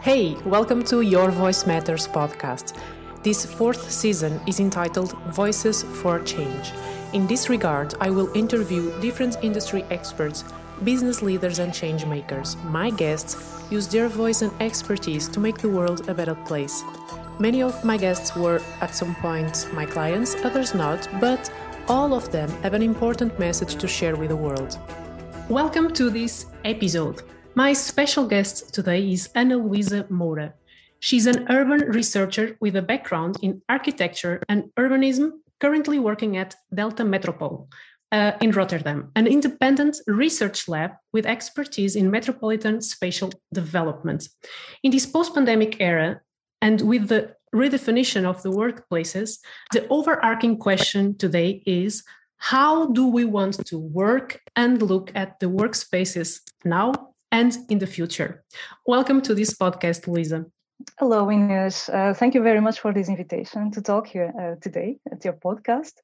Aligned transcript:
Hey, 0.00 0.34
welcome 0.44 0.82
to 0.86 1.02
Your 1.02 1.30
Voice 1.30 1.64
Matters 1.64 2.08
podcast. 2.08 2.76
This 3.22 3.46
fourth 3.46 3.88
season 3.90 4.40
is 4.48 4.58
entitled 4.58 5.12
Voices 5.28 5.84
for 5.84 6.18
Change. 6.18 6.72
In 7.12 7.28
this 7.28 7.48
regard, 7.48 7.94
I 8.00 8.10
will 8.10 8.30
interview 8.36 9.00
different 9.00 9.38
industry 9.42 9.84
experts, 9.90 10.44
business 10.82 11.22
leaders, 11.22 11.60
and 11.60 11.72
change 11.72 12.04
makers. 12.04 12.56
My 12.64 12.90
guests 12.90 13.62
use 13.70 13.86
their 13.86 14.08
voice 14.08 14.42
and 14.42 14.52
expertise 14.60 15.28
to 15.28 15.38
make 15.38 15.58
the 15.58 15.70
world 15.70 16.08
a 16.08 16.14
better 16.14 16.34
place. 16.34 16.82
Many 17.38 17.62
of 17.62 17.84
my 17.84 17.96
guests 17.96 18.34
were 18.34 18.60
at 18.80 18.94
some 18.94 19.14
point 19.14 19.68
my 19.72 19.86
clients, 19.86 20.34
others 20.44 20.74
not, 20.74 21.08
but 21.20 21.48
all 21.88 22.12
of 22.12 22.32
them 22.32 22.50
have 22.62 22.74
an 22.74 22.82
important 22.82 23.38
message 23.38 23.76
to 23.76 23.86
share 23.86 24.16
with 24.16 24.30
the 24.30 24.36
world. 24.36 24.80
Welcome 25.48 25.94
to 25.94 26.10
this 26.10 26.46
episode. 26.64 27.22
My 27.56 27.72
special 27.72 28.26
guest 28.26 28.74
today 28.74 29.12
is 29.12 29.30
Ana 29.36 29.56
Luisa 29.58 30.02
Moura. 30.10 30.54
She's 30.98 31.28
an 31.28 31.46
urban 31.48 31.82
researcher 31.82 32.56
with 32.60 32.74
a 32.74 32.82
background 32.82 33.36
in 33.42 33.62
architecture 33.68 34.42
and 34.48 34.70
urbanism, 34.76 35.30
currently 35.60 36.00
working 36.00 36.36
at 36.36 36.56
Deltametropool 36.74 37.68
uh, 38.10 38.32
in 38.40 38.50
Rotterdam, 38.50 39.12
an 39.14 39.28
independent 39.28 39.98
research 40.08 40.66
lab 40.66 40.94
with 41.12 41.26
expertise 41.26 41.94
in 41.94 42.10
metropolitan 42.10 42.80
spatial 42.80 43.30
development. 43.52 44.28
In 44.82 44.90
this 44.90 45.06
post 45.06 45.32
pandemic 45.32 45.80
era, 45.80 46.22
and 46.60 46.80
with 46.80 47.06
the 47.06 47.36
redefinition 47.54 48.24
of 48.24 48.42
the 48.42 48.50
workplaces, 48.50 49.38
the 49.72 49.86
overarching 49.90 50.58
question 50.58 51.16
today 51.16 51.62
is 51.66 52.02
how 52.36 52.86
do 52.86 53.06
we 53.06 53.24
want 53.24 53.64
to 53.66 53.78
work 53.78 54.40
and 54.56 54.82
look 54.82 55.12
at 55.14 55.38
the 55.38 55.46
workspaces 55.46 56.40
now 56.64 57.13
and 57.34 57.58
in 57.68 57.78
the 57.78 57.86
future. 57.86 58.44
Welcome 58.86 59.20
to 59.22 59.34
this 59.34 59.52
podcast, 59.54 60.06
Luisa. 60.06 60.46
Hello, 61.00 61.28
Ines. 61.30 61.88
Uh, 61.88 62.14
thank 62.14 62.32
you 62.34 62.42
very 62.42 62.60
much 62.60 62.78
for 62.78 62.92
this 62.92 63.08
invitation 63.08 63.72
to 63.72 63.82
talk 63.82 64.06
here 64.06 64.30
uh, 64.40 64.54
today 64.62 64.98
at 65.10 65.24
your 65.24 65.34
podcast. 65.34 65.94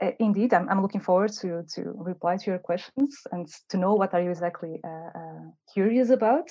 Uh, 0.00 0.12
indeed, 0.20 0.54
I'm, 0.54 0.68
I'm, 0.68 0.80
looking 0.80 1.00
forward 1.00 1.32
to, 1.40 1.64
to 1.74 1.80
reply 2.10 2.36
to 2.36 2.50
your 2.52 2.60
questions 2.60 3.18
and 3.32 3.48
to 3.70 3.76
know 3.76 3.94
what 3.94 4.14
are 4.14 4.22
you 4.22 4.30
exactly 4.30 4.80
uh, 4.84 5.10
uh, 5.20 5.44
curious 5.74 6.10
about. 6.10 6.48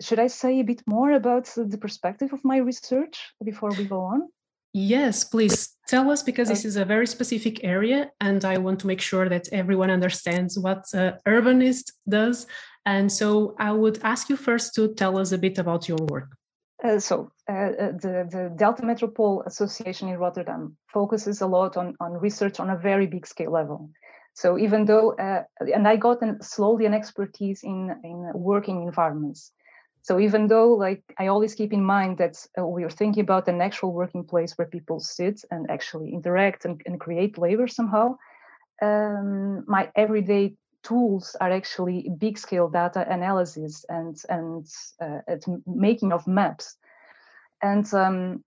Should 0.00 0.18
I 0.18 0.28
say 0.28 0.60
a 0.60 0.64
bit 0.64 0.82
more 0.86 1.12
about 1.12 1.44
the 1.56 1.78
perspective 1.78 2.32
of 2.32 2.42
my 2.42 2.56
research 2.56 3.16
before 3.44 3.70
we 3.78 3.84
go 3.84 4.00
on? 4.00 4.28
Yes, 4.72 5.24
please 5.24 5.76
tell 5.88 6.10
us 6.10 6.22
because 6.22 6.48
this 6.48 6.64
is 6.64 6.76
a 6.76 6.84
very 6.84 7.06
specific 7.06 7.64
area, 7.64 8.10
and 8.20 8.44
I 8.44 8.58
want 8.58 8.78
to 8.80 8.86
make 8.86 9.00
sure 9.00 9.26
that 9.28 9.48
everyone 9.52 9.90
understands 9.90 10.58
what 10.58 10.84
uh, 10.92 11.12
Urbanist 11.26 11.92
does 12.06 12.46
and 12.86 13.10
so 13.10 13.54
I 13.58 13.72
would 13.72 13.98
ask 14.02 14.30
you 14.30 14.36
first 14.36 14.74
to 14.76 14.94
tell 14.94 15.18
us 15.18 15.32
a 15.32 15.38
bit 15.38 15.58
about 15.58 15.88
your 15.88 15.98
work. 16.08 16.30
Uh, 16.84 16.98
so 16.98 17.32
uh, 17.50 17.52
uh, 17.52 17.92
the, 17.92 18.28
the 18.30 18.54
Deltametropool 18.56 19.44
Association 19.46 20.08
in 20.08 20.18
Rotterdam 20.18 20.76
focuses 20.92 21.40
a 21.40 21.46
lot 21.46 21.76
on, 21.76 21.94
on 22.00 22.12
research 22.12 22.60
on 22.60 22.70
a 22.70 22.76
very 22.76 23.06
big 23.06 23.26
scale 23.26 23.50
level. 23.50 23.90
So 24.34 24.58
even 24.58 24.84
though, 24.84 25.12
uh, 25.12 25.44
and 25.74 25.88
I 25.88 25.96
got 25.96 26.22
an, 26.22 26.42
slowly 26.42 26.84
an 26.86 26.94
expertise 26.94 27.62
in, 27.64 27.94
in 28.04 28.30
working 28.34 28.82
environments. 28.82 29.52
So 30.02 30.20
even 30.20 30.46
though 30.46 30.74
like 30.74 31.02
I 31.18 31.26
always 31.26 31.54
keep 31.54 31.72
in 31.72 31.82
mind 31.82 32.18
that 32.18 32.36
uh, 32.56 32.66
we 32.66 32.84
are 32.84 32.90
thinking 32.90 33.22
about 33.22 33.48
an 33.48 33.60
actual 33.60 33.92
working 33.92 34.22
place 34.24 34.52
where 34.56 34.68
people 34.68 35.00
sit 35.00 35.40
and 35.50 35.68
actually 35.70 36.12
interact 36.12 36.64
and, 36.66 36.80
and 36.86 37.00
create 37.00 37.38
labor 37.38 37.66
somehow, 37.66 38.16
um, 38.82 39.64
my 39.66 39.90
everyday 39.96 40.54
tools 40.86 41.36
are 41.40 41.52
actually 41.52 42.10
big 42.18 42.38
scale 42.38 42.68
data 42.68 43.04
analysis 43.08 43.84
and 43.88 44.16
and 44.28 44.66
uh, 45.00 45.20
making 45.66 46.12
of 46.12 46.26
maps. 46.26 46.76
And 47.62 47.92
um, 47.94 48.44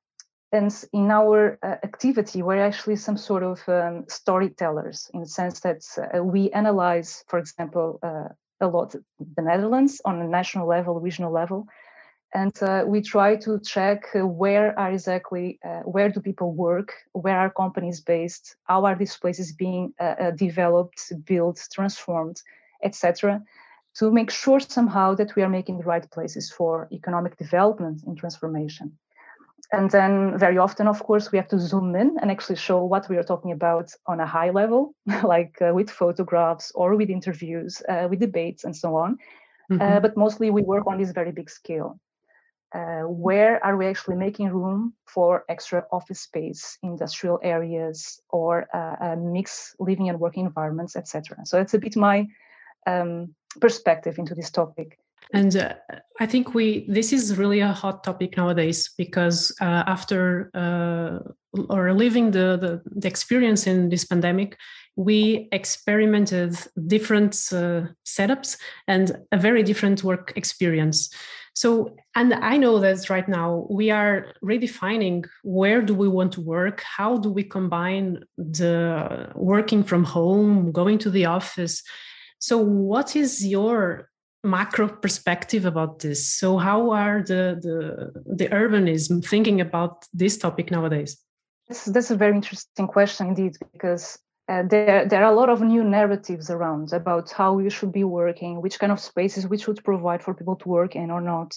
and 0.51 0.73
in 0.93 1.11
our 1.11 1.59
uh, 1.61 1.75
activity 1.83 2.41
we're 2.41 2.65
actually 2.65 2.95
some 2.95 3.17
sort 3.17 3.43
of 3.43 3.59
um, 3.67 4.05
storytellers 4.07 5.09
in 5.13 5.19
the 5.19 5.25
sense 5.27 5.59
that 5.59 5.83
uh, 5.97 6.23
we 6.23 6.49
analyze 6.51 7.23
for 7.27 7.39
example 7.39 7.99
uh, 8.01 8.29
a 8.61 8.67
lot 8.67 8.95
the 9.35 9.41
netherlands 9.41 10.01
on 10.05 10.21
a 10.21 10.27
national 10.27 10.67
level 10.67 10.99
regional 10.99 11.31
level 11.31 11.67
and 12.33 12.61
uh, 12.61 12.83
we 12.85 13.01
try 13.01 13.35
to 13.35 13.59
check 13.61 14.07
uh, 14.15 14.25
where 14.25 14.77
are 14.77 14.91
exactly 14.91 15.59
uh, 15.65 15.81
where 15.81 16.09
do 16.09 16.19
people 16.19 16.53
work 16.53 16.93
where 17.13 17.39
are 17.39 17.49
companies 17.49 17.99
based 17.99 18.55
how 18.63 18.85
are 18.85 18.95
these 18.95 19.17
places 19.17 19.51
being 19.51 19.93
uh, 19.99 20.15
uh, 20.19 20.31
developed 20.31 21.11
built 21.25 21.67
transformed 21.73 22.41
etc 22.83 23.41
to 23.95 24.11
make 24.11 24.29
sure 24.29 24.59
somehow 24.59 25.15
that 25.15 25.35
we 25.35 25.41
are 25.41 25.49
making 25.49 25.79
the 25.79 25.83
right 25.83 26.09
places 26.11 26.51
for 26.51 26.87
economic 26.91 27.35
development 27.37 28.03
and 28.05 28.17
transformation. 28.17 28.95
And 29.73 29.89
then 29.89 30.37
very 30.37 30.57
often 30.57 30.87
of 30.87 31.03
course 31.03 31.31
we 31.31 31.37
have 31.37 31.47
to 31.49 31.59
zoom 31.59 31.95
in 31.95 32.17
and 32.21 32.31
actually 32.31 32.55
show 32.55 32.83
what 32.83 33.09
we 33.09 33.17
are 33.17 33.23
talking 33.23 33.51
about 33.51 33.91
on 34.05 34.19
a 34.19 34.25
high 34.25 34.51
level 34.51 34.93
like 35.23 35.57
uh, 35.61 35.73
with 35.73 35.89
photographs 35.89 36.71
or 36.75 36.95
with 36.95 37.09
interviews 37.09 37.81
with 38.09 38.19
debates 38.19 38.63
and 38.63 38.75
so 38.75 38.95
on. 38.95 39.17
Mm-hmm. 39.71 40.01
but 40.01 40.17
mostly 40.17 40.49
we 40.49 40.63
work 40.63 40.87
on 40.87 40.97
this 40.97 41.11
very 41.11 41.31
big 41.31 41.47
scale 41.47 41.99
uh, 42.73 43.01
where 43.01 43.63
are 43.65 43.77
we 43.77 43.87
actually 43.87 44.15
making 44.15 44.49
room 44.49 44.93
for 45.05 45.43
extra 45.49 45.85
office 45.91 46.21
space, 46.21 46.77
industrial 46.83 47.39
areas, 47.41 48.21
or 48.29 48.67
uh, 48.73 48.95
uh, 49.01 49.15
mixed 49.15 49.75
living 49.79 50.09
and 50.09 50.19
working 50.19 50.45
environments, 50.45 50.95
etc. 50.95 51.45
So 51.45 51.57
that's 51.57 51.73
a 51.73 51.79
bit 51.79 51.95
my 51.95 52.27
um, 52.85 53.33
perspective 53.59 54.19
into 54.19 54.35
this 54.35 54.51
topic. 54.51 54.99
And 55.33 55.55
uh, 55.55 55.73
I 56.19 56.25
think 56.25 56.53
we 56.53 56.85
this 56.87 57.13
is 57.13 57.37
really 57.37 57.59
a 57.59 57.71
hot 57.71 58.03
topic 58.03 58.37
nowadays 58.37 58.89
because 58.97 59.55
uh, 59.61 59.83
after 59.85 60.49
uh, 60.53 61.19
or 61.69 61.93
living 61.93 62.31
the, 62.31 62.57
the, 62.57 62.81
the 62.85 63.07
experience 63.07 63.67
in 63.67 63.89
this 63.89 64.05
pandemic, 64.05 64.57
we 64.95 65.47
experimented 65.51 66.55
different 66.87 67.33
setups 67.33 68.57
and 68.87 69.17
a 69.31 69.37
very 69.37 69.63
different 69.63 70.03
work 70.03 70.33
experience. 70.35 71.09
So, 71.61 71.93
and 72.15 72.33
I 72.33 72.55
know 72.55 72.79
that 72.79 73.09
right 73.09 73.27
now 73.27 73.67
we 73.69 73.91
are 73.91 74.27
redefining 74.41 75.25
where 75.43 75.81
do 75.81 75.93
we 75.93 76.07
want 76.07 76.31
to 76.33 76.41
work? 76.41 76.81
How 76.97 77.17
do 77.17 77.29
we 77.29 77.43
combine 77.43 78.23
the 78.37 79.29
working 79.35 79.83
from 79.83 80.05
home, 80.05 80.71
going 80.71 80.99
to 80.99 81.09
the 81.09 81.25
office? 81.25 81.83
So, 82.39 82.57
what 82.57 83.17
is 83.17 83.45
your 83.45 84.09
macro 84.41 84.87
perspective 84.87 85.65
about 85.65 85.99
this? 85.99 86.29
So, 86.29 86.57
how 86.57 86.91
are 86.91 87.21
the 87.31 87.43
the, 87.65 87.75
the 88.39 88.47
urbanism 88.61 89.21
thinking 89.31 89.59
about 89.59 90.05
this 90.13 90.37
topic 90.37 90.71
nowadays? 90.71 91.17
This, 91.67 91.83
that's 91.83 92.09
a 92.09 92.15
very 92.15 92.35
interesting 92.35 92.87
question 92.87 93.27
indeed, 93.27 93.57
because 93.73 94.17
uh, 94.49 94.63
there, 94.63 95.05
there 95.05 95.23
are 95.23 95.31
a 95.31 95.35
lot 95.35 95.49
of 95.49 95.61
new 95.61 95.83
narratives 95.83 96.49
around 96.49 96.91
about 96.91 97.31
how 97.31 97.53
we 97.53 97.69
should 97.69 97.91
be 97.91 98.03
working, 98.03 98.61
which 98.61 98.79
kind 98.79 98.91
of 98.91 98.99
spaces 98.99 99.47
we 99.47 99.59
should 99.59 99.83
provide 99.83 100.23
for 100.23 100.33
people 100.33 100.55
to 100.55 100.67
work 100.67 100.95
in 100.95 101.11
or 101.11 101.21
not. 101.21 101.55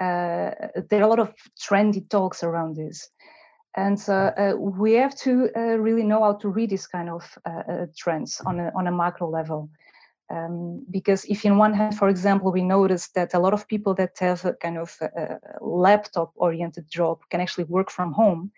Uh, 0.00 0.50
there 0.88 1.00
are 1.00 1.02
a 1.02 1.08
lot 1.08 1.18
of 1.18 1.34
trendy 1.60 2.08
talks 2.08 2.42
around 2.42 2.74
this. 2.74 3.10
And 3.76 4.02
uh, 4.08 4.32
uh 4.36 4.54
we 4.56 4.94
have 4.94 5.14
to 5.16 5.50
uh, 5.56 5.78
really 5.78 6.04
know 6.04 6.22
how 6.22 6.34
to 6.34 6.48
read 6.48 6.70
these 6.70 6.86
kind 6.86 7.10
of 7.10 7.38
uh, 7.44 7.86
trends 7.96 8.40
on 8.46 8.60
a, 8.60 8.72
on 8.74 8.86
a 8.86 8.92
macro 8.92 9.28
level. 9.28 9.68
Um, 10.30 10.86
because 10.90 11.26
if 11.26 11.44
in 11.44 11.58
one 11.58 11.74
hand, 11.74 11.98
for 11.98 12.08
example, 12.08 12.50
we 12.50 12.62
notice 12.62 13.08
that 13.08 13.34
a 13.34 13.38
lot 13.38 13.52
of 13.52 13.68
people 13.68 13.92
that 13.94 14.16
have 14.20 14.42
a 14.46 14.54
kind 14.54 14.78
of 14.78 14.98
laptop 15.60 16.32
oriented 16.36 16.88
job 16.88 17.18
can 17.28 17.42
actually 17.42 17.64
work 17.64 17.90
from 17.90 18.12
home, 18.12 18.50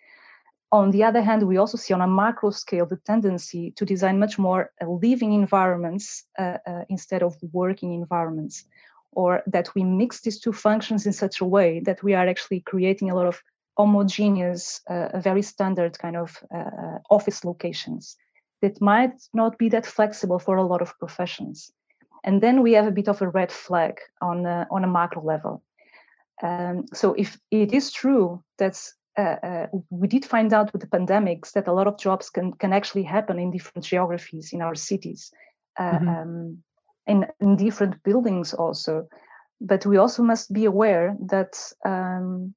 on 0.74 0.90
the 0.90 1.04
other 1.04 1.22
hand, 1.22 1.44
we 1.44 1.56
also 1.56 1.78
see 1.78 1.94
on 1.94 2.00
a 2.00 2.06
macro 2.06 2.50
scale 2.50 2.84
the 2.84 2.96
tendency 2.96 3.70
to 3.76 3.84
design 3.84 4.18
much 4.18 4.38
more 4.38 4.72
uh, 4.82 4.88
living 4.88 5.32
environments 5.32 6.24
uh, 6.36 6.58
uh, 6.66 6.84
instead 6.88 7.22
of 7.22 7.36
working 7.52 7.94
environments, 7.94 8.64
or 9.12 9.42
that 9.46 9.72
we 9.76 9.84
mix 9.84 10.20
these 10.20 10.40
two 10.40 10.52
functions 10.52 11.06
in 11.06 11.12
such 11.12 11.40
a 11.40 11.44
way 11.44 11.80
that 11.80 12.02
we 12.02 12.12
are 12.14 12.26
actually 12.26 12.60
creating 12.60 13.08
a 13.10 13.14
lot 13.14 13.26
of 13.26 13.40
homogeneous, 13.76 14.80
uh, 14.88 15.20
very 15.20 15.42
standard 15.42 15.96
kind 15.98 16.16
of 16.16 16.42
uh, 16.52 16.58
uh, 16.58 16.98
office 17.08 17.44
locations 17.44 18.16
that 18.60 18.80
might 18.80 19.14
not 19.32 19.56
be 19.58 19.68
that 19.68 19.86
flexible 19.86 20.40
for 20.40 20.56
a 20.56 20.66
lot 20.66 20.82
of 20.82 20.98
professions. 20.98 21.70
And 22.24 22.40
then 22.40 22.62
we 22.62 22.72
have 22.72 22.88
a 22.88 22.96
bit 22.98 23.08
of 23.08 23.22
a 23.22 23.28
red 23.28 23.52
flag 23.52 24.00
on 24.20 24.46
on 24.46 24.84
a 24.84 24.88
macro 24.88 25.22
level. 25.22 25.62
Um, 26.42 26.86
so 26.92 27.14
if 27.14 27.38
it 27.50 27.72
is 27.72 27.92
true 27.92 28.42
that 28.56 28.76
uh, 29.16 29.36
uh, 29.42 29.66
we 29.90 30.08
did 30.08 30.24
find 30.24 30.52
out 30.52 30.72
with 30.72 30.82
the 30.82 30.88
pandemics 30.88 31.52
that 31.52 31.68
a 31.68 31.72
lot 31.72 31.86
of 31.86 31.98
jobs 31.98 32.30
can, 32.30 32.52
can 32.52 32.72
actually 32.72 33.04
happen 33.04 33.38
in 33.38 33.50
different 33.50 33.84
geographies 33.84 34.52
in 34.52 34.60
our 34.60 34.74
cities, 34.74 35.30
uh, 35.78 35.92
mm-hmm. 35.92 36.08
um, 36.08 36.58
in, 37.06 37.26
in 37.40 37.56
different 37.56 38.02
buildings 38.02 38.54
also. 38.54 39.08
But 39.60 39.86
we 39.86 39.96
also 39.96 40.22
must 40.22 40.52
be 40.52 40.64
aware 40.64 41.16
that 41.28 41.54
um, 41.84 42.54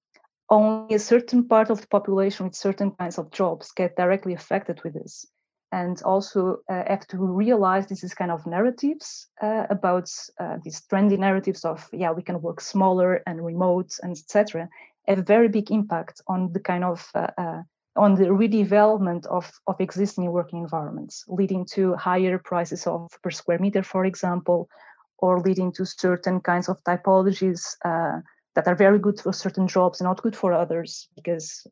only 0.50 0.96
a 0.96 1.00
certain 1.00 1.48
part 1.48 1.70
of 1.70 1.82
the 1.82 1.88
population 1.88 2.46
with 2.46 2.56
certain 2.56 2.92
kinds 2.92 3.18
of 3.18 3.32
jobs 3.32 3.72
get 3.72 3.96
directly 3.96 4.34
affected 4.34 4.82
with 4.84 4.94
this. 4.94 5.28
and 5.72 6.02
also 6.04 6.60
uh, 6.70 6.84
have 6.88 7.06
to 7.08 7.18
realize 7.18 7.88
this 7.88 8.04
is 8.04 8.14
kind 8.14 8.32
of 8.32 8.46
narratives 8.48 9.28
uh, 9.42 9.66
about 9.70 10.10
uh, 10.40 10.58
these 10.64 10.82
trendy 10.90 11.18
narratives 11.18 11.66
of 11.66 11.90
yeah 11.92 12.12
we 12.12 12.24
can 12.24 12.42
work 12.42 12.62
smaller 12.62 13.22
and 13.28 13.46
remote 13.46 13.92
and 14.02 14.12
etc 14.12 14.70
a 15.08 15.16
very 15.16 15.48
big 15.48 15.72
impact 15.72 16.22
on 16.28 16.52
the 16.54 16.60
kind 16.60 16.84
of 16.84 17.10
uh, 17.16 17.32
uh, 17.38 17.62
on 17.96 18.14
the 18.16 18.26
redevelopment 18.26 19.26
of, 19.26 19.52
of 19.66 19.82
existing 19.82 20.32
working 20.32 20.60
environments 20.60 21.24
leading 21.28 21.66
to 21.66 21.96
higher 21.96 22.38
prices 22.38 22.86
of 22.86 23.10
per 23.24 23.32
square 23.32 23.60
meter 23.60 23.82
for 23.82 24.06
example 24.06 24.70
or 25.18 25.40
leading 25.40 25.72
to 25.72 25.84
certain 25.84 26.40
kinds 26.40 26.70
of 26.70 26.78
typologies 26.84 27.76
uh, 27.84 28.20
that 28.54 28.68
are 28.68 28.76
very 28.76 29.00
good 29.00 29.20
for 29.20 29.34
certain 29.34 29.68
jobs 29.68 30.00
and 30.00 30.06
not 30.06 30.22
good 30.22 30.36
for 30.36 30.54
others 30.54 31.08
because 31.16 31.66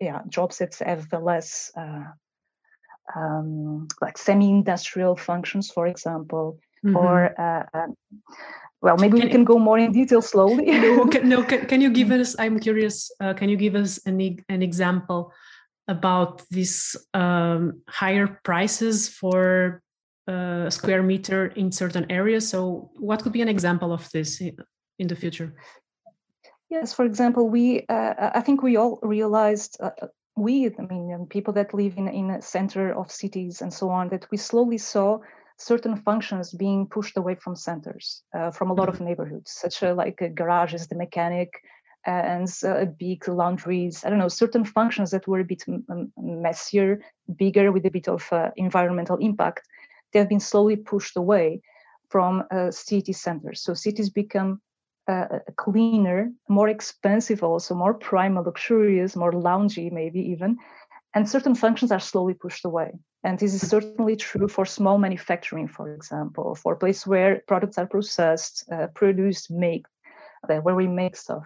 yeah 0.00 0.20
jobs 0.28 0.58
that 0.58 0.74
have 0.78 1.06
less 1.12 1.72
um, 3.14 3.86
like 4.00 4.18
semi-industrial 4.18 5.16
functions, 5.16 5.70
for 5.70 5.86
example, 5.86 6.58
mm-hmm. 6.84 6.96
or 6.96 7.40
uh, 7.40 7.64
um, 7.74 7.94
well, 8.82 8.96
maybe 8.98 9.18
can, 9.18 9.26
we 9.26 9.32
can 9.32 9.44
go 9.44 9.58
more 9.58 9.78
in 9.78 9.92
detail 9.92 10.22
slowly. 10.22 10.66
no, 10.66 11.06
can, 11.12 11.28
no, 11.28 11.42
can, 11.42 11.66
can, 11.66 11.80
you 11.80 11.90
give 11.90 12.10
us? 12.10 12.36
I'm 12.38 12.58
curious. 12.60 13.10
Uh, 13.20 13.34
can 13.34 13.48
you 13.48 13.56
give 13.56 13.74
us 13.74 13.98
an 14.06 14.20
an 14.48 14.62
example 14.62 15.32
about 15.88 16.42
these 16.50 16.96
um, 17.14 17.82
higher 17.88 18.38
prices 18.44 19.08
for 19.08 19.82
uh, 20.28 20.68
square 20.70 21.02
meter 21.02 21.46
in 21.46 21.72
certain 21.72 22.06
areas? 22.10 22.48
So, 22.48 22.90
what 22.96 23.22
could 23.22 23.32
be 23.32 23.42
an 23.42 23.48
example 23.48 23.92
of 23.92 24.10
this 24.10 24.40
in, 24.40 25.08
the 25.08 25.16
future? 25.16 25.54
Yes, 26.68 26.92
for 26.92 27.04
example, 27.04 27.48
we 27.48 27.86
uh, 27.88 28.30
I 28.34 28.40
think 28.40 28.62
we 28.62 28.76
all 28.76 28.98
realized 29.02 29.78
uh, 29.80 29.90
we, 30.36 30.66
I 30.66 30.82
mean, 30.82 31.26
people 31.30 31.54
that 31.54 31.72
live 31.72 31.96
in 31.96 32.08
in 32.08 32.30
a 32.30 32.42
center 32.42 32.92
of 32.92 33.10
cities 33.10 33.62
and 33.62 33.72
so 33.72 33.88
on, 33.88 34.08
that 34.10 34.26
we 34.30 34.36
slowly 34.36 34.78
saw 34.78 35.20
certain 35.58 35.96
functions 35.96 36.52
being 36.52 36.86
pushed 36.86 37.16
away 37.16 37.34
from 37.34 37.56
centers, 37.56 38.22
uh, 38.34 38.50
from 38.50 38.70
a 38.70 38.74
lot 38.74 38.88
mm-hmm. 38.88 39.02
of 39.02 39.08
neighborhoods, 39.08 39.50
such 39.50 39.82
uh, 39.82 39.94
like 39.94 40.22
garages, 40.34 40.86
the 40.88 40.94
mechanic, 40.94 41.62
uh, 42.06 42.10
and 42.10 42.48
uh, 42.64 42.84
big 42.84 43.26
laundries. 43.26 44.04
I 44.04 44.10
don't 44.10 44.18
know, 44.18 44.28
certain 44.28 44.64
functions 44.64 45.10
that 45.10 45.26
were 45.26 45.40
a 45.40 45.44
bit 45.44 45.64
m- 45.66 46.12
messier, 46.16 47.00
bigger, 47.36 47.72
with 47.72 47.86
a 47.86 47.90
bit 47.90 48.08
of 48.08 48.28
uh, 48.32 48.50
environmental 48.56 49.16
impact. 49.16 49.62
They 50.12 50.18
have 50.18 50.28
been 50.28 50.40
slowly 50.40 50.76
pushed 50.76 51.16
away 51.16 51.62
from 52.08 52.44
uh, 52.50 52.70
city 52.70 53.12
centers. 53.12 53.60
So 53.62 53.74
cities 53.74 54.10
become 54.10 54.60
uh, 55.08 55.40
cleaner, 55.56 56.32
more 56.48 56.68
expensive, 56.68 57.42
also 57.42 57.74
more 57.74 57.94
prime, 57.94 58.36
luxurious, 58.36 59.16
more 59.16 59.32
loungy, 59.32 59.90
maybe 59.90 60.20
even. 60.20 60.58
And 61.14 61.28
certain 61.28 61.54
functions 61.54 61.90
are 61.90 62.00
slowly 62.00 62.34
pushed 62.34 62.64
away. 62.64 62.92
And 63.24 63.38
this 63.38 63.54
is 63.54 63.68
certainly 63.68 64.16
true 64.16 64.46
for 64.48 64.64
small 64.64 64.98
manufacturing, 64.98 65.68
for 65.68 65.92
example, 65.92 66.54
for 66.54 66.76
places 66.76 67.06
where 67.06 67.42
products 67.48 67.78
are 67.78 67.86
processed, 67.86 68.64
uh, 68.70 68.86
produced, 68.94 69.50
made, 69.50 69.84
uh, 70.48 70.56
where 70.58 70.76
we 70.76 70.86
make 70.86 71.16
stuff. 71.16 71.42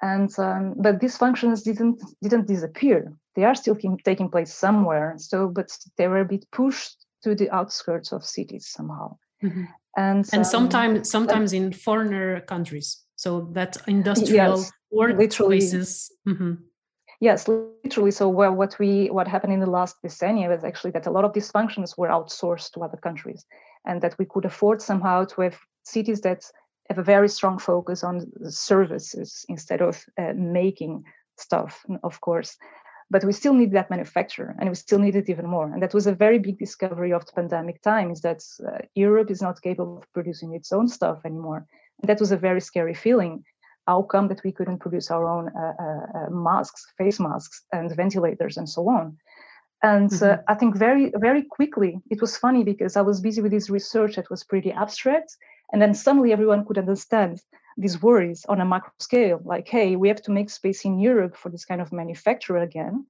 And 0.00 0.30
um, 0.38 0.74
but 0.76 1.00
these 1.00 1.16
functions 1.16 1.62
didn't 1.62 2.02
didn't 2.22 2.46
disappear. 2.46 3.12
They 3.34 3.44
are 3.44 3.54
still 3.54 3.76
taking 4.04 4.28
place 4.28 4.52
somewhere. 4.52 5.14
So, 5.16 5.48
but 5.48 5.76
they 5.96 6.08
were 6.08 6.20
a 6.20 6.24
bit 6.24 6.44
pushed 6.50 7.06
to 7.22 7.34
the 7.34 7.50
outskirts 7.50 8.12
of 8.12 8.24
cities 8.24 8.66
somehow. 8.68 9.16
Mm-hmm 9.42 9.64
and 9.96 10.28
and 10.32 10.40
um, 10.40 10.44
sometimes 10.44 11.10
sometimes 11.10 11.52
in 11.52 11.72
foreigner 11.72 12.40
countries 12.40 13.02
so 13.16 13.48
that 13.52 13.76
industrial 13.86 14.58
yes, 14.58 14.72
work 14.90 15.18
literally. 15.18 15.60
mm-hmm. 15.60 16.54
Yes 17.22 17.48
literally. 17.48 18.10
So 18.10 18.28
well 18.28 18.52
what 18.52 18.78
we 18.78 19.08
what 19.16 19.28
happened 19.28 19.52
in 19.52 19.60
the 19.60 19.74
last 19.78 19.96
decennia 20.02 20.48
was 20.48 20.64
actually 20.64 20.90
that 20.92 21.06
a 21.06 21.10
lot 21.10 21.24
of 21.24 21.32
these 21.32 21.50
functions 21.50 21.96
were 21.96 22.08
outsourced 22.08 22.72
to 22.72 22.82
other 22.82 22.98
countries 22.98 23.46
and 23.86 24.02
that 24.02 24.16
we 24.18 24.26
could 24.26 24.44
afford 24.44 24.82
somehow 24.82 25.24
to 25.26 25.42
have 25.42 25.58
cities 25.84 26.20
that 26.22 26.42
have 26.88 26.98
a 26.98 27.10
very 27.14 27.28
strong 27.28 27.58
focus 27.58 28.02
on 28.02 28.26
services 28.50 29.46
instead 29.48 29.80
of 29.80 30.04
uh, 30.18 30.32
making 30.34 31.04
stuff 31.38 31.86
of 32.02 32.20
course. 32.20 32.56
But 33.08 33.24
we 33.24 33.32
still 33.32 33.54
need 33.54 33.72
that 33.72 33.90
manufacturer 33.90 34.56
and 34.58 34.68
we 34.68 34.74
still 34.74 34.98
need 34.98 35.16
it 35.16 35.28
even 35.28 35.46
more. 35.46 35.70
And 35.72 35.82
that 35.82 35.94
was 35.94 36.06
a 36.06 36.14
very 36.14 36.38
big 36.38 36.58
discovery 36.58 37.12
of 37.12 37.26
the 37.26 37.32
pandemic 37.32 37.82
time 37.82 38.10
is 38.10 38.22
that 38.22 38.42
uh, 38.66 38.78
europe 38.94 39.30
is 39.30 39.42
not 39.42 39.62
capable 39.62 39.98
of 39.98 40.12
producing 40.12 40.54
its 40.54 40.72
own 40.72 40.88
stuff 40.88 41.18
anymore. 41.24 41.66
And 42.00 42.08
that 42.08 42.20
was 42.20 42.32
a 42.32 42.44
very 42.48 42.60
scary 42.60 42.94
feeling 42.94 43.44
how 43.86 44.02
come 44.02 44.28
that 44.28 44.42
we 44.44 44.52
couldn't 44.52 44.78
produce 44.78 45.10
our 45.10 45.26
own 45.28 45.50
uh, 45.56 45.74
uh, 45.82 46.18
uh 46.18 46.30
masks 46.30 46.86
face 46.96 47.18
masks 47.18 47.62
and 47.72 47.94
ventilators 47.96 48.56
and 48.56 48.68
so 48.68 48.88
on 48.88 49.16
and 49.82 50.12
uh, 50.12 50.16
mm-hmm. 50.16 50.40
i 50.48 50.54
think 50.54 50.76
very 50.76 51.12
very 51.16 51.42
quickly 51.42 52.00
it 52.10 52.20
was 52.20 52.36
funny 52.36 52.64
because 52.64 52.96
i 52.96 53.00
was 53.00 53.20
busy 53.20 53.40
with 53.42 53.52
this 53.52 53.70
research 53.70 54.16
that 54.16 54.30
was 54.30 54.44
pretty 54.44 54.72
abstract 54.72 55.36
and 55.72 55.80
then 55.80 55.94
suddenly 55.94 56.32
everyone 56.32 56.64
could 56.64 56.78
understand 56.78 57.40
these 57.76 58.02
worries 58.02 58.44
on 58.48 58.60
a 58.60 58.64
macro 58.64 58.92
scale 58.98 59.40
like 59.44 59.68
hey 59.68 59.96
we 59.96 60.08
have 60.08 60.22
to 60.22 60.30
make 60.30 60.50
space 60.50 60.84
in 60.84 60.98
europe 60.98 61.36
for 61.36 61.48
this 61.48 61.64
kind 61.64 61.80
of 61.80 61.92
manufacturer 61.92 62.58
again 62.58 63.06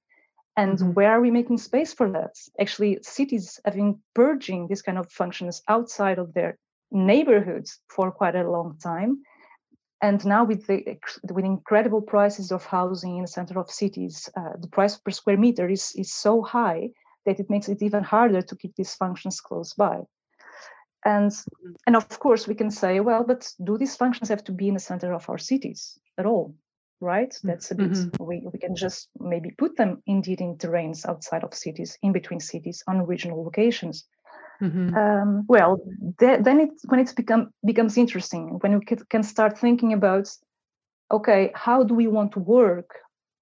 and 0.56 0.78
mm-hmm. 0.78 0.92
where 0.92 1.10
are 1.10 1.20
we 1.20 1.30
making 1.30 1.58
space 1.58 1.92
for 1.92 2.10
that 2.10 2.34
actually 2.60 2.98
cities 3.02 3.60
have 3.64 3.74
been 3.74 3.98
purging 4.14 4.66
these 4.68 4.82
kind 4.82 4.98
of 4.98 5.10
functions 5.10 5.62
outside 5.68 6.18
of 6.18 6.32
their 6.34 6.58
neighborhoods 6.90 7.80
for 7.88 8.10
quite 8.10 8.36
a 8.36 8.50
long 8.50 8.76
time 8.82 9.22
and 10.02 10.26
now 10.26 10.44
with 10.44 10.66
the 10.66 10.98
with 11.30 11.44
incredible 11.44 12.02
prices 12.02 12.50
of 12.50 12.66
housing 12.66 13.16
in 13.16 13.22
the 13.22 13.28
center 13.28 13.58
of 13.58 13.70
cities 13.70 14.28
uh, 14.36 14.54
the 14.60 14.68
price 14.68 14.98
per 14.98 15.12
square 15.12 15.38
meter 15.38 15.68
is 15.68 15.92
is 15.96 16.12
so 16.12 16.42
high 16.42 16.90
that 17.24 17.40
it 17.40 17.48
makes 17.48 17.68
it 17.68 17.80
even 17.80 18.02
harder 18.02 18.42
to 18.42 18.56
keep 18.56 18.74
these 18.74 18.94
functions 18.94 19.40
close 19.40 19.72
by 19.72 20.00
and 21.04 21.30
mm-hmm. 21.30 21.72
and 21.86 21.96
of 21.96 22.08
course 22.18 22.46
we 22.46 22.54
can 22.54 22.70
say 22.70 23.00
well 23.00 23.24
but 23.24 23.48
do 23.64 23.78
these 23.78 23.96
functions 23.96 24.28
have 24.28 24.44
to 24.44 24.52
be 24.52 24.68
in 24.68 24.74
the 24.74 24.80
center 24.80 25.12
of 25.12 25.28
our 25.30 25.38
cities 25.38 25.98
at 26.18 26.26
all 26.26 26.54
right 27.00 27.30
mm, 27.30 27.40
that's 27.42 27.70
a 27.70 27.74
bit 27.74 27.92
mm-hmm. 27.92 28.24
we, 28.24 28.42
we 28.52 28.58
can 28.58 28.74
just 28.74 29.08
maybe 29.18 29.50
put 29.50 29.76
them 29.76 30.02
indeed 30.06 30.40
in 30.40 30.56
terrains 30.56 31.06
outside 31.08 31.44
of 31.44 31.54
cities 31.54 31.96
in 32.02 32.12
between 32.12 32.40
cities 32.40 32.82
on 32.88 33.06
regional 33.06 33.44
locations 33.44 34.04
mm-hmm. 34.62 34.94
um, 34.94 35.44
well 35.48 35.80
th- 36.18 36.40
then 36.42 36.60
it 36.60 36.70
when 36.86 37.00
it's 37.00 37.12
become 37.12 37.50
becomes 37.64 37.96
interesting 37.98 38.58
when 38.60 38.78
we 38.78 38.84
can 38.84 39.22
start 39.22 39.58
thinking 39.58 39.92
about 39.92 40.28
okay 41.10 41.50
how 41.54 41.82
do 41.82 41.94
we 41.94 42.06
want 42.06 42.32
to 42.32 42.38
work 42.38 42.90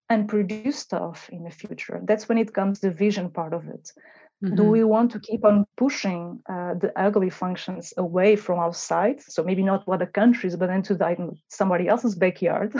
and 0.08 0.28
produce 0.28 0.78
stuff 0.78 1.28
in 1.30 1.44
the 1.44 1.50
future 1.50 2.00
that's 2.04 2.28
when 2.28 2.38
it 2.38 2.52
comes 2.52 2.80
the 2.80 2.90
vision 2.90 3.30
part 3.30 3.52
of 3.52 3.68
it 3.68 3.92
Mm-hmm. 4.42 4.56
Do 4.56 4.64
we 4.64 4.84
want 4.84 5.12
to 5.12 5.20
keep 5.20 5.44
on 5.44 5.66
pushing 5.76 6.40
uh, 6.48 6.72
the 6.74 6.92
ugly 6.98 7.28
functions 7.28 7.92
away 7.98 8.36
from 8.36 8.58
outside? 8.58 9.20
So 9.20 9.42
maybe 9.42 9.62
not 9.62 9.86
other 9.86 10.06
countries, 10.06 10.56
but 10.56 10.70
into 10.70 10.94
the, 10.94 11.36
somebody 11.48 11.88
else's 11.88 12.14
backyard. 12.14 12.72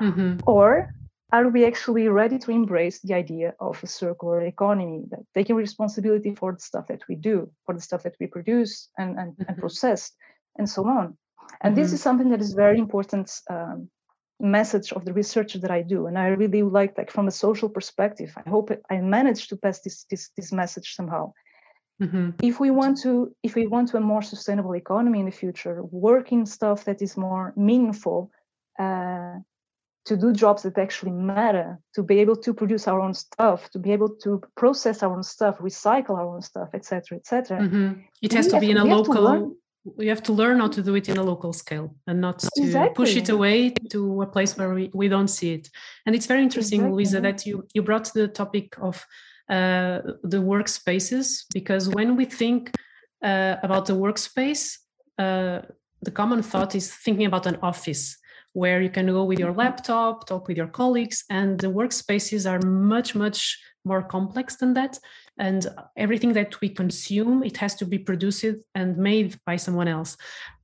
Mm-hmm. 0.00 0.38
or 0.46 0.94
are 1.34 1.48
we 1.48 1.66
actually 1.66 2.06
ready 2.08 2.38
to 2.38 2.50
embrace 2.52 3.00
the 3.00 3.12
idea 3.12 3.48
of 3.58 3.82
a 3.82 3.88
circular 3.88 4.40
economy, 4.42 5.02
that 5.10 5.24
taking 5.34 5.56
responsibility 5.56 6.32
for 6.40 6.52
the 6.52 6.60
stuff 6.60 6.86
that 6.86 7.02
we 7.08 7.16
do, 7.16 7.50
for 7.64 7.74
the 7.74 7.80
stuff 7.88 8.04
that 8.04 8.16
we 8.20 8.26
produce 8.28 8.88
and, 8.98 9.18
and, 9.18 9.32
mm-hmm. 9.32 9.48
and 9.48 9.58
process, 9.58 10.12
and 10.58 10.68
so 10.74 10.80
on? 10.86 11.16
And 11.60 11.76
this 11.76 11.88
mm-hmm. 11.88 11.96
is 11.96 12.02
something 12.02 12.30
that 12.30 12.40
is 12.40 12.52
very 12.52 12.78
important 12.78 13.26
um, 13.50 13.90
message 14.38 14.92
of 14.92 15.04
the 15.04 15.12
research 15.12 15.54
that 15.54 15.72
I 15.78 15.82
do. 15.82 16.06
And 16.06 16.16
I 16.16 16.28
really 16.28 16.62
like 16.62 16.92
like 16.98 17.10
from 17.10 17.26
a 17.26 17.38
social 17.44 17.68
perspective. 17.68 18.30
I 18.46 18.48
hope 18.48 18.70
I 18.88 18.96
manage 19.18 19.48
to 19.48 19.56
pass 19.56 19.80
this 19.80 20.04
this 20.10 20.30
this 20.36 20.52
message 20.52 20.94
somehow. 20.94 21.32
Mm-hmm. 22.02 22.30
If 22.42 22.60
we 22.60 22.70
want 22.70 22.94
to 23.02 23.12
if 23.42 23.52
we 23.58 23.66
want 23.66 23.88
to 23.88 23.96
a 23.96 24.00
more 24.12 24.22
sustainable 24.22 24.76
economy 24.76 25.18
in 25.18 25.26
the 25.26 25.38
future, 25.42 25.76
working 25.82 26.46
stuff 26.46 26.84
that 26.84 27.02
is 27.02 27.16
more 27.16 27.52
meaningful, 27.56 28.30
uh, 28.78 29.34
to 30.04 30.16
do 30.16 30.32
jobs 30.32 30.62
that 30.62 30.76
actually 30.78 31.12
matter, 31.12 31.78
to 31.94 32.02
be 32.02 32.20
able 32.20 32.36
to 32.36 32.52
produce 32.52 32.86
our 32.86 33.00
own 33.00 33.14
stuff, 33.14 33.70
to 33.70 33.78
be 33.78 33.90
able 33.92 34.08
to 34.08 34.42
process 34.56 35.02
our 35.02 35.14
own 35.14 35.22
stuff, 35.22 35.58
recycle 35.58 36.18
our 36.18 36.34
own 36.34 36.42
stuff, 36.42 36.68
etc., 36.74 37.18
etc. 37.18 37.60
Mm-hmm. 37.60 38.00
It 38.22 38.32
has 38.32 38.48
to 38.48 38.60
be 38.60 38.70
in 38.70 38.76
a 38.76 38.84
local 38.84 39.56
we 39.84 40.06
have 40.06 40.22
to 40.22 40.32
learn 40.32 40.60
how 40.60 40.68
to 40.68 40.82
do 40.82 40.94
it 40.94 41.08
in 41.08 41.18
a 41.18 41.22
local 41.22 41.52
scale 41.52 41.94
and 42.06 42.20
not 42.20 42.38
to 42.38 42.48
exactly. 42.56 42.94
push 42.94 43.16
it 43.16 43.28
away 43.28 43.70
to 43.90 44.22
a 44.22 44.26
place 44.26 44.56
where 44.56 44.72
we, 44.72 44.90
we 44.94 45.08
don't 45.08 45.28
see 45.28 45.52
it 45.52 45.68
and 46.06 46.14
it's 46.14 46.26
very 46.26 46.42
interesting 46.42 46.80
exactly. 46.80 46.96
Luisa 46.96 47.20
that 47.20 47.44
you 47.44 47.66
you 47.74 47.82
brought 47.82 48.10
the 48.14 48.28
topic 48.28 48.76
of 48.80 49.06
uh, 49.50 50.00
the 50.22 50.38
workspaces 50.38 51.44
because 51.52 51.88
when 51.88 52.16
we 52.16 52.24
think 52.24 52.70
uh, 53.22 53.56
about 53.62 53.84
the 53.84 53.92
workspace 53.92 54.78
uh, 55.18 55.60
the 56.00 56.10
common 56.10 56.42
thought 56.42 56.74
is 56.74 56.90
thinking 56.90 57.26
about 57.26 57.46
an 57.46 57.58
office 57.62 58.16
where 58.54 58.80
you 58.80 58.88
can 58.88 59.06
go 59.06 59.24
with 59.24 59.38
your 59.38 59.52
laptop 59.52 60.26
talk 60.26 60.48
with 60.48 60.56
your 60.56 60.66
colleagues 60.68 61.24
and 61.28 61.60
the 61.60 61.66
workspaces 61.66 62.50
are 62.50 62.64
much 62.66 63.14
much 63.14 63.58
more 63.84 64.02
complex 64.02 64.56
than 64.56 64.72
that. 64.74 64.98
And 65.36 65.66
everything 65.96 66.32
that 66.34 66.60
we 66.60 66.68
consume 66.68 67.42
it 67.42 67.56
has 67.58 67.74
to 67.76 67.84
be 67.84 67.98
produced 67.98 68.46
and 68.74 68.96
made 68.96 69.36
by 69.44 69.56
someone 69.56 69.88
else. 69.88 70.16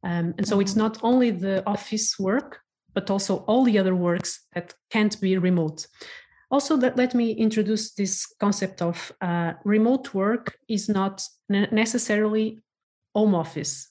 Um, 0.05 0.35
and 0.39 0.47
so 0.47 0.61
it's 0.61 0.73
mm-hmm. 0.73 0.81
not 0.81 0.99
only 1.03 1.31
the 1.31 1.63
office 1.67 2.19
work 2.19 2.61
but 2.95 3.11
also 3.11 3.39
all 3.47 3.65
the 3.65 3.79
other 3.79 3.95
works 3.95 4.47
that 4.55 4.75
can't 4.91 5.21
be 5.21 5.39
remote. 5.39 5.87
Also 6.51 6.77
that 6.79 6.97
let 6.97 7.15
me 7.15 7.31
introduce 7.33 7.95
this 7.95 8.27
concept 8.41 8.83
of 8.83 9.13
uh, 9.21 9.53
remote 9.65 10.13
work 10.15 10.57
is 10.69 10.89
not 10.89 11.23
necessarily 11.49 12.59
home 13.15 13.35
office. 13.35 13.91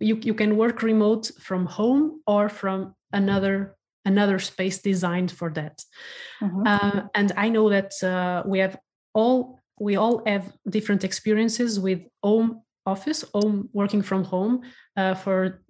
You, 0.00 0.18
you 0.22 0.34
can 0.34 0.56
work 0.56 0.82
remote 0.82 1.30
from 1.38 1.66
home 1.66 2.22
or 2.26 2.48
from 2.48 2.94
another 3.14 3.76
another 4.04 4.38
space 4.38 4.82
designed 4.82 5.32
for 5.32 5.50
that. 5.50 5.82
Mm-hmm. 6.42 6.62
uh, 6.66 7.02
and 7.14 7.32
i 7.36 7.48
know 7.48 7.70
that 7.70 7.92
uh, 8.02 8.42
we 8.44 8.58
have 8.58 8.76
all 9.14 9.60
we 9.80 9.96
all 9.96 10.22
have 10.26 10.52
different 10.68 11.04
experiences 11.04 11.80
with 11.80 12.00
home 12.22 12.62
office 12.86 13.24
home 13.32 13.68
working 13.72 14.02
from 14.02 14.24
home 14.24 14.62
uh, 14.96 15.14
for 15.14 15.62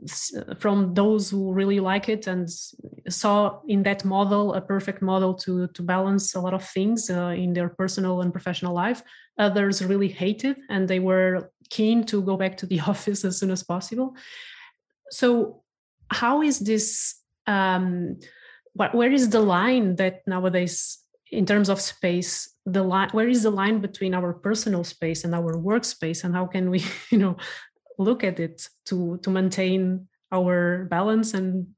from 0.59 0.95
those 0.95 1.31
who 1.31 1.53
really 1.53 1.81
like 1.81 2.09
it 2.09 2.27
and 2.27 2.49
saw 3.09 3.61
in 3.69 3.83
that 3.83 4.05
model 4.05 4.55
a 4.55 4.61
perfect 4.61 5.01
model 5.01 5.33
to 5.33 5.69
to 5.69 5.83
balance 5.83 6.35
a 6.35 6.41
lot 6.41 6.55
of 6.55 6.65
things 6.69 7.11
uh, 7.11 7.35
in 7.37 7.53
their 7.55 7.69
personal 7.69 8.21
and 8.21 8.33
professional 8.33 8.75
life. 8.75 9.03
Others 9.39 9.85
really 9.85 10.09
hated 10.09 10.57
and 10.69 10.89
they 10.89 10.99
were 10.99 11.51
keen 11.71 12.05
to 12.05 12.23
go 12.23 12.37
back 12.37 12.57
to 12.59 12.67
the 12.67 12.81
office 12.89 13.25
as 13.25 13.39
soon 13.39 13.51
as 13.51 13.63
possible. 13.63 14.15
So 15.11 15.63
how 16.11 16.43
is 16.43 16.59
this 16.59 17.15
um, 17.47 18.19
where 18.75 19.13
is 19.13 19.31
the 19.31 19.41
line 19.41 19.97
that 19.97 20.23
nowadays 20.27 20.99
in 21.31 21.47
terms 21.47 21.69
of 21.69 21.81
space 21.81 22.51
the 22.67 22.83
line 22.83 23.11
where 23.13 23.29
is 23.29 23.43
the 23.43 23.51
line 23.51 23.81
between 23.81 24.15
our 24.15 24.33
personal 24.33 24.85
space 24.85 25.25
and 25.25 25.35
our 25.35 25.55
workspace 25.55 26.25
and 26.25 26.35
how 26.35 26.47
can 26.47 26.71
we 26.71 26.85
you 27.11 27.19
know 27.19 27.37
look 27.99 28.25
at 28.25 28.41
it 28.41 28.69
to 28.87 29.19
to 29.19 29.31
maintain 29.31 30.09
our 30.33 30.85
balance 30.91 31.35
and 31.35 31.69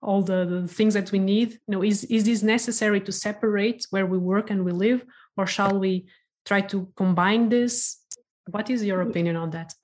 all 0.00 0.22
the, 0.22 0.44
the 0.44 0.68
things 0.68 0.94
that 0.94 1.10
we 1.12 1.18
need? 1.18 1.52
You 1.66 1.72
know 1.72 1.82
is 1.82 2.04
is 2.04 2.24
this 2.24 2.42
necessary 2.42 3.00
to 3.00 3.12
separate 3.12 3.86
where 3.90 4.06
we 4.06 4.18
work 4.18 4.50
and 4.50 4.64
we 4.64 4.72
live 4.72 5.04
or 5.36 5.46
shall 5.46 5.78
we 5.78 6.06
try 6.44 6.60
to 6.60 6.88
combine 6.96 7.48
this? 7.48 7.98
What 8.50 8.68
is 8.70 8.84
your 8.84 9.00
opinion 9.00 9.36
on 9.36 9.50
that? 9.50 9.74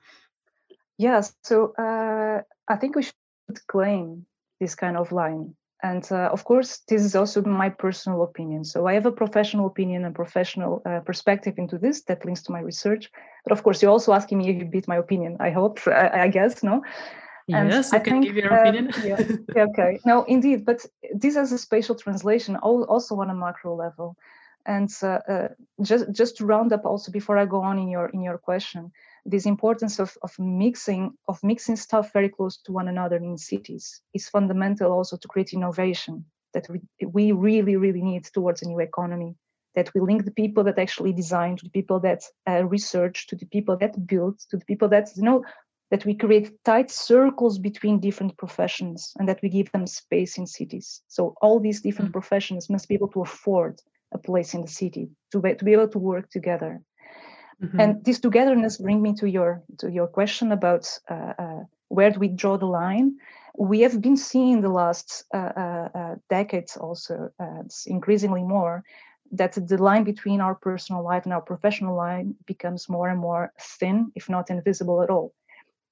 Yes 0.98 1.32
so 1.42 1.72
uh, 1.78 2.42
i 2.68 2.76
think 2.76 2.94
we 2.94 3.02
should 3.02 3.66
claim 3.66 4.26
this 4.60 4.74
kind 4.74 4.96
of 4.96 5.12
line 5.12 5.54
and 5.82 6.06
uh, 6.12 6.28
of 6.32 6.44
course 6.44 6.82
this 6.88 7.02
is 7.02 7.16
also 7.16 7.42
my 7.42 7.68
personal 7.68 8.22
opinion 8.22 8.64
so 8.64 8.86
i 8.86 8.92
have 8.92 9.06
a 9.06 9.12
professional 9.12 9.66
opinion 9.66 10.04
and 10.04 10.14
professional 10.14 10.82
uh, 10.86 11.00
perspective 11.00 11.54
into 11.56 11.78
this 11.78 12.02
that 12.02 12.24
links 12.24 12.42
to 12.42 12.52
my 12.52 12.60
research 12.60 13.10
but 13.44 13.52
of 13.52 13.62
course 13.62 13.80
you're 13.80 13.90
also 13.90 14.12
asking 14.12 14.38
me 14.38 14.50
if 14.50 14.56
you 14.56 14.64
beat 14.64 14.88
my 14.88 14.96
opinion 14.96 15.36
i 15.40 15.50
hope 15.50 15.80
i, 15.86 16.24
I 16.24 16.28
guess 16.28 16.62
no 16.62 16.82
and 17.52 17.70
yes, 17.70 17.92
you 17.92 17.98
I 17.98 18.00
can 18.00 18.12
think, 18.12 18.24
give 18.26 18.36
your 18.36 18.52
uh, 18.52 18.60
opinion. 18.60 18.92
yeah, 19.04 19.64
okay. 19.64 19.98
No, 20.04 20.24
indeed, 20.24 20.64
but 20.64 20.84
this 21.14 21.34
has 21.34 21.52
a 21.52 21.58
spatial 21.58 21.94
translation 21.94 22.56
also 22.56 23.20
on 23.20 23.30
a 23.30 23.34
macro 23.34 23.74
level. 23.74 24.16
And 24.66 24.90
uh, 25.02 25.20
uh, 25.28 25.48
just 25.82 26.12
just 26.12 26.36
to 26.36 26.46
round 26.46 26.72
up, 26.72 26.84
also 26.84 27.10
before 27.10 27.38
I 27.38 27.46
go 27.46 27.62
on 27.62 27.78
in 27.78 27.88
your 27.88 28.08
in 28.10 28.22
your 28.22 28.38
question, 28.38 28.92
this 29.24 29.46
importance 29.46 29.98
of, 29.98 30.16
of 30.22 30.32
mixing 30.38 31.12
of 31.28 31.42
mixing 31.42 31.76
stuff 31.76 32.12
very 32.12 32.28
close 32.28 32.58
to 32.58 32.72
one 32.72 32.88
another 32.88 33.16
in 33.16 33.36
cities 33.36 34.00
is 34.14 34.28
fundamental 34.28 34.92
also 34.92 35.16
to 35.16 35.28
create 35.28 35.52
innovation 35.52 36.24
that 36.54 36.66
we, 36.68 36.80
we 37.06 37.32
really 37.32 37.76
really 37.76 38.02
need 38.02 38.24
towards 38.24 38.62
a 38.62 38.68
new 38.68 38.80
economy 38.80 39.36
that 39.74 39.92
we 39.94 40.00
link 40.00 40.24
the 40.24 40.32
people 40.32 40.64
that 40.64 40.78
actually 40.78 41.12
design 41.12 41.56
to 41.56 41.64
the 41.64 41.70
people 41.70 42.00
that 42.00 42.22
uh, 42.48 42.64
research 42.64 43.26
to 43.28 43.36
the 43.36 43.46
people 43.46 43.76
that 43.76 44.06
build 44.06 44.38
to 44.50 44.56
the 44.56 44.64
people 44.64 44.88
that 44.88 45.08
you 45.16 45.22
know 45.22 45.44
that 45.90 46.04
we 46.04 46.14
create 46.14 46.52
tight 46.64 46.88
circles 46.90 47.58
between 47.58 47.98
different 47.98 48.36
professions 48.36 49.12
and 49.18 49.28
that 49.28 49.40
we 49.42 49.48
give 49.48 49.70
them 49.72 49.86
space 49.86 50.38
in 50.38 50.46
cities 50.46 51.02
so 51.08 51.34
all 51.42 51.60
these 51.60 51.80
different 51.80 52.08
mm-hmm. 52.08 52.20
professions 52.20 52.70
must 52.70 52.88
be 52.88 52.94
able 52.94 53.08
to 53.08 53.22
afford 53.22 53.80
a 54.12 54.18
place 54.18 54.54
in 54.54 54.62
the 54.62 54.68
city 54.68 55.10
to 55.30 55.40
be, 55.40 55.54
to 55.54 55.64
be 55.64 55.72
able 55.72 55.88
to 55.88 55.98
work 55.98 56.28
together 56.30 56.82
Mm-hmm. 57.62 57.80
And 57.80 58.04
this 58.04 58.20
togetherness 58.20 58.78
bring 58.78 59.02
me 59.02 59.14
to 59.14 59.28
your 59.28 59.62
to 59.78 59.90
your 59.90 60.06
question 60.06 60.52
about 60.52 60.86
uh, 61.10 61.32
uh, 61.38 61.64
where 61.88 62.10
do 62.10 62.18
we 62.18 62.28
draw 62.28 62.56
the 62.56 62.66
line. 62.66 63.16
We 63.58 63.80
have 63.80 64.00
been 64.00 64.16
seeing 64.16 64.62
the 64.62 64.70
last 64.70 65.24
uh, 65.34 65.52
uh, 65.56 65.88
uh 65.94 66.14
decades 66.30 66.76
also 66.76 67.30
uh, 67.38 67.62
increasingly 67.86 68.44
more 68.44 68.84
that 69.32 69.52
the 69.52 69.82
line 69.82 70.04
between 70.04 70.40
our 70.40 70.54
personal 70.54 71.04
life 71.04 71.24
and 71.24 71.32
our 71.32 71.40
professional 71.40 71.96
life 71.96 72.26
becomes 72.46 72.88
more 72.88 73.08
and 73.08 73.20
more 73.20 73.52
thin, 73.58 74.10
if 74.14 74.28
not 74.28 74.50
invisible 74.50 75.02
at 75.02 75.10
all. 75.10 75.32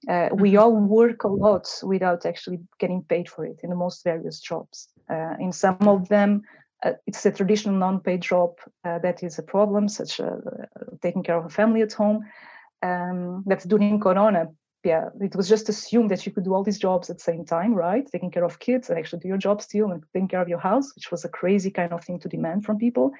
Uh, 0.08 0.28
we 0.32 0.52
mm-hmm. 0.52 0.58
all 0.58 0.72
work 0.72 1.24
a 1.24 1.28
lot 1.28 1.68
without 1.82 2.24
actually 2.24 2.60
getting 2.78 3.02
paid 3.02 3.28
for 3.28 3.44
it 3.44 3.60
in 3.62 3.70
the 3.70 3.76
most 3.76 4.04
various 4.04 4.40
jobs. 4.40 4.88
Uh, 5.10 5.34
in 5.40 5.52
some 5.52 5.88
of 5.88 6.08
them, 6.08 6.42
uh, 6.84 6.92
it's 7.06 7.24
a 7.26 7.32
traditional 7.32 7.74
non-paid 7.74 8.20
job 8.20 8.58
uh, 8.84 8.98
that 9.00 9.22
is 9.22 9.38
a 9.38 9.42
problem, 9.42 9.88
such 9.88 10.20
as 10.20 10.46
uh, 10.46 10.64
taking 11.02 11.22
care 11.22 11.36
of 11.36 11.46
a 11.46 11.50
family 11.50 11.82
at 11.82 11.92
home. 11.92 12.24
Um, 12.82 13.42
that's 13.46 13.64
during 13.64 14.00
Corona. 14.00 14.48
Yeah, 14.84 15.08
it 15.20 15.34
was 15.34 15.48
just 15.48 15.68
assumed 15.68 16.10
that 16.12 16.24
you 16.24 16.30
could 16.30 16.44
do 16.44 16.54
all 16.54 16.62
these 16.62 16.78
jobs 16.78 17.10
at 17.10 17.16
the 17.16 17.22
same 17.22 17.44
time, 17.44 17.74
right? 17.74 18.06
Taking 18.06 18.30
care 18.30 18.44
of 18.44 18.60
kids 18.60 18.88
and 18.88 18.98
actually 18.98 19.18
do 19.18 19.28
your 19.28 19.36
job 19.36 19.60
still 19.60 19.90
and 19.90 20.02
taking 20.14 20.28
care 20.28 20.40
of 20.40 20.48
your 20.48 20.60
house, 20.60 20.94
which 20.94 21.10
was 21.10 21.24
a 21.24 21.28
crazy 21.28 21.70
kind 21.70 21.92
of 21.92 22.04
thing 22.04 22.20
to 22.20 22.28
demand 22.28 22.64
from 22.64 22.78
people. 22.78 23.10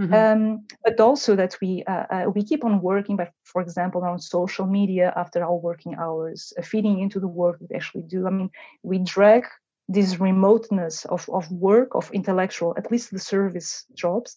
Mm-hmm. 0.00 0.12
Um, 0.12 0.66
but 0.82 0.98
also 0.98 1.36
that 1.36 1.56
we 1.60 1.84
uh, 1.86 2.06
uh, 2.10 2.24
we 2.34 2.42
keep 2.42 2.64
on 2.64 2.80
working 2.82 3.16
by, 3.16 3.30
for 3.44 3.62
example, 3.62 4.02
on 4.02 4.18
social 4.18 4.66
media 4.66 5.12
after 5.14 5.44
our 5.44 5.54
working 5.54 5.94
hours, 5.94 6.52
uh, 6.58 6.62
feeding 6.62 6.98
into 6.98 7.20
the 7.20 7.28
work 7.28 7.58
we 7.60 7.76
actually 7.76 8.02
do. 8.02 8.26
I 8.26 8.30
mean, 8.30 8.50
we 8.82 8.98
drag 8.98 9.44
this 9.88 10.18
remoteness 10.18 11.04
of, 11.06 11.28
of 11.28 11.50
work 11.50 11.94
of 11.94 12.10
intellectual 12.12 12.74
at 12.76 12.90
least 12.90 13.10
the 13.10 13.18
service 13.18 13.84
jobs 13.94 14.36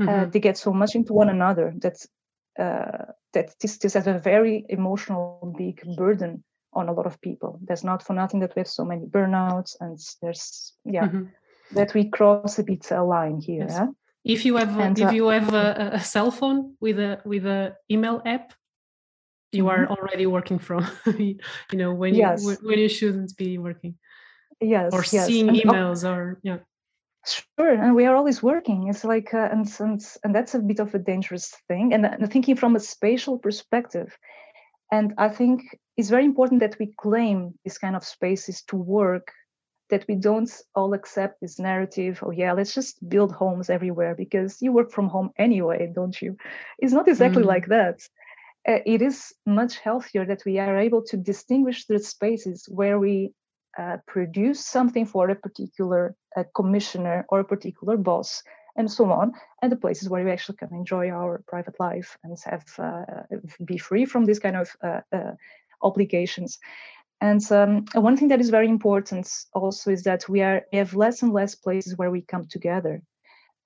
uh, 0.00 0.04
mm-hmm. 0.04 0.22
uh, 0.22 0.24
they 0.26 0.40
get 0.40 0.56
so 0.56 0.72
much 0.72 0.94
into 0.94 1.12
one 1.12 1.28
another 1.28 1.72
that 1.78 1.96
uh, 2.58 3.06
that 3.32 3.54
this, 3.60 3.78
this 3.78 3.94
has 3.94 4.06
a 4.06 4.18
very 4.18 4.66
emotional 4.68 5.54
big 5.56 5.82
burden 5.96 6.44
on 6.74 6.88
a 6.88 6.92
lot 6.92 7.06
of 7.06 7.20
people 7.20 7.58
there's 7.62 7.84
not 7.84 8.02
for 8.02 8.12
nothing 8.12 8.40
that 8.40 8.54
we 8.54 8.60
have 8.60 8.68
so 8.68 8.84
many 8.84 9.06
burnouts 9.06 9.76
and 9.80 9.98
there's 10.20 10.74
yeah 10.84 11.06
mm-hmm. 11.06 11.24
that 11.74 11.94
we 11.94 12.08
cross 12.08 12.58
a 12.58 12.62
bit 12.62 12.90
a 12.90 13.02
line 13.02 13.40
here 13.40 13.64
yes. 13.68 13.72
yeah? 13.72 13.86
if 14.24 14.44
you 14.44 14.56
have 14.56 14.78
and, 14.78 14.98
if 14.98 15.08
uh, 15.08 15.10
you 15.10 15.28
have 15.28 15.52
a, 15.54 15.90
a, 15.94 16.00
cell 16.00 16.30
phone 16.30 16.74
with 16.80 16.98
a 16.98 17.20
with 17.24 17.46
a 17.46 17.74
email 17.90 18.22
app 18.26 18.52
you 19.52 19.64
mm-hmm. 19.64 19.82
are 19.82 19.86
already 19.88 20.26
working 20.26 20.58
from 20.58 20.86
you 21.18 21.38
know 21.72 21.92
when 21.92 22.14
yes. 22.14 22.42
you 22.44 22.56
when 22.62 22.78
you 22.78 22.88
shouldn't 22.88 23.34
be 23.36 23.58
working 23.58 23.94
yes 24.62 24.92
or 24.92 25.04
yes. 25.12 25.26
seeing 25.26 25.48
and, 25.48 25.58
emails 25.58 26.08
or 26.08 26.38
yeah 26.42 26.58
sure 27.24 27.70
and 27.70 27.94
we 27.94 28.04
are 28.04 28.16
always 28.16 28.42
working 28.42 28.88
it's 28.88 29.04
like 29.04 29.32
uh, 29.32 29.48
and, 29.52 29.68
and 29.78 30.00
and 30.24 30.34
that's 30.34 30.54
a 30.54 30.58
bit 30.58 30.80
of 30.80 30.94
a 30.94 30.98
dangerous 30.98 31.54
thing 31.68 31.92
and, 31.92 32.04
and 32.04 32.30
thinking 32.32 32.56
from 32.56 32.74
a 32.74 32.80
spatial 32.80 33.38
perspective 33.38 34.16
and 34.90 35.14
i 35.18 35.28
think 35.28 35.62
it's 35.96 36.10
very 36.10 36.24
important 36.24 36.60
that 36.60 36.76
we 36.80 36.92
claim 36.98 37.54
this 37.64 37.78
kind 37.78 37.94
of 37.94 38.04
spaces 38.04 38.62
to 38.62 38.76
work 38.76 39.30
that 39.90 40.04
we 40.08 40.16
don't 40.16 40.50
all 40.74 40.94
accept 40.94 41.40
this 41.40 41.58
narrative 41.58 42.18
oh 42.22 42.32
yeah 42.32 42.52
let's 42.52 42.74
just 42.74 42.96
build 43.08 43.30
homes 43.32 43.70
everywhere 43.70 44.14
because 44.16 44.60
you 44.60 44.72
work 44.72 44.90
from 44.90 45.08
home 45.08 45.30
anyway 45.36 45.90
don't 45.94 46.20
you 46.20 46.36
it's 46.78 46.92
not 46.92 47.06
exactly 47.06 47.42
mm. 47.42 47.46
like 47.46 47.66
that 47.68 48.00
uh, 48.68 48.78
it 48.86 49.02
is 49.02 49.32
much 49.44 49.78
healthier 49.78 50.24
that 50.24 50.42
we 50.44 50.58
are 50.58 50.78
able 50.78 51.02
to 51.02 51.16
distinguish 51.16 51.86
the 51.86 51.98
spaces 51.98 52.68
where 52.68 52.98
we 52.98 53.32
uh, 53.78 53.96
produce 54.06 54.64
something 54.64 55.06
for 55.06 55.30
a 55.30 55.34
particular 55.34 56.14
uh, 56.36 56.44
commissioner 56.54 57.24
or 57.28 57.40
a 57.40 57.44
particular 57.44 57.96
boss 57.96 58.42
and 58.76 58.90
so 58.90 59.10
on. 59.10 59.32
And 59.60 59.70
the 59.70 59.76
places 59.76 60.08
where 60.08 60.24
we 60.24 60.30
actually 60.30 60.56
can 60.56 60.72
enjoy 60.72 61.10
our 61.10 61.42
private 61.46 61.78
life 61.78 62.18
and 62.24 62.36
have 62.44 62.64
uh, 62.78 63.04
be 63.64 63.78
free 63.78 64.04
from 64.04 64.24
this 64.24 64.38
kind 64.38 64.56
of 64.56 64.76
uh, 64.82 65.00
uh, 65.12 65.32
obligations. 65.82 66.58
And 67.20 67.40
um, 67.52 67.84
one 67.94 68.16
thing 68.16 68.28
that 68.28 68.40
is 68.40 68.50
very 68.50 68.68
important 68.68 69.30
also 69.54 69.90
is 69.90 70.02
that 70.02 70.28
we 70.28 70.42
are 70.42 70.62
we 70.72 70.78
have 70.78 70.94
less 70.94 71.22
and 71.22 71.32
less 71.32 71.54
places 71.54 71.96
where 71.96 72.10
we 72.10 72.22
come 72.22 72.46
together. 72.46 73.02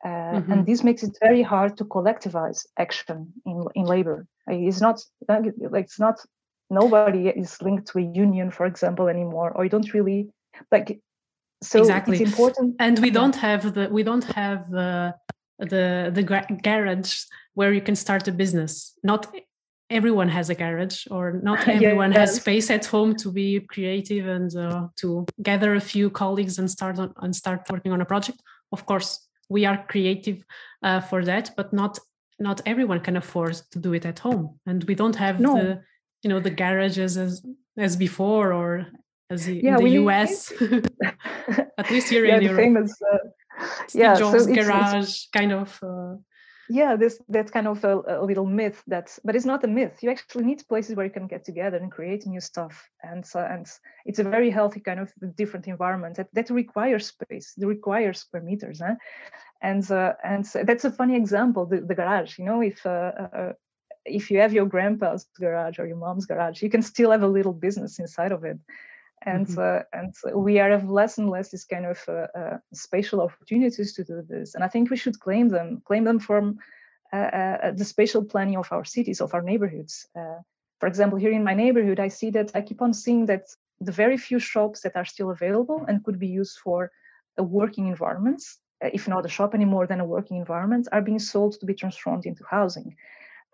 Mm-hmm. 0.04 0.52
and 0.52 0.66
this 0.66 0.84
makes 0.84 1.02
it 1.02 1.18
very 1.20 1.42
hard 1.42 1.76
to 1.78 1.84
collectivize 1.84 2.64
action 2.78 3.32
in, 3.44 3.64
in 3.74 3.86
labor. 3.86 4.28
It's 4.46 4.80
not 4.80 5.02
like 5.26 5.52
it's 5.72 5.98
not 5.98 6.20
nobody 6.70 7.28
is 7.28 7.60
linked 7.62 7.86
to 7.88 7.98
a 7.98 8.02
union 8.02 8.50
for 8.50 8.66
example 8.66 9.08
anymore 9.08 9.52
or 9.52 9.64
you 9.64 9.70
don't 9.70 9.92
really 9.94 10.28
like 10.72 11.00
so 11.62 11.80
exactly. 11.80 12.18
it's 12.20 12.30
important 12.30 12.76
and 12.80 12.98
we 12.98 13.10
don't 13.10 13.36
have 13.36 13.74
the 13.74 13.88
we 13.90 14.02
don't 14.02 14.24
have 14.24 14.70
the 14.70 15.14
the 15.58 16.10
the 16.12 16.22
garage 16.22 17.24
where 17.54 17.72
you 17.72 17.80
can 17.80 17.96
start 17.96 18.28
a 18.28 18.32
business. 18.32 18.92
Not 19.02 19.34
everyone 19.88 20.28
has 20.28 20.50
a 20.50 20.54
garage 20.54 21.06
or 21.10 21.40
not 21.42 21.66
everyone 21.76 22.12
has 22.12 22.36
space 22.36 22.70
at 22.70 22.84
home 22.84 23.14
to 23.16 23.32
be 23.32 23.60
creative 23.60 24.26
and 24.26 24.54
uh, 24.56 24.88
to 24.96 25.26
gather 25.42 25.74
a 25.74 25.80
few 25.80 26.10
colleagues 26.10 26.58
and 26.58 26.70
start 26.70 26.98
on, 26.98 27.12
and 27.22 27.34
start 27.34 27.60
working 27.70 27.92
on 27.92 28.00
a 28.00 28.04
project. 28.04 28.40
Of 28.72 28.86
course 28.86 29.26
we 29.48 29.64
are 29.64 29.84
creative 29.86 30.44
uh, 30.82 31.00
for 31.00 31.24
that 31.24 31.50
but 31.56 31.72
not 31.72 31.98
not 32.38 32.60
everyone 32.66 33.00
can 33.00 33.16
afford 33.16 33.54
to 33.70 33.78
do 33.78 33.94
it 33.94 34.04
at 34.04 34.18
home. 34.18 34.58
And 34.66 34.84
we 34.84 34.94
don't 34.94 35.16
have 35.16 35.40
no. 35.40 35.54
the 35.54 35.82
you 36.26 36.30
know 36.32 36.40
the 36.40 36.50
garages 36.50 37.16
as 37.16 37.32
as 37.78 37.94
before 37.94 38.52
or 38.52 38.70
as 39.30 39.48
yeah, 39.48 39.54
in 39.54 39.76
the 39.76 39.82
we, 39.84 39.90
US. 40.02 40.52
At 41.78 41.88
least 41.92 42.08
here 42.10 42.24
yeah, 42.26 42.34
in 42.34 42.38
the 42.40 42.50
Europe. 42.50 42.64
famous 42.64 42.90
uh, 43.00 43.18
Steve 43.86 44.02
yeah, 44.02 44.14
Jobs 44.16 44.44
so 44.44 44.50
it's, 44.50 44.58
garage 44.58 45.08
it's, 45.10 45.28
kind 45.32 45.52
of. 45.52 45.68
Uh 45.82 46.16
yeah 46.68 46.96
this 46.96 47.20
that's 47.28 47.52
kind 47.52 47.68
of 47.68 47.84
a, 47.84 47.94
a, 48.08 48.24
little 48.24 48.44
myth 48.44 48.82
that's 48.88 49.20
but 49.22 49.36
it's 49.36 49.44
not 49.44 49.62
a 49.62 49.68
myth 49.68 49.96
you 50.02 50.10
actually 50.10 50.44
need 50.44 50.60
places 50.68 50.96
where 50.96 51.06
you 51.06 51.12
can 51.12 51.28
get 51.28 51.44
together 51.44 51.76
and 51.76 51.92
create 51.92 52.26
new 52.26 52.40
stuff 52.40 52.74
and 53.04 53.24
so 53.24 53.38
and 53.38 53.66
it's 54.04 54.18
a 54.18 54.24
very 54.24 54.50
healthy 54.50 54.80
kind 54.80 54.98
of 54.98 55.12
different 55.36 55.68
environment 55.68 56.16
that, 56.16 56.26
that 56.32 56.50
requires 56.50 57.06
space 57.06 57.54
that 57.56 57.68
requires 57.68 58.18
square 58.18 58.42
meters 58.42 58.80
huh? 58.84 58.96
and 59.62 59.88
uh, 59.92 60.14
and 60.24 60.44
that's 60.64 60.84
a 60.84 60.90
funny 60.90 61.14
example 61.14 61.66
the, 61.66 61.80
the 61.82 61.94
garage 61.94 62.36
you 62.36 62.44
know 62.44 62.60
if 62.60 62.84
uh, 62.84 63.12
uh, 63.22 63.36
uh, 63.40 63.52
if 64.06 64.30
you 64.30 64.38
have 64.38 64.52
your 64.52 64.66
grandpa's 64.66 65.26
garage 65.38 65.78
or 65.78 65.86
your 65.86 65.96
mom's 65.96 66.26
garage 66.26 66.62
you 66.62 66.70
can 66.70 66.82
still 66.82 67.10
have 67.10 67.22
a 67.22 67.28
little 67.28 67.52
business 67.52 67.98
inside 67.98 68.32
of 68.32 68.44
it. 68.44 68.58
And 69.22 69.46
mm-hmm. 69.46 69.58
uh, 69.58 69.98
and 69.98 70.14
we 70.34 70.60
are 70.60 70.70
have 70.70 70.88
less 70.90 71.18
and 71.18 71.30
less 71.30 71.50
this 71.50 71.64
kind 71.64 71.86
of 71.86 71.98
uh, 72.08 72.26
uh, 72.38 72.58
spatial 72.72 73.20
opportunities 73.20 73.94
to 73.94 74.04
do 74.04 74.22
this. 74.28 74.54
And 74.54 74.62
i 74.62 74.68
think 74.68 74.90
we 74.90 74.96
should 74.96 75.18
claim 75.20 75.48
them 75.48 75.82
claim 75.84 76.04
them 76.04 76.18
from 76.18 76.58
uh, 77.12 77.16
uh, 77.16 77.70
the 77.72 77.84
spatial 77.84 78.24
planning 78.24 78.56
of 78.56 78.68
our 78.72 78.84
cities 78.84 79.20
of 79.20 79.34
our 79.34 79.42
neighborhoods. 79.42 80.06
Uh, 80.14 80.40
for 80.80 80.86
example 80.86 81.18
here 81.18 81.32
in 81.32 81.44
my 81.44 81.54
neighborhood 81.54 82.00
i 82.00 82.08
see 82.08 82.30
that 82.30 82.50
i 82.54 82.60
keep 82.60 82.82
on 82.82 82.92
seeing 82.92 83.26
that 83.26 83.44
the 83.80 83.92
very 83.92 84.16
few 84.16 84.38
shops 84.38 84.80
that 84.80 84.96
are 84.96 85.04
still 85.04 85.30
available 85.30 85.84
and 85.88 86.04
could 86.04 86.18
be 86.18 86.26
used 86.26 86.58
for 86.58 86.90
a 87.38 87.42
working 87.42 87.86
environments 87.86 88.58
if 88.80 89.08
not 89.08 89.24
a 89.24 89.28
shop 89.28 89.54
anymore 89.54 89.86
than 89.86 90.00
a 90.00 90.04
working 90.04 90.36
environment 90.36 90.86
are 90.92 91.00
being 91.00 91.18
sold 91.18 91.58
to 91.58 91.66
be 91.66 91.74
transformed 91.74 92.26
into 92.26 92.44
housing 92.44 92.94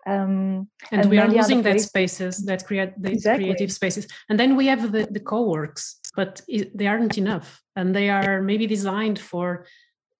um, 0.05 0.67
and, 0.91 1.01
and, 1.01 1.09
we 1.09 1.17
are 1.17 1.27
losing 1.27 1.61
that 1.61 1.79
spaces 1.79 2.43
that 2.45 2.65
create 2.65 2.93
the 3.01 3.11
exactly. 3.11 3.45
creative 3.45 3.71
spaces. 3.71 4.07
And 4.29 4.39
then 4.39 4.55
we 4.55 4.67
have 4.67 4.91
the, 4.91 5.07
the 5.09 5.19
co-works 5.19 5.99
but 6.15 6.41
it, 6.47 6.75
they 6.77 6.87
aren't 6.87 7.17
enough. 7.17 7.61
And 7.75 7.95
they 7.95 8.09
are 8.09 8.41
maybe 8.41 8.67
designed 8.67 9.19
for 9.19 9.65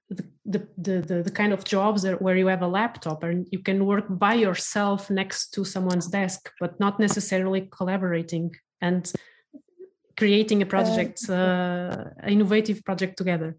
the, 0.09 0.25
the, 0.45 0.67
the, 0.77 1.23
the, 1.23 1.31
kind 1.31 1.53
of 1.53 1.63
jobs 1.63 2.05
where 2.19 2.35
you 2.35 2.47
have 2.47 2.61
a 2.61 2.67
laptop 2.67 3.23
and 3.23 3.47
you 3.51 3.59
can 3.59 3.85
work 3.85 4.05
by 4.09 4.33
yourself 4.33 5.09
next 5.09 5.51
to 5.51 5.63
someone's 5.63 6.07
desk 6.07 6.51
but 6.59 6.79
not 6.79 6.99
necessarily 6.99 7.69
collaborating 7.71 8.51
and 8.81 9.11
creating 10.17 10.61
a 10.61 10.65
project 10.67 11.21
uh, 11.29 11.33
uh, 11.33 12.09
innovative 12.27 12.83
project 12.83 13.17
together 13.17 13.57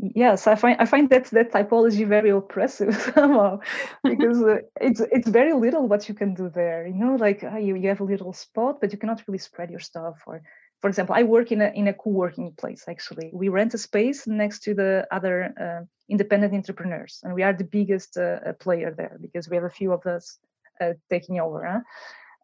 yes 0.00 0.46
i 0.46 0.54
find 0.54 0.80
i 0.80 0.84
find 0.84 1.10
that 1.10 1.26
that 1.26 1.52
typology 1.52 2.06
very 2.06 2.30
oppressive 2.30 2.94
somehow 3.14 3.58
because 4.02 4.42
uh, 4.42 4.56
it's 4.80 5.00
it's 5.12 5.28
very 5.28 5.52
little 5.52 5.86
what 5.86 6.08
you 6.08 6.14
can 6.14 6.34
do 6.34 6.48
there 6.48 6.86
you 6.86 6.94
know 6.94 7.16
like 7.16 7.44
uh, 7.44 7.56
you, 7.56 7.76
you 7.76 7.88
have 7.88 8.00
a 8.00 8.04
little 8.04 8.32
spot 8.32 8.80
but 8.80 8.92
you 8.92 8.98
cannot 8.98 9.22
really 9.26 9.38
spread 9.38 9.70
your 9.70 9.80
stuff 9.80 10.22
or 10.26 10.42
for 10.80 10.88
example 10.88 11.14
i 11.14 11.22
work 11.22 11.52
in 11.52 11.60
a 11.60 11.68
in 11.74 11.88
a 11.88 11.92
co-working 11.92 12.52
place 12.52 12.84
actually 12.88 13.30
we 13.32 13.48
rent 13.48 13.74
a 13.74 13.78
space 13.78 14.26
next 14.26 14.62
to 14.62 14.74
the 14.74 15.06
other 15.10 15.52
uh, 15.60 15.84
independent 16.08 16.54
entrepreneurs 16.54 17.20
and 17.22 17.34
we 17.34 17.42
are 17.42 17.52
the 17.52 17.64
biggest 17.64 18.16
uh, 18.16 18.38
uh 18.46 18.52
player 18.54 18.94
there 18.96 19.18
because 19.20 19.50
we 19.50 19.56
have 19.56 19.64
a 19.64 19.76
few 19.80 19.92
of 19.92 20.06
us 20.06 20.38
uh, 20.80 20.94
taking 21.10 21.40
over 21.40 21.66
huh? 21.66 21.80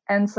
and 0.09 0.31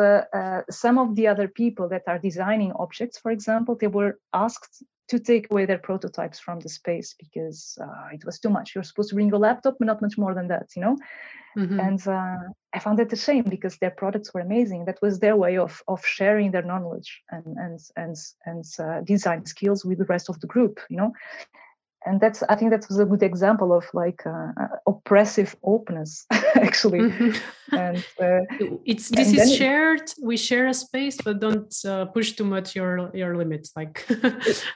some 0.69 0.97
of 0.97 1.15
the 1.15 1.27
other 1.27 1.47
people 1.47 1.89
that 1.89 2.03
are 2.07 2.19
designing 2.19 2.71
objects 2.73 3.17
for 3.17 3.31
example 3.31 3.75
they 3.75 3.87
were 3.87 4.19
asked 4.33 4.83
to 5.09 5.19
take 5.19 5.49
away 5.49 5.65
their 5.65 5.77
prototypes 5.77 6.39
from 6.39 6.59
the 6.59 6.69
space 6.69 7.15
because 7.17 7.77
uh, 7.81 8.07
it 8.11 8.25
was 8.25 8.39
too 8.39 8.49
much. 8.49 8.75
You're 8.75 8.83
supposed 8.83 9.09
to 9.09 9.15
bring 9.15 9.31
a 9.33 9.37
laptop, 9.37 9.77
but 9.79 9.85
not 9.85 10.01
much 10.01 10.17
more 10.17 10.33
than 10.33 10.47
that, 10.47 10.67
you 10.75 10.81
know. 10.81 10.97
Mm-hmm. 11.57 11.79
And 11.79 12.07
uh, 12.07 12.37
I 12.73 12.79
found 12.79 12.99
that 12.99 13.13
a 13.13 13.15
shame 13.15 13.45
because 13.49 13.77
their 13.77 13.91
products 13.91 14.33
were 14.33 14.41
amazing. 14.41 14.85
That 14.85 14.99
was 15.01 15.19
their 15.19 15.35
way 15.35 15.57
of 15.57 15.81
of 15.87 16.05
sharing 16.05 16.51
their 16.51 16.61
knowledge 16.61 17.23
and 17.31 17.57
and 17.57 17.79
and 17.95 18.15
and 18.45 18.65
uh, 18.79 19.01
design 19.01 19.45
skills 19.45 19.83
with 19.83 19.97
the 19.97 20.05
rest 20.05 20.29
of 20.29 20.39
the 20.39 20.47
group, 20.47 20.79
you 20.89 20.97
know 20.97 21.13
and 22.07 22.19
that's 22.21 22.41
i 22.49 22.55
think 22.55 22.71
that 22.71 22.85
was 22.89 22.99
a 22.99 23.05
good 23.05 23.23
example 23.23 23.73
of 23.73 23.85
like 23.93 24.25
uh, 24.25 24.51
uh 24.61 24.67
oppressive 24.87 25.55
openness 25.63 26.25
actually 26.67 26.99
mm-hmm. 26.99 27.75
and 27.75 27.97
uh, 28.21 28.41
it's 28.85 29.09
this 29.09 29.29
and 29.29 29.39
is 29.39 29.55
shared 29.55 30.05
we 30.21 30.37
share 30.37 30.67
a 30.67 30.73
space 30.73 31.17
but 31.23 31.39
don't 31.39 31.73
uh, 31.85 32.05
push 32.05 32.33
too 32.33 32.45
much 32.45 32.75
your 32.75 33.11
your 33.13 33.35
limits 33.35 33.71
like 33.75 34.05
uh, 34.23 34.31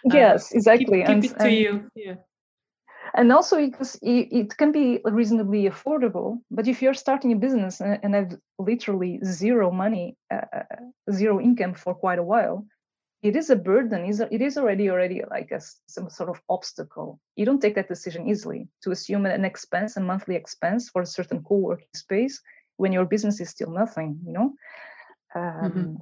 yes 0.05 0.51
exactly 0.51 1.03
keep, 1.03 1.07
keep 1.07 1.09
and, 1.09 1.25
it 1.25 1.39
to 1.39 1.45
and, 1.45 1.55
you 1.55 1.71
yeah 1.95 2.15
and 3.13 3.31
also 3.31 3.57
because 3.57 3.95
it, 4.01 4.27
it, 4.31 4.57
can 4.57 4.71
be 4.71 4.99
reasonably 5.03 5.69
affordable 5.69 6.39
but 6.49 6.67
if 6.67 6.81
you're 6.81 6.93
starting 6.93 7.33
a 7.33 7.35
business 7.35 7.81
and, 7.81 7.99
and 8.03 8.15
have 8.15 8.37
literally 8.57 9.19
zero 9.23 9.71
money 9.71 10.15
uh, 10.33 10.63
zero 11.11 11.39
income 11.39 11.73
for 11.73 11.93
quite 11.93 12.19
a 12.19 12.23
while 12.23 12.65
it 13.21 13.35
is 13.35 13.49
a 13.49 13.55
burden 13.55 14.05
it 14.05 14.41
is 14.41 14.57
already 14.57 14.89
already 14.89 15.21
like 15.29 15.51
a, 15.51 15.61
some 15.87 16.09
sort 16.09 16.29
of 16.29 16.41
obstacle 16.49 17.19
you 17.35 17.45
don't 17.45 17.61
take 17.61 17.75
that 17.75 17.87
decision 17.87 18.27
easily 18.27 18.67
to 18.81 18.91
assume 18.91 19.25
an 19.25 19.45
expense 19.45 19.97
a 19.97 19.99
monthly 19.99 20.35
expense 20.35 20.89
for 20.89 21.01
a 21.01 21.05
certain 21.05 21.43
co-working 21.43 21.87
space 21.93 22.41
when 22.77 22.91
your 22.91 23.05
business 23.05 23.39
is 23.39 23.49
still 23.49 23.71
nothing 23.71 24.19
you 24.25 24.33
know 24.33 24.53
mm-hmm. 25.35 25.65
um, 25.65 25.71
mm-hmm. 25.71 25.95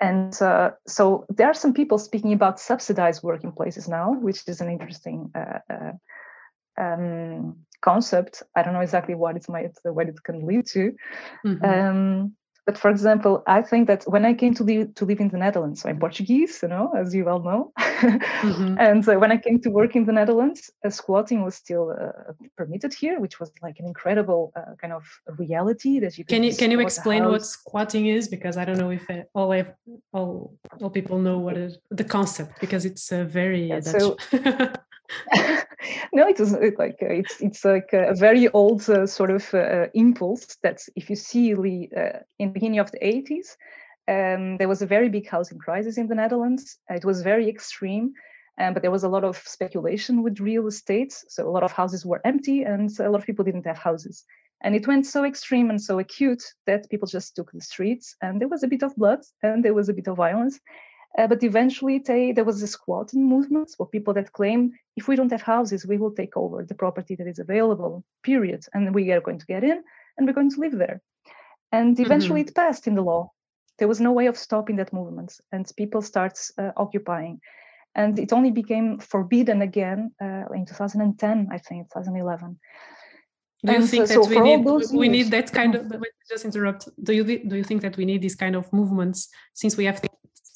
and 0.00 0.42
uh, 0.42 0.70
so 0.86 1.24
there 1.30 1.48
are 1.48 1.54
some 1.54 1.72
people 1.72 1.98
speaking 1.98 2.32
about 2.32 2.60
subsidized 2.60 3.22
working 3.22 3.52
places 3.52 3.88
now 3.88 4.12
which 4.12 4.46
is 4.46 4.60
an 4.60 4.70
interesting 4.70 5.30
uh, 5.34 5.58
uh, 5.72 5.92
um, 6.76 7.56
concept 7.80 8.42
i 8.54 8.62
don't 8.62 8.74
know 8.74 8.80
exactly 8.80 9.14
what 9.14 9.36
it 9.36 9.48
might 9.48 9.72
what 9.84 10.08
it 10.08 10.22
can 10.22 10.46
lead 10.46 10.66
to 10.66 10.92
mm-hmm. 11.46 11.64
um, 11.64 12.32
but 12.68 12.76
for 12.76 12.90
example, 12.90 13.42
I 13.46 13.62
think 13.62 13.86
that 13.86 14.04
when 14.04 14.26
I 14.26 14.34
came 14.34 14.52
to 14.56 14.62
live 14.62 14.94
to 14.96 15.06
live 15.06 15.20
in 15.20 15.30
the 15.30 15.38
Netherlands, 15.38 15.80
so 15.80 15.88
I'm 15.88 15.98
Portuguese, 15.98 16.58
you 16.62 16.68
know, 16.68 16.92
as 16.94 17.14
you 17.14 17.24
well 17.24 17.42
know, 17.48 17.72
mm-hmm. 17.78 18.76
and 18.86 19.08
uh, 19.08 19.14
when 19.14 19.32
I 19.32 19.38
came 19.38 19.58
to 19.62 19.70
work 19.70 19.96
in 19.96 20.04
the 20.04 20.12
Netherlands, 20.12 20.70
uh, 20.84 20.90
squatting 20.90 21.42
was 21.42 21.54
still 21.54 21.96
uh, 21.98 22.34
permitted 22.58 22.92
here, 22.92 23.20
which 23.20 23.40
was 23.40 23.50
like 23.62 23.76
an 23.80 23.86
incredible 23.86 24.52
uh, 24.54 24.74
kind 24.82 24.92
of 24.92 25.02
reality 25.38 25.98
that 26.00 26.18
you 26.18 26.26
can. 26.26 26.42
You, 26.42 26.54
can 26.54 26.70
you 26.70 26.80
explain 26.80 27.24
what 27.24 27.46
squatting 27.46 28.04
is? 28.04 28.28
Because 28.28 28.58
I 28.58 28.66
don't 28.66 28.76
know 28.76 28.90
if 28.90 29.04
all 29.32 29.50
all 30.12 30.54
all 30.82 30.90
people 30.90 31.18
know 31.18 31.38
what 31.38 31.56
is 31.56 31.78
the 31.90 32.04
concept 32.04 32.60
because 32.60 32.84
it's 32.84 33.10
uh, 33.10 33.24
very 33.24 33.68
yeah, 33.68 33.80
so 33.80 34.18
no, 36.12 36.28
it 36.28 36.38
was 36.38 36.52
like 36.52 36.98
uh, 37.02 37.06
it's 37.06 37.40
it's 37.40 37.64
like 37.64 37.90
a 37.92 38.14
very 38.14 38.48
old 38.48 38.88
uh, 38.90 39.06
sort 39.06 39.30
of 39.30 39.54
uh, 39.54 39.86
impulse 39.94 40.56
that 40.62 40.80
if 40.96 41.08
you 41.08 41.16
see 41.16 41.54
the 41.54 41.88
uh, 41.96 42.18
in 42.38 42.48
the 42.48 42.52
beginning 42.52 42.80
of 42.80 42.90
the 42.90 42.98
80s, 42.98 43.56
um, 44.08 44.58
there 44.58 44.68
was 44.68 44.82
a 44.82 44.86
very 44.86 45.08
big 45.08 45.28
housing 45.28 45.58
crisis 45.58 45.98
in 45.98 46.08
the 46.08 46.14
Netherlands. 46.14 46.78
It 46.90 47.04
was 47.04 47.22
very 47.22 47.48
extreme, 47.48 48.12
um, 48.58 48.74
but 48.74 48.82
there 48.82 48.90
was 48.90 49.04
a 49.04 49.08
lot 49.08 49.24
of 49.24 49.38
speculation 49.38 50.22
with 50.22 50.40
real 50.40 50.66
estate. 50.66 51.12
So 51.28 51.48
a 51.48 51.50
lot 51.50 51.62
of 51.62 51.72
houses 51.72 52.04
were 52.04 52.20
empty, 52.24 52.62
and 52.62 52.90
a 53.00 53.10
lot 53.10 53.20
of 53.20 53.26
people 53.26 53.44
didn't 53.44 53.66
have 53.66 53.78
houses. 53.78 54.24
And 54.60 54.74
it 54.74 54.88
went 54.88 55.06
so 55.06 55.24
extreme 55.24 55.70
and 55.70 55.80
so 55.80 56.00
acute 56.00 56.42
that 56.66 56.90
people 56.90 57.06
just 57.06 57.36
took 57.36 57.52
the 57.52 57.60
streets, 57.60 58.16
and 58.20 58.40
there 58.40 58.48
was 58.48 58.62
a 58.62 58.68
bit 58.68 58.82
of 58.82 58.96
blood 58.96 59.20
and 59.42 59.64
there 59.64 59.74
was 59.74 59.88
a 59.88 59.94
bit 59.94 60.08
of 60.08 60.16
violence. 60.16 60.58
Uh, 61.16 61.26
but 61.26 61.42
eventually, 61.42 61.98
they, 61.98 62.32
there 62.32 62.44
was 62.44 62.62
a 62.62 62.66
squatting 62.66 63.26
movement 63.26 63.70
for 63.76 63.86
people 63.86 64.12
that 64.14 64.32
claim 64.32 64.72
if 64.98 65.08
we 65.08 65.16
don't 65.16 65.30
have 65.30 65.42
houses, 65.42 65.86
we 65.86 65.96
will 65.96 66.10
take 66.10 66.36
over 66.36 66.64
the 66.64 66.74
property 66.74 67.14
that 67.14 67.26
is 67.26 67.38
available, 67.38 68.04
period. 68.22 68.64
And 68.74 68.94
we 68.94 69.10
are 69.12 69.20
going 69.20 69.38
to 69.38 69.46
get 69.46 69.64
in 69.64 69.82
and 70.16 70.26
we're 70.26 70.32
going 70.34 70.50
to 70.50 70.60
live 70.60 70.76
there. 70.76 71.00
And 71.70 71.98
eventually, 72.00 72.42
mm-hmm. 72.42 72.48
it 72.48 72.54
passed 72.54 72.86
in 72.86 72.94
the 72.94 73.02
law. 73.02 73.30
There 73.78 73.88
was 73.88 74.00
no 74.00 74.12
way 74.12 74.26
of 74.26 74.36
stopping 74.36 74.76
that 74.76 74.92
movement, 74.92 75.40
and 75.52 75.70
people 75.76 76.02
start 76.02 76.36
uh, 76.58 76.72
occupying. 76.76 77.40
And 77.94 78.18
it 78.18 78.32
only 78.32 78.50
became 78.50 78.98
forbidden 78.98 79.62
again 79.62 80.10
uh, 80.20 80.44
in 80.54 80.66
2010, 80.66 81.48
I 81.52 81.58
think, 81.58 81.86
2011. 81.92 82.58
Do 83.64 83.72
you 83.72 83.78
and 83.78 83.88
think 83.88 84.06
so, 84.06 84.22
that 84.22 84.30
we 84.30 84.40
need 84.40 84.64
we 84.64 85.08
years, 85.08 85.16
need 85.16 85.30
that 85.32 85.52
kind 85.52 85.74
of? 85.74 85.92
Just 86.28 86.44
interrupt. 86.44 86.88
Do 87.02 87.12
you 87.12 87.24
do 87.24 87.56
you 87.56 87.64
think 87.64 87.82
that 87.82 87.96
we 87.96 88.04
need 88.04 88.22
these 88.22 88.36
kind 88.36 88.56
of 88.56 88.72
movements 88.72 89.28
since 89.54 89.76
we 89.76 89.84
have 89.84 90.00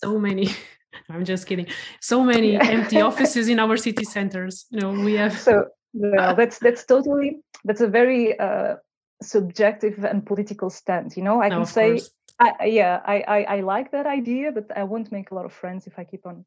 so 0.02 0.18
many. 0.18 0.48
I'm 1.08 1.24
just 1.24 1.46
kidding. 1.46 1.66
So 2.00 2.22
many 2.22 2.52
yeah. 2.52 2.66
empty 2.66 3.00
offices 3.08 3.48
in 3.48 3.58
our 3.58 3.76
city 3.76 4.04
centers. 4.04 4.66
You 4.70 4.80
know 4.80 4.90
we 4.90 5.14
have 5.14 5.38
so 5.38 5.66
well, 5.92 6.34
that's 6.40 6.58
that's 6.58 6.84
totally 6.84 7.40
that's 7.64 7.80
a 7.80 7.88
very 7.88 8.38
uh, 8.38 8.76
subjective 9.22 10.04
and 10.04 10.24
political 10.26 10.70
stand 10.70 11.16
you 11.16 11.22
know? 11.22 11.42
I 11.42 11.48
no, 11.48 11.58
can 11.58 11.66
say 11.66 12.00
I, 12.38 12.64
yeah 12.64 13.00
I, 13.04 13.16
I, 13.20 13.42
I 13.56 13.60
like 13.60 13.92
that 13.92 14.06
idea 14.06 14.50
but 14.52 14.76
i 14.76 14.82
won't 14.82 15.12
make 15.12 15.30
a 15.30 15.34
lot 15.34 15.44
of 15.44 15.52
friends 15.52 15.86
if 15.86 15.98
i 15.98 16.04
keep 16.04 16.26
on 16.26 16.44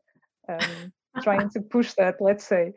um, 0.50 0.92
trying 1.22 1.50
to 1.52 1.62
push 1.62 1.94
that 1.94 2.16
let's 2.20 2.44
say. 2.44 2.74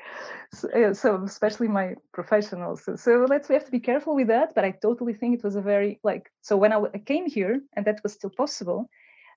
So, 0.54 0.92
so, 0.92 1.24
especially 1.24 1.66
my 1.68 1.96
professionals. 2.12 2.84
So, 2.84 2.94
so 2.94 3.26
let's 3.28 3.48
we 3.48 3.56
have 3.56 3.64
to 3.64 3.72
be 3.72 3.80
careful 3.80 4.14
with 4.14 4.28
that 4.28 4.54
but 4.54 4.64
i 4.64 4.70
totally 4.70 5.14
think 5.14 5.38
it 5.38 5.44
was 5.44 5.56
a 5.56 5.62
very 5.62 5.98
like 6.04 6.30
so 6.42 6.56
when 6.56 6.72
I 6.72 6.80
came 7.04 7.26
here 7.26 7.60
and 7.74 7.84
that 7.86 8.00
was 8.02 8.12
still 8.12 8.30
possible 8.30 8.88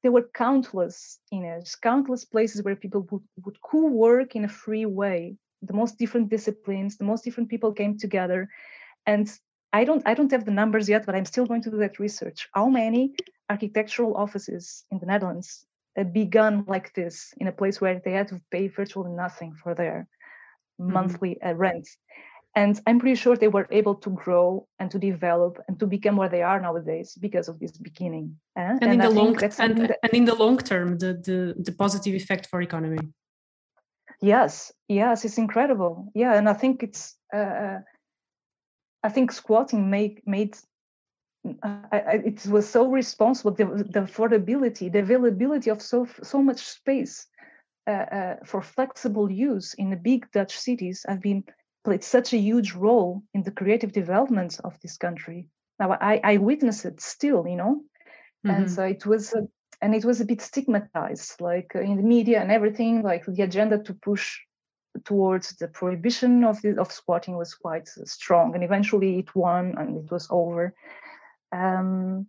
there 0.02 0.12
were 0.12 0.30
countless 0.34 1.20
images, 1.32 1.76
countless 1.76 2.26
places 2.26 2.64
where 2.64 2.76
people 2.76 3.08
would, 3.12 3.24
would 3.46 3.62
co-work 3.62 4.36
in 4.36 4.46
a 4.46 4.50
free 4.50 4.86
way. 4.86 5.36
The 5.62 5.74
most 5.74 5.98
different 6.00 6.30
disciplines, 6.30 6.98
the 6.98 7.04
most 7.04 7.24
different 7.24 7.50
people 7.50 7.72
came 7.72 7.98
together. 7.98 8.50
And 9.06 9.32
I 9.74 9.84
don't 9.84 10.02
I 10.06 10.14
don't 10.14 10.32
have 10.32 10.46
the 10.46 10.52
numbers 10.52 10.90
yet, 10.90 11.06
but 11.06 11.16
I'm 11.16 11.26
still 11.26 11.46
going 11.46 11.62
to 11.64 11.72
do 11.72 11.78
that 11.78 12.00
research. 12.00 12.50
How 12.54 12.68
many 12.68 13.14
architectural 13.50 14.16
offices 14.16 14.86
in 14.92 15.00
the 15.00 15.06
Netherlands 15.06 15.66
begun 16.14 16.64
like 16.68 16.94
this 16.94 17.34
in 17.38 17.48
a 17.48 17.52
place 17.52 17.80
where 17.80 18.02
they 18.04 18.14
had 18.14 18.30
to 18.30 18.42
pay 18.50 18.68
virtually 18.68 19.12
nothing 19.12 19.54
for 19.62 19.76
their 19.76 20.08
mm-hmm. 20.80 20.94
monthly 20.94 21.42
uh, 21.42 21.54
rent 21.54 21.88
and 22.56 22.82
i'm 22.88 23.00
pretty 23.00 23.16
sure 23.16 23.36
they 23.36 23.48
were 23.48 23.68
able 23.72 23.96
to 23.96 24.10
grow 24.10 24.68
and 24.80 24.92
to 24.92 25.00
develop 25.00 25.58
and 25.68 25.80
to 25.80 25.88
become 25.88 26.16
where 26.18 26.30
they 26.30 26.42
are 26.42 26.60
nowadays 26.60 27.18
because 27.20 27.48
of 27.48 27.60
this 27.60 27.72
beginning 27.78 28.36
uh, 28.58 28.62
and, 28.62 28.84
and, 28.84 28.94
in 28.94 29.02
I 29.02 29.08
the 29.08 29.14
long 29.14 29.38
and, 29.60 29.78
that, 29.78 30.00
and 30.04 30.14
in 30.14 30.26
the 30.26 30.36
long 30.36 30.58
term 30.58 30.98
the, 30.98 31.14
the 31.14 31.56
the 31.58 31.72
positive 31.72 32.16
effect 32.16 32.48
for 32.48 32.62
economy. 32.62 33.00
Yes 34.22 34.72
yes 34.88 35.26
it's 35.26 35.38
incredible. 35.38 36.12
Yeah 36.14 36.38
and 36.38 36.48
i 36.50 36.54
think 36.54 36.84
it's 36.84 37.16
uh, 37.34 37.38
uh 37.38 37.80
i 39.04 39.10
think 39.10 39.32
squatting 39.32 39.90
make 39.90 40.22
made 40.26 40.56
uh, 41.64 41.82
I, 41.92 42.00
I, 42.00 42.14
it 42.26 42.46
was 42.46 42.70
so 42.70 42.88
responsible 42.88 43.52
the, 43.52 43.66
the 43.66 44.02
affordability 44.02 44.92
the 44.92 45.00
availability 45.00 45.72
of 45.72 45.82
so 45.82 46.08
so 46.22 46.42
much 46.42 46.60
space 46.60 47.26
uh, 47.88 48.06
uh, 48.18 48.36
for 48.46 48.62
flexible 48.62 49.32
use 49.32 49.74
in 49.74 49.90
the 49.90 49.96
big 49.96 50.30
dutch 50.32 50.56
cities 50.56 51.04
have 51.08 51.22
been 51.22 51.44
played 51.84 52.04
such 52.04 52.34
a 52.34 52.38
huge 52.38 52.74
role 52.74 53.24
in 53.34 53.44
the 53.44 53.52
creative 53.52 53.92
development 53.92 54.60
of 54.64 54.80
this 54.82 54.98
country. 54.98 55.48
Now 55.80 55.92
I, 55.92 56.22
I 56.24 56.38
witness 56.38 56.86
it 56.86 57.02
still, 57.02 57.48
you 57.48 57.56
know, 57.56 57.82
mm-hmm. 58.46 58.50
and 58.50 58.72
so 58.72 58.84
it 58.84 59.06
was, 59.06 59.34
a, 59.34 59.48
and 59.82 59.96
it 59.96 60.06
was 60.06 60.22
a 60.22 60.26
bit 60.26 60.42
stigmatized, 60.42 61.42
like 61.42 61.72
uh, 61.76 61.80
in 61.80 61.98
the 61.98 62.04
media 62.04 62.42
and 62.42 62.52
everything. 62.52 63.02
Like 63.02 63.26
the 63.26 63.44
agenda 63.44 63.80
to 63.84 63.94
push 63.94 64.40
towards 65.06 65.56
the 65.56 65.68
prohibition 65.68 66.44
of 66.44 66.62
the, 66.62 66.80
of 66.80 66.92
squatting 66.92 67.38
was 67.38 67.56
quite 67.56 67.88
strong, 67.88 68.54
and 68.54 68.64
eventually 68.64 69.20
it 69.20 69.36
won 69.36 69.76
and 69.78 69.98
it 69.98 70.12
was 70.12 70.28
over. 70.30 70.76
Um, 71.52 72.28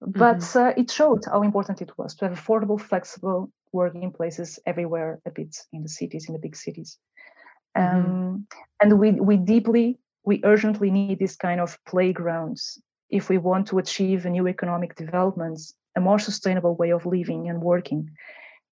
but 0.00 0.38
mm-hmm. 0.38 0.58
uh, 0.58 0.72
it 0.76 0.90
showed 0.90 1.24
how 1.24 1.42
important 1.42 1.80
it 1.80 1.96
was 1.96 2.14
to 2.16 2.28
have 2.28 2.38
affordable, 2.38 2.80
flexible 2.80 3.50
working 3.72 4.12
places 4.12 4.58
everywhere, 4.66 5.20
a 5.24 5.30
bit 5.30 5.56
in 5.72 5.82
the 5.82 5.88
cities, 5.88 6.26
in 6.28 6.34
the 6.34 6.40
big 6.40 6.56
cities. 6.56 6.98
Mm-hmm. 7.76 8.06
Um, 8.06 8.46
and 8.80 8.98
we 8.98 9.12
we 9.12 9.36
deeply 9.36 9.98
we 10.24 10.40
urgently 10.44 10.90
need 10.90 11.18
this 11.18 11.36
kind 11.36 11.60
of 11.60 11.78
playgrounds 11.86 12.80
if 13.10 13.28
we 13.28 13.38
want 13.38 13.66
to 13.68 13.78
achieve 13.78 14.24
a 14.24 14.30
new 14.30 14.48
economic 14.48 14.94
developments 14.96 15.74
a 15.96 16.00
more 16.00 16.18
sustainable 16.18 16.74
way 16.76 16.90
of 16.90 17.06
living 17.06 17.48
and 17.48 17.60
working 17.62 18.10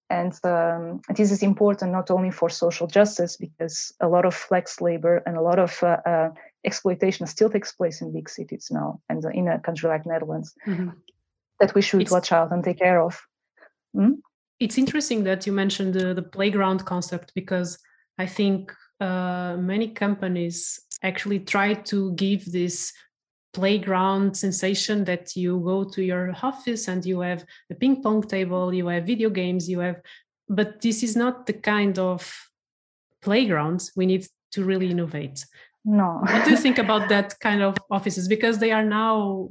and 0.09 0.33
um, 0.45 1.01
this 1.15 1.31
is 1.31 1.43
important 1.43 1.93
not 1.93 2.11
only 2.11 2.31
for 2.31 2.51
social 2.51 2.89
justice 2.89 3.37
because 3.37 3.93
a 4.01 4.09
lot 4.09 4.25
of 4.25 4.35
flex 4.35 4.81
labor 4.81 5.23
and 5.25 5.37
a 5.37 5.43
lot 5.43 5.59
of 5.59 5.83
uh, 5.83 5.99
uh, 6.05 6.31
exploitation 6.65 7.27
still 7.27 7.49
takes 7.49 7.73
place 7.73 8.01
in 8.01 8.13
big 8.13 8.29
cities 8.29 8.69
now 8.71 9.01
and 9.09 9.25
in 9.33 9.49
a 9.49 9.59
country 9.61 9.89
like 9.89 10.07
netherlands 10.07 10.55
mm-hmm. 10.67 10.91
that 11.61 11.75
we 11.75 11.83
should 11.83 12.03
it's, 12.03 12.11
watch 12.11 12.33
out 12.33 12.53
and 12.53 12.65
take 12.65 12.79
care 12.79 13.01
of 13.01 13.21
mm? 13.97 14.17
it's 14.59 14.77
interesting 14.77 15.25
that 15.25 15.47
you 15.47 15.53
mentioned 15.53 15.95
the, 15.95 16.13
the 16.13 16.23
playground 16.23 16.85
concept 16.85 17.33
because 17.35 17.79
i 18.19 18.27
think 18.27 18.75
uh, 19.01 19.57
many 19.59 19.89
companies 19.89 20.81
actually 21.03 21.41
try 21.41 21.75
to 21.75 22.13
give 22.13 22.51
this 22.53 22.93
playground 23.53 24.37
sensation 24.37 25.05
that 25.05 25.35
you 25.35 25.61
go 25.61 25.83
to 25.83 26.03
your 26.03 26.35
office 26.43 26.89
and 26.89 27.05
you 27.05 27.21
have 27.21 27.45
a 27.71 27.75
ping 27.75 28.03
pong 28.03 28.23
table, 28.23 28.73
you 28.73 28.87
have 28.87 29.07
video 29.07 29.31
games, 29.31 29.69
you 29.69 29.81
have, 29.81 30.01
but 30.49 30.81
this 30.81 31.03
is 31.03 31.17
not 31.17 31.47
the 31.47 31.53
kind 31.53 31.99
of 31.99 32.33
playgrounds 33.23 33.93
we 33.97 34.07
need 34.07 34.27
to 34.53 34.65
really 34.65 34.91
innovate. 34.91 35.45
No. 35.85 36.21
what 36.23 36.45
do 36.45 36.51
you 36.51 36.57
think 36.57 36.79
about 36.79 37.09
that 37.15 37.39
kind 37.41 37.63
of 37.63 37.77
offices? 37.91 38.29
Because 38.29 38.59
they 38.59 38.71
are 38.71 38.85
now 38.85 39.49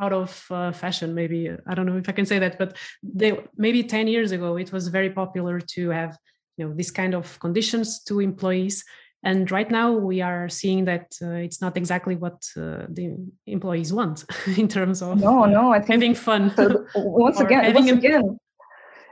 out 0.00 0.12
of 0.12 0.46
uh, 0.50 0.72
fashion 0.72 1.14
maybe 1.14 1.50
i 1.66 1.74
don't 1.74 1.86
know 1.86 1.96
if 1.96 2.08
i 2.08 2.12
can 2.12 2.26
say 2.26 2.38
that 2.38 2.58
but 2.58 2.76
they 3.02 3.38
maybe 3.56 3.82
10 3.82 4.08
years 4.08 4.32
ago 4.32 4.56
it 4.56 4.72
was 4.72 4.88
very 4.88 5.10
popular 5.10 5.60
to 5.60 5.90
have 5.90 6.16
you 6.56 6.66
know 6.66 6.74
this 6.74 6.90
kind 6.90 7.14
of 7.14 7.38
conditions 7.40 8.02
to 8.04 8.20
employees 8.20 8.84
and 9.22 9.50
right 9.50 9.70
now 9.70 9.92
we 9.92 10.20
are 10.20 10.48
seeing 10.48 10.84
that 10.84 11.16
uh, 11.22 11.30
it's 11.30 11.60
not 11.60 11.76
exactly 11.76 12.16
what 12.16 12.46
uh, 12.56 12.86
the 12.88 13.16
employees 13.46 13.92
want 13.92 14.24
in 14.56 14.68
terms 14.68 15.02
of 15.02 15.20
no 15.20 15.44
no 15.44 15.72
i 15.72 15.78
think 15.78 15.90
having 15.90 16.14
fun 16.14 16.52
so 16.56 16.84
once 16.96 17.40
again 17.40 17.74
once 17.74 17.90
again 17.90 18.38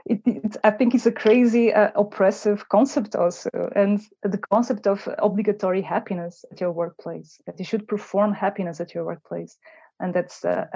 it, 0.05 0.21
it, 0.25 0.57
I 0.63 0.69
think 0.69 0.93
it's 0.93 1.07
a 1.07 1.11
crazy 1.11 1.73
uh, 1.73 1.89
oppressive 1.95 2.69
concept 2.69 3.15
also, 3.15 3.49
and 3.75 3.99
the 4.21 4.37
concept 4.37 4.85
of 4.85 5.09
obligatory 5.17 5.81
happiness 5.81 6.45
at 6.51 6.61
your 6.61 6.71
workplace 6.71 7.39
that 7.47 7.57
you 7.57 7.65
should 7.65 7.87
perform 7.87 8.31
happiness 8.31 8.79
at 8.79 8.93
your 8.93 9.03
workplace, 9.03 9.57
and 9.99 10.13
that's 10.13 10.45
uh, 10.45 10.67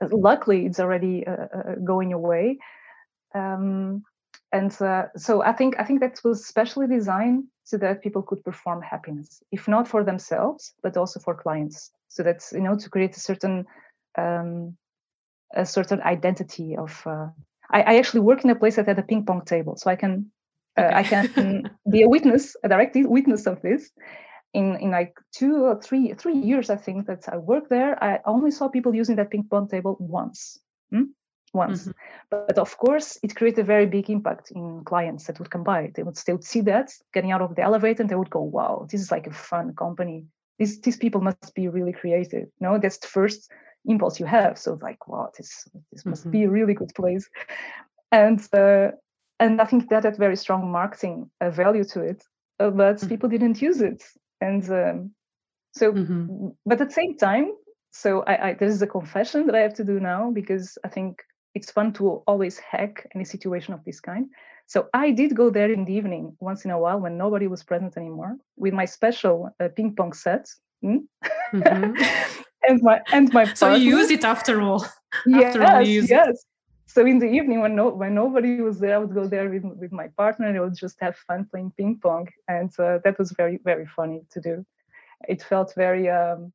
uh, 0.00 0.08
luckily 0.10 0.66
it's 0.66 0.80
already 0.80 1.24
uh, 1.24 1.76
going 1.84 2.12
away. 2.12 2.58
Um, 3.36 4.02
and 4.52 4.80
uh, 4.82 5.04
so 5.16 5.42
I 5.42 5.52
think 5.52 5.76
I 5.78 5.84
think 5.84 6.00
that 6.00 6.20
was 6.22 6.46
specially 6.46 6.86
designed 6.86 7.44
so 7.64 7.78
that 7.78 8.02
people 8.02 8.22
could 8.22 8.44
perform 8.44 8.82
happiness, 8.82 9.42
if 9.50 9.66
not 9.66 9.88
for 9.88 10.04
themselves, 10.04 10.74
but 10.82 10.96
also 10.96 11.20
for 11.20 11.34
clients. 11.34 11.90
So 12.08 12.22
that's 12.22 12.52
you 12.52 12.60
know 12.60 12.76
to 12.76 12.90
create 12.90 13.16
a 13.16 13.20
certain 13.20 13.64
um, 14.18 14.76
a 15.54 15.64
certain 15.64 16.02
identity 16.02 16.76
of. 16.76 17.02
Uh, 17.06 17.28
I, 17.70 17.80
I, 17.82 17.98
actually 17.98 18.20
work 18.20 18.44
in 18.44 18.50
a 18.50 18.54
place 18.54 18.76
that 18.76 18.86
had 18.86 18.98
a 18.98 19.02
ping 19.02 19.24
pong 19.24 19.46
table, 19.46 19.76
so 19.76 19.90
I 19.90 19.96
can 19.96 20.30
uh, 20.76 20.90
I 20.92 21.02
can 21.02 21.70
be 21.90 22.02
a 22.02 22.08
witness, 22.08 22.54
a 22.62 22.68
direct 22.68 22.94
witness 22.96 23.46
of 23.46 23.62
this. 23.62 23.90
In 24.52 24.76
in 24.76 24.90
like 24.90 25.14
two 25.32 25.64
or 25.64 25.80
three 25.80 26.12
three 26.12 26.36
years, 26.36 26.68
I 26.68 26.76
think 26.76 27.06
that 27.06 27.26
I 27.26 27.38
worked 27.38 27.70
there. 27.70 27.96
I 28.04 28.20
only 28.26 28.50
saw 28.50 28.68
people 28.68 28.94
using 28.94 29.16
that 29.16 29.30
ping 29.30 29.44
pong 29.50 29.68
table 29.68 29.96
once. 29.98 30.58
Hmm? 30.90 31.04
Once. 31.52 31.82
Mm-hmm. 31.82 31.90
But 32.30 32.58
of 32.58 32.76
course, 32.78 33.18
it 33.22 33.36
created 33.36 33.60
a 33.60 33.64
very 33.64 33.86
big 33.86 34.10
impact 34.10 34.50
in 34.50 34.84
clients 34.84 35.26
that 35.26 35.38
would 35.38 35.50
come 35.50 35.64
by. 35.64 35.92
They 35.94 36.02
would, 36.02 36.16
they 36.16 36.32
would 36.32 36.44
see 36.44 36.62
that 36.62 36.90
getting 37.12 37.32
out 37.32 37.42
of 37.42 37.54
the 37.54 37.62
elevator 37.62 38.02
and 38.02 38.10
they 38.10 38.14
would 38.14 38.30
go, 38.30 38.40
wow, 38.40 38.86
this 38.90 39.00
is 39.00 39.10
like 39.10 39.26
a 39.26 39.32
fun 39.32 39.74
company. 39.74 40.26
These, 40.58 40.80
these 40.80 40.96
people 40.96 41.20
must 41.20 41.54
be 41.54 41.68
really 41.68 41.92
creative. 41.92 42.48
You 42.60 42.66
know, 42.66 42.78
that's 42.78 42.98
the 42.98 43.08
first 43.08 43.50
impulse 43.84 44.20
you 44.20 44.26
have. 44.26 44.58
So 44.58 44.78
like, 44.80 45.08
wow, 45.08 45.30
this, 45.36 45.68
this 45.90 46.06
must 46.06 46.22
mm-hmm. 46.22 46.30
be 46.30 46.44
a 46.44 46.50
really 46.50 46.74
good 46.74 46.94
place. 46.94 47.28
And, 48.10 48.40
uh, 48.52 48.92
and 49.40 49.60
I 49.60 49.64
think 49.64 49.88
that 49.90 50.04
had 50.04 50.16
very 50.16 50.36
strong 50.36 50.70
marketing 50.70 51.30
uh, 51.40 51.50
value 51.50 51.84
to 51.84 52.00
it, 52.02 52.22
uh, 52.60 52.70
but 52.70 52.96
mm-hmm. 52.96 53.08
people 53.08 53.28
didn't 53.28 53.60
use 53.60 53.80
it. 53.80 54.02
And 54.40 54.62
um, 54.70 55.10
so, 55.74 55.92
mm-hmm. 55.92 56.48
but 56.64 56.80
at 56.80 56.88
the 56.88 56.94
same 56.94 57.16
time, 57.16 57.52
so 57.92 58.22
I, 58.22 58.48
I, 58.48 58.54
this 58.54 58.72
is 58.72 58.82
a 58.82 58.86
confession 58.86 59.46
that 59.46 59.54
I 59.54 59.60
have 59.60 59.74
to 59.74 59.84
do 59.84 60.00
now 60.00 60.30
because 60.30 60.78
I 60.84 60.88
think 60.88 61.22
it's 61.54 61.70
fun 61.70 61.92
to 61.94 62.22
always 62.26 62.58
hack 62.58 63.06
any 63.14 63.24
situation 63.24 63.74
of 63.74 63.84
this 63.84 64.00
kind. 64.00 64.26
So 64.66 64.88
I 64.94 65.10
did 65.10 65.34
go 65.34 65.50
there 65.50 65.70
in 65.70 65.84
the 65.84 65.92
evening 65.92 66.36
once 66.40 66.64
in 66.64 66.70
a 66.70 66.78
while 66.78 66.98
when 66.98 67.18
nobody 67.18 67.46
was 67.46 67.62
present 67.62 67.96
anymore 67.96 68.36
with 68.56 68.72
my 68.72 68.84
special 68.84 69.54
uh, 69.60 69.68
ping 69.76 69.94
pong 69.94 70.12
set. 70.12 70.48
Hmm? 70.80 70.98
Mm-hmm. 71.52 72.02
and 72.68 72.82
my 72.82 73.00
and 73.12 73.32
my 73.32 73.44
so 73.52 73.74
you 73.74 73.98
use 73.98 74.10
it 74.10 74.24
after 74.24 74.60
all. 74.62 74.86
Yes, 75.26 75.56
after 75.56 75.64
all 75.64 75.82
yes. 75.86 76.28
It. 76.28 76.36
So 76.86 77.06
in 77.06 77.18
the 77.18 77.26
evening 77.26 77.60
when 77.60 77.74
no 77.74 77.88
when 77.88 78.14
nobody 78.14 78.60
was 78.60 78.78
there, 78.78 78.94
I 78.94 78.98
would 78.98 79.14
go 79.14 79.26
there 79.26 79.48
with 79.48 79.64
with 79.64 79.92
my 79.92 80.08
partner 80.16 80.46
and 80.46 80.56
I 80.56 80.60
would 80.60 80.76
just 80.76 80.98
have 81.00 81.16
fun 81.16 81.46
playing 81.50 81.72
ping 81.76 81.98
pong, 82.02 82.28
and 82.48 82.70
uh, 82.78 82.98
that 83.04 83.18
was 83.18 83.32
very 83.32 83.58
very 83.64 83.86
funny 83.86 84.22
to 84.30 84.40
do. 84.40 84.64
It 85.28 85.42
felt 85.42 85.74
very 85.74 86.08
um, 86.08 86.52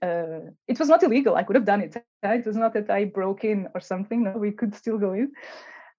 uh, 0.00 0.50
it 0.68 0.78
was 0.78 0.88
not 0.88 1.02
illegal. 1.02 1.36
I 1.36 1.42
could 1.42 1.56
have 1.56 1.64
done 1.64 1.80
it. 1.80 1.96
It 2.22 2.46
was 2.46 2.56
not 2.56 2.72
that 2.74 2.88
I 2.90 3.04
broke 3.04 3.44
in 3.44 3.68
or 3.74 3.80
something. 3.80 4.24
No, 4.24 4.32
we 4.32 4.52
could 4.52 4.74
still 4.74 4.98
go 4.98 5.12
in. 5.12 5.32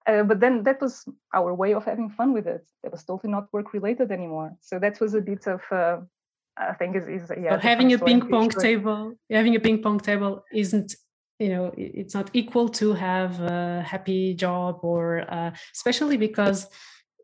Uh, 0.06 0.24
but 0.24 0.40
then 0.40 0.64
that 0.64 0.82
was 0.82 1.06
our 1.34 1.54
way 1.54 1.74
of 1.74 1.86
having 1.86 2.10
fun 2.10 2.34
with 2.34 2.48
it. 2.48 2.66
It 2.84 2.92
was 2.92 3.04
totally 3.04 3.32
not 3.32 3.52
work 3.54 3.74
related 3.74 4.12
anymore. 4.12 4.56
So 4.60 4.80
that 4.80 5.00
was 5.00 5.14
a 5.14 5.22
bit 5.22 5.48
of, 5.48 5.62
uh, 5.72 6.00
I 6.58 6.74
think, 6.74 6.96
is, 6.96 7.08
is 7.08 7.32
yeah. 7.38 7.52
So 7.52 7.60
having 7.60 7.94
a 7.94 8.00
ping 8.00 8.22
pong 8.30 8.50
table, 8.50 9.14
having 9.30 9.56
a 9.56 9.60
ping 9.60 9.82
pong 9.82 10.00
table 10.00 10.44
isn't, 10.54 10.96
you 11.40 11.50
know, 11.50 11.74
it's 11.78 12.14
not 12.14 12.30
equal 12.34 12.70
to 12.70 12.94
have 12.94 13.40
a 13.42 13.82
happy 13.82 14.34
job 14.34 14.80
or, 14.84 15.26
uh, 15.32 15.52
especially 15.74 16.18
because 16.18 16.68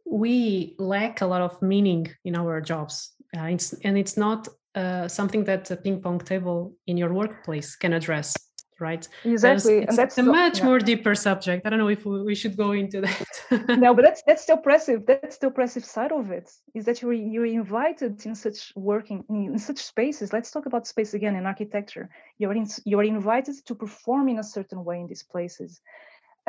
we 0.05 0.75
lack 0.79 1.21
a 1.21 1.25
lot 1.25 1.41
of 1.41 1.61
meaning 1.61 2.09
in 2.23 2.35
our 2.35 2.61
jobs. 2.61 3.11
Uh, 3.37 3.43
it's, 3.43 3.73
and 3.83 3.97
it's 3.97 4.17
not 4.17 4.47
uh, 4.75 5.07
something 5.07 5.43
that 5.45 5.69
a 5.71 5.75
ping 5.75 6.01
pong 6.01 6.19
table 6.19 6.73
in 6.87 6.97
your 6.97 7.13
workplace 7.13 7.75
can 7.75 7.93
address 7.93 8.35
right? 8.79 9.07
Exactly 9.25 9.83
and 9.83 9.97
that's 9.97 10.17
a 10.17 10.23
much 10.23 10.59
yeah. 10.59 10.65
more 10.65 10.79
deeper 10.79 11.13
subject. 11.15 11.65
I 11.65 11.69
don't 11.69 11.79
know 11.79 11.89
if 11.89 12.05
we, 12.05 12.35
should 12.35 12.55
go 12.55 12.71
into 12.71 13.01
that. 13.01 13.27
No 13.79 13.93
but 13.93 14.03
that's 14.03 14.23
that's 14.25 14.45
the 14.45 14.53
oppressive 14.53 15.05
that's 15.05 15.37
the 15.37 15.47
oppressive 15.47 15.83
side 15.83 16.11
of 16.11 16.31
it 16.31 16.49
is 16.73 16.85
that 16.85 17.01
you're 17.01 17.13
you're 17.13 17.45
invited 17.45 18.25
in 18.25 18.35
such 18.35 18.71
working 18.75 19.23
in, 19.29 19.53
in 19.53 19.59
such 19.59 19.79
spaces. 19.79 20.31
Let's 20.31 20.51
talk 20.51 20.65
about 20.65 20.87
space 20.87 21.13
again 21.13 21.35
in 21.35 21.45
architecture. 21.45 22.09
You're 22.37 22.53
in, 22.53 22.67
you're 22.85 23.03
invited 23.03 23.55
to 23.65 23.75
perform 23.75 24.29
in 24.29 24.39
a 24.39 24.43
certain 24.43 24.85
way 24.85 24.99
in 24.99 25.07
these 25.07 25.23
places 25.23 25.81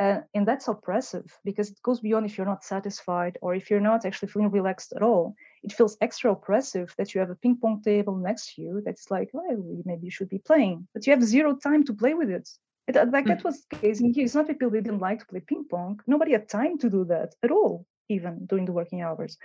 uh, 0.01 0.21
and 0.33 0.47
that's 0.47 0.67
oppressive 0.67 1.27
because 1.45 1.69
it 1.69 1.79
goes 1.83 1.99
beyond 1.99 2.25
if 2.25 2.35
you're 2.35 2.53
not 2.53 2.63
satisfied 2.63 3.37
or 3.43 3.53
if 3.53 3.69
you're 3.69 3.87
not 3.91 4.03
actually 4.03 4.29
feeling 4.29 4.49
relaxed 4.49 4.93
at 4.95 5.03
all. 5.03 5.35
It 5.61 5.73
feels 5.73 5.95
extra 6.01 6.31
oppressive 6.31 6.91
that 6.97 7.13
you 7.13 7.19
have 7.19 7.29
a 7.29 7.35
ping 7.35 7.57
pong 7.61 7.83
table 7.83 8.15
next 8.15 8.55
to 8.55 8.63
you 8.63 8.81
that's 8.83 9.11
like, 9.11 9.29
well, 9.31 9.63
maybe 9.85 10.05
you 10.05 10.09
should 10.09 10.29
be 10.29 10.39
playing, 10.39 10.87
but 10.93 11.05
you 11.05 11.13
have 11.13 11.23
zero 11.23 11.55
time 11.55 11.83
to 11.83 11.93
play 11.93 12.15
with 12.15 12.31
it. 12.31 12.49
it 12.87 12.97
uh, 12.97 13.05
like 13.11 13.25
mm. 13.25 13.27
that 13.27 13.43
was 13.43 13.63
the 13.69 13.75
case 13.75 13.99
in 14.01 14.11
here. 14.11 14.25
It's 14.25 14.33
not 14.33 14.47
that 14.47 14.57
people 14.57 14.71
didn't 14.71 14.97
like 14.97 15.19
to 15.19 15.27
play 15.27 15.41
ping 15.41 15.65
pong. 15.69 15.99
Nobody 16.07 16.31
had 16.31 16.49
time 16.49 16.79
to 16.79 16.89
do 16.89 17.05
that 17.05 17.35
at 17.43 17.51
all, 17.51 17.85
even 18.09 18.47
during 18.47 18.65
the 18.65 18.77
working 18.79 19.01
hours. 19.03 19.37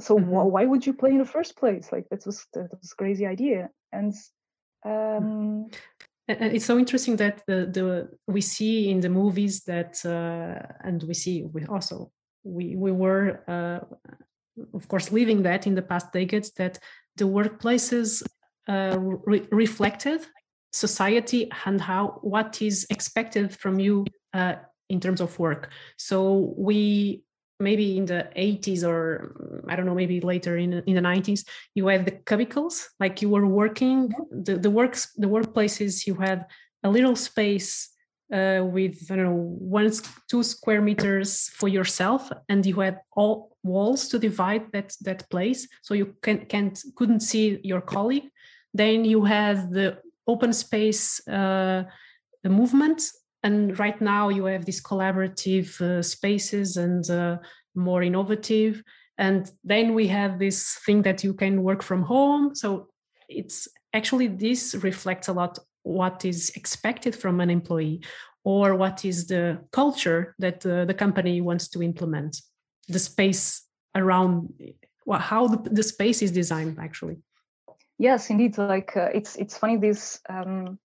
so 0.00 0.16
mm-hmm. 0.16 0.28
wh- 0.28 0.52
why 0.54 0.64
would 0.64 0.84
you 0.86 0.92
play 0.92 1.10
in 1.10 1.18
the 1.18 1.34
first 1.36 1.56
place 1.56 1.92
like 1.92 2.06
that 2.08 2.26
was 2.26 2.46
that 2.52 2.70
was 2.80 2.92
crazy 3.00 3.26
idea 3.26 3.70
and 3.92 4.12
um 4.84 5.66
and 6.28 6.54
it's 6.54 6.66
so 6.66 6.78
interesting 6.78 7.16
that 7.16 7.42
the, 7.46 7.66
the 7.66 8.08
we 8.26 8.40
see 8.40 8.90
in 8.90 9.00
the 9.00 9.08
movies 9.08 9.64
that 9.64 10.04
uh, 10.04 10.60
and 10.86 11.02
we 11.04 11.14
see 11.14 11.42
we 11.42 11.64
also 11.66 12.12
we 12.44 12.76
we 12.76 12.92
were 12.92 13.42
uh, 13.48 13.80
of 14.74 14.88
course 14.88 15.10
living 15.10 15.42
that 15.42 15.66
in 15.66 15.74
the 15.74 15.82
past 15.82 16.12
decades 16.12 16.50
that 16.52 16.78
the 17.16 17.24
workplaces 17.24 18.22
uh, 18.68 18.96
re- 18.98 19.46
reflected 19.50 20.26
society 20.72 21.50
and 21.64 21.80
how 21.80 22.18
what 22.22 22.60
is 22.60 22.86
expected 22.90 23.56
from 23.56 23.80
you 23.80 24.04
uh, 24.34 24.54
in 24.90 25.00
terms 25.00 25.20
of 25.20 25.38
work. 25.38 25.70
So 25.96 26.54
we 26.56 27.22
maybe 27.60 27.96
in 27.96 28.06
the 28.06 28.28
80s 28.36 28.84
or 28.84 29.62
i 29.68 29.74
don't 29.74 29.86
know 29.86 29.94
maybe 29.94 30.20
later 30.20 30.56
in, 30.56 30.72
in 30.86 30.94
the 30.94 31.00
90s 31.00 31.44
you 31.74 31.86
had 31.88 32.04
the 32.04 32.12
cubicles 32.12 32.88
like 33.00 33.20
you 33.22 33.28
were 33.28 33.46
working 33.46 34.12
the, 34.30 34.56
the 34.56 34.70
works 34.70 35.12
the 35.16 35.26
workplaces 35.26 36.06
you 36.06 36.14
had 36.14 36.46
a 36.84 36.90
little 36.90 37.16
space 37.16 37.90
uh, 38.32 38.62
with 38.62 39.10
I 39.10 39.16
don't 39.16 39.24
know 39.24 39.56
one 39.58 39.90
two 40.28 40.42
square 40.42 40.82
meters 40.82 41.48
for 41.54 41.68
yourself, 41.68 42.30
and 42.48 42.64
you 42.66 42.80
had 42.80 42.98
all 43.16 43.56
walls 43.62 44.08
to 44.08 44.18
divide 44.18 44.70
that 44.72 44.94
that 45.02 45.28
place, 45.30 45.66
so 45.82 45.94
you 45.94 46.14
can 46.22 46.44
can't 46.46 46.78
couldn't 46.96 47.20
see 47.20 47.58
your 47.62 47.80
colleague. 47.80 48.28
Then 48.74 49.04
you 49.04 49.24
had 49.24 49.70
the 49.70 49.98
open 50.26 50.52
space 50.52 51.26
uh, 51.26 51.84
movement, 52.44 53.02
and 53.42 53.78
right 53.78 54.00
now 54.00 54.28
you 54.28 54.46
have 54.46 54.64
these 54.64 54.82
collaborative 54.82 55.80
uh, 55.80 56.02
spaces 56.02 56.76
and 56.76 57.08
uh, 57.10 57.38
more 57.74 58.02
innovative. 58.02 58.82
And 59.16 59.50
then 59.64 59.94
we 59.94 60.06
have 60.08 60.38
this 60.38 60.78
thing 60.84 61.02
that 61.02 61.24
you 61.24 61.34
can 61.34 61.62
work 61.62 61.82
from 61.82 62.02
home. 62.02 62.54
So 62.54 62.88
it's 63.28 63.68
actually 63.92 64.28
this 64.28 64.74
reflects 64.76 65.28
a 65.28 65.32
lot 65.32 65.58
what 65.82 66.24
is 66.24 66.50
expected 66.50 67.14
from 67.14 67.40
an 67.40 67.50
employee 67.50 68.02
or 68.44 68.74
what 68.74 69.04
is 69.04 69.26
the 69.26 69.58
culture 69.72 70.34
that 70.38 70.64
uh, 70.66 70.84
the 70.84 70.94
company 70.94 71.40
wants 71.40 71.68
to 71.68 71.82
implement 71.82 72.42
the 72.88 72.98
space 72.98 73.62
around 73.94 74.52
well, 75.06 75.18
how 75.18 75.46
the, 75.46 75.70
the 75.70 75.82
space 75.82 76.20
is 76.22 76.30
designed 76.30 76.78
actually 76.78 77.16
yes 77.98 78.30
indeed 78.30 78.56
like 78.58 78.96
uh, 78.96 79.08
it's 79.14 79.36
it's 79.36 79.56
funny 79.56 79.76
this 79.76 80.20
um, 80.28 80.78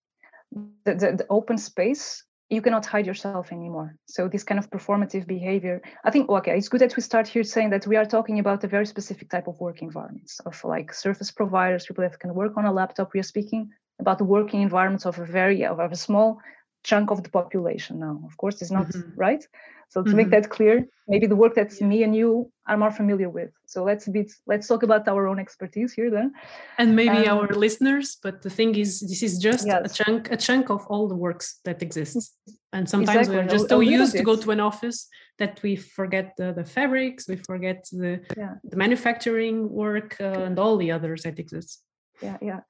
the, 0.86 0.94
the, 0.96 1.12
the 1.18 1.26
open 1.30 1.58
space 1.58 2.24
you 2.50 2.62
cannot 2.62 2.86
hide 2.86 3.08
yourself 3.08 3.52
anymore. 3.52 3.96
So 4.06 4.28
this 4.28 4.44
kind 4.44 4.60
of 4.60 4.70
performative 4.70 5.26
behavior 5.28 5.82
i 6.04 6.12
think 6.12 6.30
okay 6.30 6.56
it's 6.58 6.70
good 6.70 6.82
that 6.82 6.96
we 6.96 7.02
start 7.02 7.28
here 7.28 7.44
saying 7.44 7.70
that 7.72 7.88
we 7.88 7.96
are 7.96 8.06
talking 8.06 8.40
about 8.40 8.64
a 8.64 8.68
very 8.68 8.86
specific 8.86 9.30
type 9.30 9.48
of 9.48 9.60
work 9.60 9.82
environments 9.82 10.40
of 10.42 10.64
like 10.64 10.94
service 10.94 11.32
providers 11.32 11.86
people 11.86 12.04
that 12.04 12.20
can 12.20 12.34
work 12.34 12.54
on 12.58 12.66
a 12.66 12.74
laptop. 12.74 13.14
We 13.14 13.20
are 13.20 13.32
speaking 13.34 13.70
about 14.00 14.18
the 14.18 14.24
working 14.24 14.62
environments 14.62 15.06
of 15.06 15.20
a 15.20 15.26
very 15.26 15.66
of 15.66 15.80
a 15.80 15.96
small 15.96 16.40
chunk 16.84 17.12
of 17.12 17.24
the 17.24 17.30
population 17.30 18.00
now 18.00 18.22
of 18.26 18.36
course 18.38 18.62
it's 18.62 18.72
not 18.72 18.88
mm-hmm. 18.88 19.10
right 19.16 19.48
so 19.90 20.02
to 20.02 20.10
mm-hmm. 20.10 20.18
make 20.18 20.30
that 20.30 20.50
clear 20.50 20.88
maybe 21.08 21.28
the 21.28 21.36
work 21.36 21.54
that 21.56 21.70
me 21.82 22.04
and 22.04 22.16
you 22.16 22.52
are 22.68 22.78
more 22.78 22.92
familiar 22.92 23.30
with 23.30 23.52
so 23.66 23.84
let's 23.84 24.08
be 24.08 24.22
let's 24.48 24.68
talk 24.68 24.84
about 24.84 25.08
our 25.08 25.28
own 25.28 25.40
expertise 25.40 25.94
here 25.94 26.10
then 26.10 26.32
and 26.78 26.96
maybe 26.96 27.28
um, 27.28 27.38
our 27.38 27.48
listeners 27.66 28.18
but 28.26 28.42
the 28.42 28.50
thing 28.50 28.76
is 28.76 28.90
this 29.02 29.22
is 29.24 29.38
just 29.38 29.68
yes. 29.68 29.82
a 29.88 30.04
chunk 30.04 30.32
a 30.32 30.38
chunk 30.38 30.70
of 30.70 30.86
all 30.88 31.08
the 31.08 31.16
works 31.16 31.60
that 31.66 31.82
exists 31.82 32.36
and 32.72 32.90
sometimes 32.90 33.28
exactly. 33.28 33.38
we're 33.38 33.48
just 33.58 33.70
so 33.70 33.80
used 33.80 34.16
to 34.16 34.24
go 34.24 34.36
to 34.36 34.52
an 34.52 34.60
office 34.60 35.08
that 35.40 35.62
we 35.64 35.76
forget 35.76 36.34
the, 36.38 36.54
the 36.54 36.66
fabrics 36.66 37.28
we 37.28 37.36
forget 37.36 37.80
the 37.92 38.20
yeah. 38.38 38.54
the 38.64 38.78
manufacturing 38.78 39.70
work 39.70 40.18
uh, 40.20 40.48
and 40.48 40.58
all 40.60 40.76
the 40.78 40.92
others 40.92 41.24
that 41.24 41.38
exist 41.40 41.84
yeah 42.22 42.38
yeah 42.42 42.62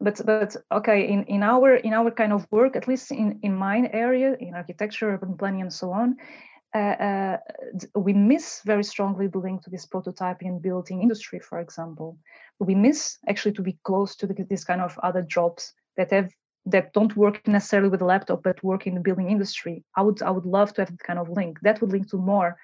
but 0.00 0.20
but 0.24 0.56
okay 0.72 1.08
in 1.08 1.24
in 1.24 1.42
our 1.42 1.74
in 1.76 1.92
our 1.92 2.10
kind 2.10 2.32
of 2.32 2.46
work 2.50 2.76
at 2.76 2.88
least 2.88 3.10
in 3.10 3.38
in 3.42 3.54
my 3.54 3.88
area 3.92 4.36
in 4.40 4.54
architecture 4.54 5.10
urban 5.10 5.36
planning 5.36 5.60
and 5.60 5.72
so 5.72 5.90
on 5.92 6.16
uh, 6.74 6.78
uh, 6.78 7.36
we 7.96 8.12
miss 8.12 8.60
very 8.64 8.84
strongly 8.84 9.26
the 9.26 9.38
link 9.38 9.62
to 9.62 9.70
this 9.70 9.86
prototyping 9.86 10.46
and 10.46 10.62
building 10.62 11.02
industry 11.02 11.40
for 11.40 11.58
example. 11.58 12.16
We 12.60 12.74
miss 12.74 13.18
actually 13.28 13.52
to 13.54 13.62
be 13.62 13.78
close 13.82 14.14
to 14.16 14.26
the, 14.26 14.34
this 14.48 14.64
kind 14.64 14.80
of 14.80 14.96
other 15.02 15.22
jobs 15.22 15.72
that 15.96 16.12
have 16.12 16.30
that 16.66 16.92
don't 16.92 17.16
work 17.16 17.48
necessarily 17.48 17.88
with 17.88 18.02
a 18.02 18.04
laptop 18.04 18.42
but 18.44 18.62
work 18.62 18.86
in 18.86 18.94
the 18.94 19.00
building 19.00 19.30
industry. 19.30 19.82
I 19.96 20.02
would 20.02 20.22
i 20.22 20.30
would 20.30 20.46
love 20.46 20.72
to 20.74 20.82
have 20.82 20.90
that 20.90 21.02
kind 21.02 21.18
of 21.18 21.28
link. 21.28 21.58
That 21.62 21.80
would 21.80 21.90
link 21.90 22.08
to 22.10 22.18
more 22.18 22.56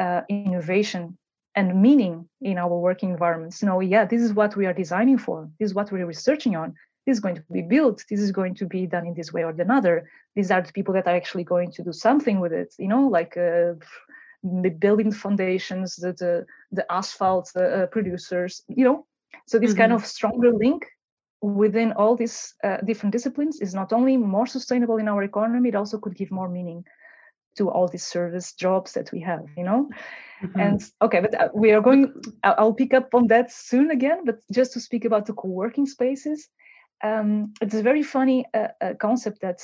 uh, 0.00 0.22
innovation 0.28 1.16
and 1.54 1.82
meaning 1.82 2.28
in 2.40 2.58
our 2.58 2.76
working 2.78 3.10
environments. 3.10 3.60
You 3.62 3.68
know, 3.68 3.80
yeah, 3.80 4.04
this 4.04 4.22
is 4.22 4.32
what 4.32 4.56
we 4.56 4.66
are 4.66 4.72
designing 4.72 5.18
for. 5.18 5.48
This 5.58 5.70
is 5.70 5.74
what 5.74 5.92
we're 5.92 6.06
researching 6.06 6.56
on. 6.56 6.74
This 7.06 7.16
is 7.16 7.20
going 7.20 7.34
to 7.34 7.44
be 7.52 7.62
built. 7.62 8.04
This 8.08 8.20
is 8.20 8.30
going 8.30 8.54
to 8.56 8.66
be 8.66 8.86
done 8.86 9.06
in 9.06 9.14
this 9.14 9.32
way 9.32 9.42
or 9.44 9.50
another. 9.50 10.08
These 10.36 10.50
are 10.50 10.62
the 10.62 10.72
people 10.72 10.94
that 10.94 11.06
are 11.06 11.16
actually 11.16 11.44
going 11.44 11.72
to 11.72 11.82
do 11.82 11.92
something 11.92 12.40
with 12.40 12.52
it. 12.52 12.74
You 12.78 12.88
know, 12.88 13.08
like 13.08 13.36
uh, 13.36 13.74
the 14.42 14.70
building 14.70 15.12
foundations, 15.12 15.96
the 15.96 16.12
the, 16.12 16.46
the 16.70 16.90
asphalt 16.90 17.50
uh, 17.56 17.62
uh, 17.62 17.86
producers. 17.86 18.62
You 18.68 18.84
know, 18.84 19.06
so 19.46 19.58
this 19.58 19.70
mm-hmm. 19.70 19.80
kind 19.80 19.92
of 19.92 20.06
stronger 20.06 20.52
link 20.52 20.86
within 21.42 21.92
all 21.92 22.14
these 22.14 22.54
uh, 22.62 22.76
different 22.84 23.12
disciplines 23.12 23.60
is 23.60 23.74
not 23.74 23.92
only 23.92 24.16
more 24.16 24.46
sustainable 24.46 24.98
in 24.98 25.08
our 25.08 25.24
economy, 25.24 25.70
it 25.70 25.74
also 25.74 25.98
could 25.98 26.14
give 26.14 26.30
more 26.30 26.48
meaning 26.48 26.84
to 27.56 27.70
all 27.70 27.88
these 27.88 28.06
service 28.06 28.52
jobs 28.52 28.92
that 28.92 29.10
we 29.12 29.20
have 29.20 29.44
you 29.56 29.64
know 29.64 29.88
mm-hmm. 30.42 30.60
and 30.60 30.82
okay 31.00 31.20
but 31.20 31.34
uh, 31.40 31.48
we 31.54 31.72
are 31.72 31.80
going 31.80 32.12
i'll 32.44 32.74
pick 32.74 32.94
up 32.94 33.14
on 33.14 33.26
that 33.26 33.52
soon 33.52 33.90
again 33.90 34.24
but 34.24 34.38
just 34.50 34.72
to 34.72 34.80
speak 34.80 35.04
about 35.04 35.26
the 35.26 35.32
co-working 35.32 35.86
spaces 35.86 36.48
um, 37.04 37.52
it's 37.60 37.74
a 37.74 37.82
very 37.82 38.02
funny 38.02 38.46
uh, 38.54 38.68
uh, 38.80 38.94
concept 38.94 39.40
that 39.40 39.60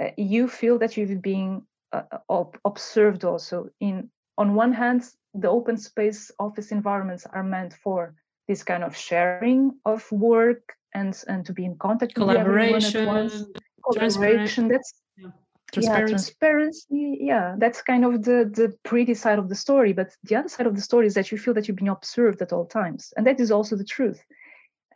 uh, 0.00 0.10
you 0.16 0.46
feel 0.46 0.78
that 0.78 0.96
you've 0.96 1.20
been 1.20 1.62
uh, 1.92 2.44
observed 2.64 3.24
also 3.24 3.68
in 3.80 4.08
on 4.36 4.54
one 4.54 4.72
hand 4.72 5.02
the 5.34 5.48
open 5.48 5.76
space 5.76 6.30
office 6.38 6.70
environments 6.70 7.26
are 7.26 7.42
meant 7.42 7.74
for 7.74 8.14
this 8.46 8.62
kind 8.62 8.84
of 8.84 8.96
sharing 8.96 9.72
of 9.84 10.10
work 10.12 10.74
and 10.94 11.22
and 11.28 11.44
to 11.46 11.52
be 11.52 11.64
in 11.64 11.76
contact 11.76 12.14
collaboration 12.14 12.80
with 12.80 12.94
at 12.94 13.06
once. 13.06 13.44
collaboration 13.84 14.68
that's 14.68 14.92
yeah 15.16 15.30
transparency. 15.72 16.02
yeah 16.02 16.08
transparency 16.08 17.18
yeah 17.20 17.54
that's 17.58 17.82
kind 17.82 18.04
of 18.04 18.24
the 18.24 18.50
the 18.54 18.74
pretty 18.84 19.14
side 19.14 19.38
of 19.38 19.48
the 19.48 19.54
story 19.54 19.92
but 19.92 20.14
the 20.24 20.36
other 20.36 20.48
side 20.48 20.66
of 20.66 20.74
the 20.74 20.80
story 20.80 21.06
is 21.06 21.14
that 21.14 21.30
you 21.30 21.38
feel 21.38 21.54
that 21.54 21.68
you've 21.68 21.76
been 21.76 21.88
observed 21.88 22.40
at 22.42 22.52
all 22.52 22.66
times 22.66 23.12
and 23.16 23.26
that 23.26 23.40
is 23.40 23.50
also 23.50 23.76
the 23.76 23.84
truth 23.84 24.20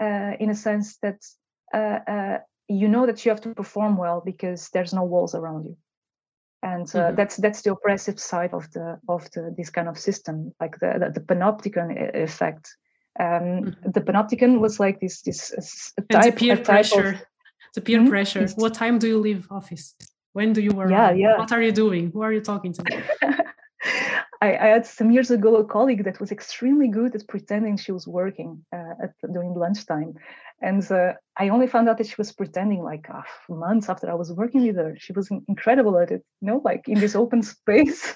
uh, 0.00 0.32
in 0.40 0.50
a 0.50 0.54
sense 0.54 0.96
that 0.98 1.20
uh, 1.74 1.98
uh, 2.06 2.38
you 2.68 2.88
know 2.88 3.06
that 3.06 3.24
you 3.24 3.30
have 3.30 3.40
to 3.40 3.54
perform 3.54 3.96
well 3.96 4.22
because 4.24 4.68
there's 4.70 4.94
no 4.94 5.04
walls 5.04 5.34
around 5.34 5.64
you 5.64 5.76
and 6.62 6.88
uh, 6.94 6.98
mm-hmm. 6.98 7.16
that's 7.16 7.36
that's 7.36 7.62
the 7.62 7.72
oppressive 7.72 8.18
side 8.18 8.52
of 8.52 8.70
the 8.72 8.98
of 9.08 9.30
the 9.32 9.54
this 9.56 9.70
kind 9.70 9.88
of 9.88 9.98
system 9.98 10.52
like 10.60 10.78
the 10.78 10.94
the, 10.98 11.20
the 11.20 11.20
panopticon 11.20 12.14
effect 12.14 12.76
um, 13.20 13.26
mm-hmm. 13.26 13.90
the 13.90 14.00
panopticon 14.00 14.60
was 14.60 14.80
like 14.80 15.00
this 15.00 15.22
this 15.22 15.92
type, 16.10 16.36
peer 16.36 16.56
pressure 16.56 17.08
of, 17.10 17.24
the 17.74 17.80
peer 17.80 17.98
mm-hmm. 17.98 18.08
pressure 18.08 18.46
what 18.56 18.74
time 18.74 18.98
do 18.98 19.06
you 19.08 19.18
leave 19.18 19.46
office 19.50 19.94
when 20.32 20.52
do 20.52 20.60
you 20.60 20.72
work? 20.72 20.90
Yeah, 20.90 21.12
yeah. 21.12 21.38
What 21.38 21.52
are 21.52 21.62
you 21.62 21.72
doing? 21.72 22.10
Who 22.12 22.22
are 22.22 22.32
you 22.32 22.40
talking 22.40 22.72
to? 22.72 22.82
I, 24.40 24.56
I, 24.56 24.66
had 24.66 24.86
some 24.86 25.10
years 25.12 25.30
ago 25.30 25.56
a 25.56 25.64
colleague 25.64 26.04
that 26.04 26.20
was 26.20 26.32
extremely 26.32 26.88
good 26.88 27.14
at 27.14 27.28
pretending 27.28 27.76
she 27.76 27.92
was 27.92 28.08
working 28.08 28.64
uh, 28.72 28.94
at, 29.04 29.32
during 29.32 29.54
lunchtime. 29.54 30.14
And 30.60 30.82
uh, 30.90 31.12
I 31.36 31.48
only 31.48 31.68
found 31.68 31.88
out 31.88 31.98
that 31.98 32.08
she 32.08 32.14
was 32.18 32.32
pretending 32.32 32.82
like 32.82 33.08
uh, 33.08 33.22
months 33.48 33.88
after 33.88 34.10
I 34.10 34.14
was 34.14 34.32
working 34.32 34.66
with 34.66 34.76
her. 34.76 34.96
She 34.98 35.12
was 35.12 35.28
incredible 35.48 35.96
at 35.98 36.10
it, 36.10 36.24
you 36.40 36.48
know, 36.48 36.60
like 36.64 36.88
in 36.88 36.98
this 36.98 37.14
open 37.14 37.42
space. 37.42 38.14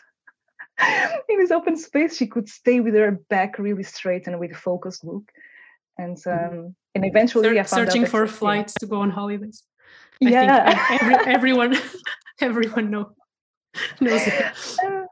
in 1.29 1.39
this 1.39 1.51
open 1.51 1.77
space, 1.77 2.17
she 2.17 2.27
could 2.27 2.49
stay 2.49 2.81
with 2.81 2.95
her 2.95 3.13
back 3.31 3.59
really 3.59 3.83
straight 3.83 4.27
and 4.27 4.39
with 4.41 4.53
a 4.53 4.55
focused 4.55 5.05
look. 5.05 5.31
And 5.99 6.17
mm-hmm. 6.17 6.59
um, 6.59 6.77
and 6.95 7.05
eventually, 7.05 7.49
Ser- 7.49 7.61
I 7.61 7.63
found 7.63 7.69
searching 7.89 8.07
for 8.07 8.27
flights 8.27 8.75
yeah. 8.75 8.87
to 8.87 8.91
go 8.91 9.01
on 9.01 9.11
holidays. 9.11 9.63
I 10.25 10.31
yeah. 10.31 10.99
every, 11.01 11.15
everyone 11.35 11.77
everyone 12.41 12.91
know, 12.91 13.13
knows 14.01 14.27
it. 14.27 14.53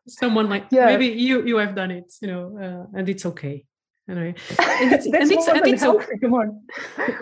Someone 0.09 0.49
like 0.49 0.67
yeah. 0.71 0.87
maybe 0.87 1.07
you 1.07 1.45
you 1.45 1.57
have 1.57 1.75
done 1.75 1.91
it, 1.91 2.13
you 2.21 2.29
know, 2.29 2.59
uh, 2.59 2.99
and 2.99 3.09
it's 3.09 3.27
okay. 3.27 3.65
Anyway, 4.09 4.35
and 4.59 4.93
it's, 4.93 5.07
and 5.21 5.33
it's, 5.33 5.49
and 5.49 5.67
it's 5.67 5.83
okay. 5.83 6.19
Come 6.21 6.35
on. 6.35 6.61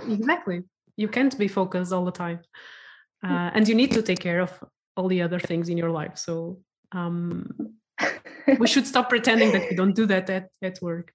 exactly. 0.09 0.63
You 0.97 1.09
can't 1.09 1.37
be 1.39 1.49
focused 1.49 1.93
all 1.93 2.05
the 2.05 2.13
time, 2.13 2.41
uh, 3.25 3.51
and 3.55 3.69
you 3.69 3.75
need 3.75 3.93
to 3.93 4.03
take 4.03 4.19
care 4.19 4.41
of 4.41 4.53
all 4.97 5.09
the 5.09 5.23
other 5.23 5.39
things 5.39 5.69
in 5.69 5.79
your 5.79 5.91
life. 5.91 6.19
So 6.19 6.61
um, 6.91 7.49
we 8.59 8.67
should 8.67 8.87
stop 8.87 9.09
pretending 9.09 9.53
that 9.53 9.71
we 9.71 9.77
don't 9.77 9.95
do 9.95 10.07
that 10.07 10.29
at, 10.29 10.49
at 10.61 10.79
work. 10.83 11.13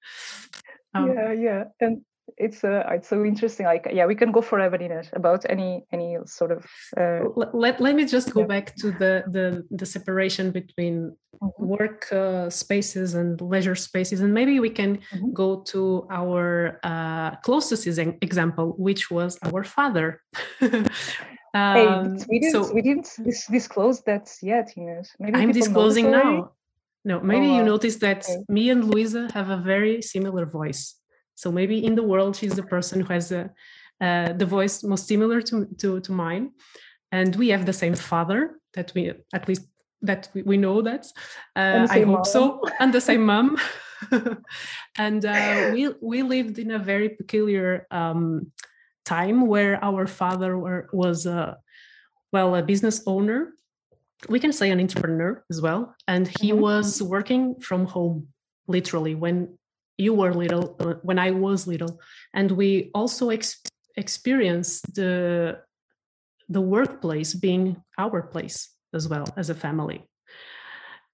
Um, 0.94 1.14
yeah, 1.14 1.32
yeah, 1.34 1.64
and 1.82 2.02
it's 2.38 2.64
uh, 2.64 2.84
it's 2.92 3.08
so 3.08 3.24
interesting. 3.24 3.66
Like, 3.66 3.88
yeah, 3.92 4.06
we 4.06 4.16
can 4.16 4.32
go 4.32 4.42
forever 4.42 4.76
in 4.76 4.92
it 4.92 5.10
about 5.14 5.46
any 5.50 5.86
any 5.92 6.18
sort 6.26 6.52
of. 6.52 6.66
Uh, 6.96 7.22
let, 7.54 7.80
let 7.80 7.96
me 7.96 8.06
just 8.06 8.34
go 8.34 8.42
yeah. 8.42 8.48
back 8.48 8.76
to 8.78 8.92
the 8.92 9.24
the 9.28 9.66
the 9.72 9.86
separation 9.86 10.52
between 10.52 11.16
mm-hmm. 11.42 11.66
work 11.66 12.12
uh, 12.12 12.50
spaces 12.50 13.16
and 13.16 13.40
leisure 13.42 13.76
spaces, 13.76 14.22
and 14.22 14.34
maybe 14.34 14.60
we 14.60 14.70
can 14.70 14.98
mm-hmm. 14.98 15.32
go 15.34 15.62
to 15.62 16.08
our 16.10 16.80
uh, 16.84 17.36
closest 17.38 17.88
example, 17.88 18.76
which 18.78 19.10
was 19.10 19.40
our 19.44 19.64
father. 19.64 20.22
um, 20.62 20.86
hey, 21.54 22.26
we 22.30 22.40
didn't 22.40 22.66
so, 22.66 22.74
we 22.74 22.82
didn't 22.82 23.10
disclose 23.50 24.02
that 24.02 24.30
yet, 24.42 24.74
Ines. 24.76 25.12
Maybe 25.20 25.40
I'm 25.40 25.52
disclosing 25.52 26.12
now. 26.12 26.52
No, 27.06 27.22
maybe 27.22 27.48
oh, 27.48 27.58
you 27.58 27.64
noticed 27.64 28.02
that 28.02 28.26
okay. 28.30 28.44
me 28.50 28.70
and 28.70 28.84
Luisa 28.84 29.30
have 29.34 29.50
a 29.50 29.56
very 29.58 30.02
similar 30.02 30.46
voice. 30.46 30.96
So 31.38 31.52
maybe 31.52 31.86
in 31.86 31.94
the 31.94 32.02
world, 32.02 32.36
she's 32.36 32.56
the 32.56 32.64
person 32.64 33.02
who 33.02 33.14
has 33.14 33.32
a, 33.32 33.52
uh, 34.02 34.34
the 34.34 34.46
voice 34.46 34.84
most 34.84 35.08
similar 35.08 35.40
to, 35.44 35.68
to, 35.78 36.00
to 36.00 36.12
mine. 36.12 36.52
And 37.12 37.36
we 37.36 37.50
have 37.50 37.68
the 37.68 37.74
same 37.74 37.94
father 37.94 38.60
that 38.74 38.92
we, 38.96 39.14
at 39.32 39.48
least 39.48 39.62
that 40.02 40.30
we, 40.34 40.42
we 40.42 40.58
know 40.58 40.82
that. 40.82 41.06
Uh, 41.56 41.88
I 41.90 42.00
hope 42.00 42.08
mom. 42.08 42.26
so. 42.26 42.62
And 42.80 42.92
the 42.92 43.02
same 43.02 43.24
mom. 43.24 43.58
and 44.98 45.24
uh, 45.26 45.70
we, 45.74 45.90
we 46.02 46.24
lived 46.24 46.58
in 46.58 46.72
a 46.72 46.80
very 46.80 47.10
peculiar 47.10 47.86
um, 47.92 48.52
time 49.06 49.46
where 49.46 49.84
our 49.84 50.08
father 50.08 50.58
were, 50.58 50.90
was, 50.92 51.28
a, 51.28 51.58
well, 52.34 52.56
a 52.56 52.64
business 52.64 53.04
owner. 53.06 53.54
We 54.28 54.40
can 54.40 54.54
say 54.54 54.72
an 54.72 54.80
entrepreneur 54.80 55.44
as 55.52 55.62
well. 55.62 55.96
And 56.08 56.28
he 56.28 56.50
mm-hmm. 56.50 56.62
was 56.62 57.00
working 57.00 57.62
from 57.62 57.86
home, 57.86 58.30
literally, 58.68 59.14
when 59.14 59.58
you 59.98 60.14
were 60.14 60.34
little 60.34 60.76
uh, 60.80 60.96
when 61.02 61.20
i 61.20 61.32
was 61.32 61.68
little. 61.68 62.00
And 62.34 62.52
we 62.52 62.92
also 62.94 63.30
ex- 63.30 63.62
experienced 63.96 64.94
the 64.94 65.60
the 66.50 66.62
workplace 66.62 67.34
being 67.34 67.84
our 67.98 68.22
place 68.22 68.70
as 68.94 69.08
well 69.10 69.28
as 69.36 69.50
a 69.50 69.56
family. 69.56 70.08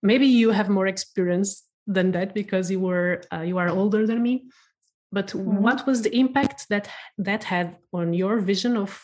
Maybe 0.04 0.28
you 0.28 0.52
have 0.52 0.70
more 0.70 0.86
experience 0.86 1.64
than 1.88 2.12
that 2.12 2.34
because 2.34 2.70
you 2.70 2.80
were 2.80 3.22
uh, 3.34 3.42
you 3.42 3.58
are 3.58 3.70
older 3.70 4.06
than 4.06 4.22
me 4.22 4.46
but 5.14 5.28
mm-hmm. 5.28 5.62
what 5.62 5.86
was 5.86 6.02
the 6.02 6.14
impact 6.18 6.68
that 6.70 6.90
that 7.18 7.44
had 7.46 7.78
on 7.94 8.14
your 8.14 8.40
vision 8.40 8.76
of 8.76 9.00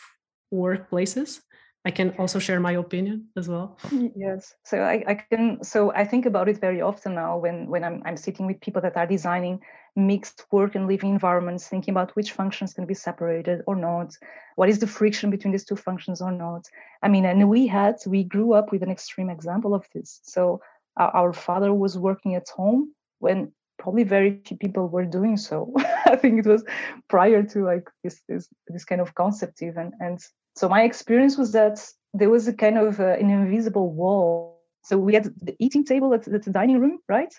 workplaces 0.52 1.40
I 1.84 1.90
can 1.90 2.10
also 2.18 2.38
share 2.38 2.60
my 2.60 2.72
opinion 2.72 3.28
as 3.36 3.48
well. 3.48 3.78
Yes. 4.14 4.54
So 4.64 4.82
I, 4.82 5.02
I, 5.06 5.14
can 5.14 5.64
so 5.64 5.92
I 5.94 6.04
think 6.04 6.26
about 6.26 6.48
it 6.48 6.60
very 6.60 6.82
often 6.82 7.14
now 7.14 7.38
when 7.38 7.68
when 7.68 7.84
I'm 7.84 8.02
I'm 8.04 8.18
sitting 8.18 8.46
with 8.46 8.60
people 8.60 8.82
that 8.82 8.96
are 8.96 9.06
designing 9.06 9.60
mixed 9.96 10.44
work 10.52 10.74
and 10.74 10.86
living 10.86 11.10
environments, 11.10 11.68
thinking 11.68 11.92
about 11.92 12.14
which 12.16 12.32
functions 12.32 12.74
can 12.74 12.84
be 12.84 12.94
separated 12.94 13.62
or 13.66 13.76
not. 13.76 14.14
What 14.56 14.68
is 14.68 14.78
the 14.78 14.86
friction 14.86 15.30
between 15.30 15.52
these 15.52 15.64
two 15.64 15.76
functions 15.76 16.20
or 16.20 16.32
not? 16.32 16.66
I 17.02 17.08
mean, 17.08 17.24
and 17.24 17.48
we 17.48 17.66
had 17.66 17.96
we 18.06 18.24
grew 18.24 18.52
up 18.52 18.72
with 18.72 18.82
an 18.82 18.90
extreme 18.90 19.30
example 19.30 19.74
of 19.74 19.86
this. 19.94 20.20
So 20.22 20.60
our, 20.98 21.10
our 21.16 21.32
father 21.32 21.72
was 21.72 21.96
working 21.96 22.34
at 22.34 22.48
home 22.50 22.94
when 23.20 23.52
probably 23.78 24.04
very 24.04 24.42
few 24.44 24.58
people 24.58 24.88
were 24.88 25.06
doing 25.06 25.38
so. 25.38 25.72
I 26.06 26.16
think 26.16 26.40
it 26.40 26.46
was 26.46 26.62
prior 27.08 27.42
to 27.42 27.64
like 27.64 27.88
this 28.04 28.20
this 28.28 28.48
this 28.68 28.84
kind 28.84 29.00
of 29.00 29.14
concept 29.14 29.62
even 29.62 29.92
and 29.98 30.20
so 30.56 30.68
my 30.68 30.82
experience 30.82 31.38
was 31.38 31.52
that 31.52 31.80
there 32.14 32.30
was 32.30 32.48
a 32.48 32.52
kind 32.52 32.78
of 32.78 33.00
uh, 33.00 33.16
an 33.20 33.30
invisible 33.30 33.90
wall. 33.92 34.60
So 34.82 34.98
we 34.98 35.14
had 35.14 35.24
the 35.42 35.54
eating 35.58 35.84
table 35.84 36.14
at, 36.14 36.26
at 36.26 36.42
the 36.42 36.50
dining 36.50 36.80
room, 36.80 36.98
right? 37.08 37.32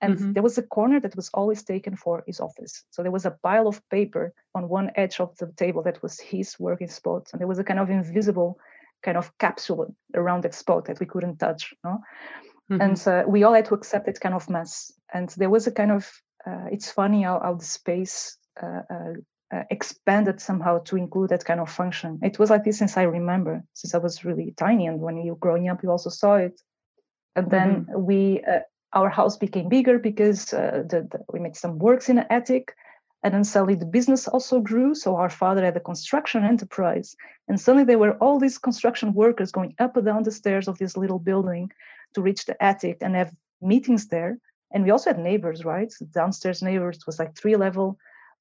And 0.00 0.18
mm-hmm. 0.18 0.32
there 0.32 0.42
was 0.42 0.58
a 0.58 0.62
corner 0.62 1.00
that 1.00 1.16
was 1.16 1.30
always 1.32 1.62
taken 1.62 1.96
for 1.96 2.24
his 2.26 2.40
office. 2.40 2.84
So 2.90 3.02
there 3.02 3.12
was 3.12 3.24
a 3.24 3.36
pile 3.42 3.68
of 3.68 3.88
paper 3.88 4.32
on 4.54 4.68
one 4.68 4.90
edge 4.96 5.20
of 5.20 5.36
the 5.36 5.46
table 5.56 5.82
that 5.84 6.02
was 6.02 6.18
his 6.18 6.58
working 6.58 6.88
spot. 6.88 7.28
And 7.32 7.40
there 7.40 7.46
was 7.46 7.60
a 7.60 7.64
kind 7.64 7.78
of 7.78 7.88
invisible 7.88 8.58
kind 9.02 9.16
of 9.16 9.36
capsule 9.38 9.94
around 10.14 10.42
that 10.42 10.54
spot 10.54 10.86
that 10.86 10.98
we 10.98 11.06
couldn't 11.06 11.38
touch. 11.38 11.72
No? 11.84 12.00
Mm-hmm. 12.70 12.80
And 12.80 13.08
uh, 13.08 13.24
we 13.28 13.44
all 13.44 13.54
had 13.54 13.66
to 13.66 13.74
accept 13.74 14.06
that 14.06 14.20
kind 14.20 14.34
of 14.34 14.50
mess. 14.50 14.92
And 15.12 15.28
there 15.30 15.50
was 15.50 15.66
a 15.66 15.72
kind 15.72 15.92
of, 15.92 16.10
uh, 16.46 16.66
it's 16.70 16.90
funny 16.90 17.22
how, 17.22 17.40
how 17.40 17.54
the 17.54 17.64
space 17.64 18.36
uh, 18.60 18.82
uh 19.52 19.64
expanded 19.70 20.40
somehow 20.40 20.78
to 20.84 20.96
include 20.96 21.30
that 21.30 21.44
kind 21.44 21.60
of 21.60 21.70
function. 21.70 22.18
It 22.22 22.38
was 22.38 22.50
like 22.50 22.64
this 22.64 22.78
since 22.78 22.96
I 22.96 23.02
remember, 23.02 23.62
since 23.74 23.94
I 23.94 23.98
was 23.98 24.24
really 24.24 24.54
tiny, 24.56 24.86
and 24.86 25.00
when 25.00 25.16
you 25.16 25.36
growing 25.40 25.68
up, 25.68 25.82
you 25.82 25.90
also 25.90 26.10
saw 26.10 26.34
it. 26.36 26.60
And 27.36 27.50
then 27.50 27.70
mm-hmm. 27.70 28.02
we, 28.04 28.42
uh, 28.44 28.60
our 28.92 29.08
house 29.08 29.36
became 29.38 29.68
bigger 29.68 29.98
because 29.98 30.52
uh, 30.52 30.82
the, 30.90 31.08
the, 31.10 31.18
we 31.32 31.40
made 31.40 31.56
some 31.56 31.78
works 31.78 32.08
in 32.08 32.16
the 32.16 32.32
attic, 32.32 32.74
and 33.22 33.32
then 33.32 33.44
suddenly 33.44 33.74
the 33.74 33.86
business 33.86 34.28
also 34.28 34.60
grew. 34.60 34.94
So 34.94 35.16
our 35.16 35.30
father 35.30 35.64
had 35.64 35.76
a 35.76 35.80
construction 35.80 36.44
enterprise, 36.44 37.16
and 37.48 37.60
suddenly 37.60 37.84
there 37.84 37.98
were 37.98 38.16
all 38.18 38.38
these 38.38 38.58
construction 38.58 39.14
workers 39.14 39.52
going 39.52 39.74
up 39.78 39.96
and 39.96 40.06
down 40.06 40.22
the 40.24 40.30
stairs 40.30 40.68
of 40.68 40.78
this 40.78 40.96
little 40.96 41.18
building 41.18 41.70
to 42.14 42.22
reach 42.22 42.44
the 42.44 42.62
attic 42.62 42.98
and 43.00 43.14
have 43.14 43.32
meetings 43.60 44.08
there. 44.08 44.38
And 44.72 44.84
we 44.84 44.90
also 44.90 45.10
had 45.10 45.18
neighbors, 45.18 45.64
right? 45.64 45.92
Downstairs 46.10 46.62
neighbors 46.62 47.06
was 47.06 47.18
like 47.18 47.34
three 47.34 47.56
level 47.56 47.98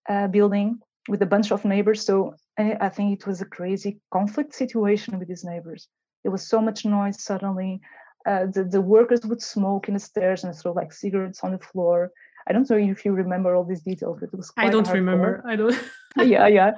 uh, 0.10 0.28
building 0.28 0.80
with 1.08 1.22
a 1.22 1.26
bunch 1.26 1.52
of 1.52 1.66
neighbors. 1.66 2.06
So 2.06 2.36
I 2.58 2.90
think 2.90 3.20
it 3.20 3.28
was 3.28 3.42
a 3.42 3.46
crazy 3.46 4.00
conflict 4.12 4.54
situation 4.54 5.18
with 5.20 5.28
these 5.28 5.44
neighbors. 5.44 5.88
There 6.24 6.32
was 6.32 6.48
so 6.48 6.62
much 6.62 6.86
noise 6.86 7.24
suddenly. 7.24 7.82
Uh, 8.26 8.46
the, 8.54 8.64
the 8.64 8.82
workers 8.82 9.22
would 9.26 9.42
smoke 9.42 9.88
in 9.88 9.96
the 9.96 10.00
stairs 10.00 10.44
and 10.44 10.56
throw 10.56 10.74
like 10.74 10.94
cigarettes 10.94 11.44
on 11.44 11.52
the 11.52 11.60
floor. 11.60 12.12
I 12.48 12.54
don't 12.54 12.70
know 12.70 12.78
if 12.78 13.06
you 13.06 13.14
remember 13.14 13.56
all 13.56 13.64
these 13.64 13.82
details, 13.82 14.18
but 14.20 14.30
it 14.34 14.36
was 14.36 14.52
I 14.58 14.70
don't 14.70 14.92
remember. 14.92 15.44
I 15.48 15.56
don't. 15.56 15.76
yeah, 16.18 16.48
yeah. 16.48 16.72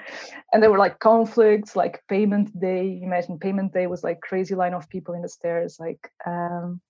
And 0.52 0.62
there 0.62 0.70
were 0.70 0.78
like 0.78 1.00
conflicts, 1.00 1.76
like 1.76 2.04
payment 2.08 2.58
day. 2.60 3.00
Imagine 3.02 3.40
payment 3.40 3.74
day 3.74 3.88
was 3.88 4.04
like 4.04 4.22
crazy 4.22 4.56
line 4.56 4.74
of 4.74 4.88
people 4.90 5.16
in 5.16 5.22
the 5.22 5.30
stairs, 5.30 5.78
like. 5.80 6.12
Um, 6.26 6.82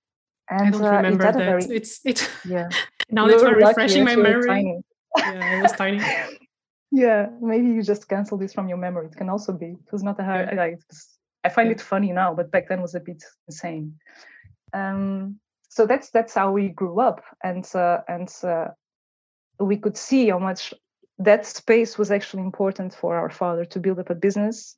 and 0.50 0.68
I 0.68 0.70
don't 0.72 0.84
uh, 0.84 0.92
remember 0.92 1.24
that. 1.24 1.36
Very, 1.36 1.64
it's 1.66 2.02
it. 2.04 2.30
Yeah. 2.46 2.68
now 3.10 3.28
that 3.28 3.40
you're 3.40 3.56
refreshing 3.56 4.04
my 4.04 4.16
memory. 4.16 4.84
Yeah, 5.18 5.60
I 5.60 5.62
was 5.62 5.72
tiny. 5.74 6.02
Yeah 6.94 7.28
maybe 7.42 7.68
you 7.68 7.82
just 7.82 8.08
cancel 8.08 8.38
this 8.38 8.54
from 8.54 8.70
your 8.70 8.78
memory. 8.78 9.08
It 9.08 9.16
can 9.16 9.30
also 9.30 9.52
be 9.52 9.72
it 9.86 9.92
was 9.92 10.04
not 10.04 10.20
a 10.20 10.24
hard 10.24 10.56
like 10.56 10.80
i 11.44 11.50
find 11.50 11.68
yeah. 11.68 11.74
it 11.74 11.82
funny 11.82 12.14
now 12.14 12.34
but 12.34 12.52
back 12.52 12.70
then 12.70 12.82
was 12.82 12.96
a 12.96 13.00
bit 13.00 13.22
insane. 13.48 13.96
Um, 14.74 15.40
so 15.70 15.86
that's 15.88 16.12
that's 16.12 16.36
how 16.36 16.52
we 16.52 16.70
grew 16.70 17.00
up 17.00 17.24
and 17.44 17.68
uh, 17.76 18.00
and 18.08 18.30
uh, 18.44 18.68
we 19.60 19.76
could 19.78 19.98
see 19.98 20.30
how 20.30 20.40
much 20.40 20.74
that 21.20 21.46
space 21.46 21.98
was 21.98 22.12
actually 22.12 22.44
important 22.44 22.94
for 22.94 23.16
our 23.16 23.30
father 23.30 23.66
to 23.66 23.80
build 23.80 24.00
up 24.00 24.10
a 24.10 24.16
business. 24.16 24.78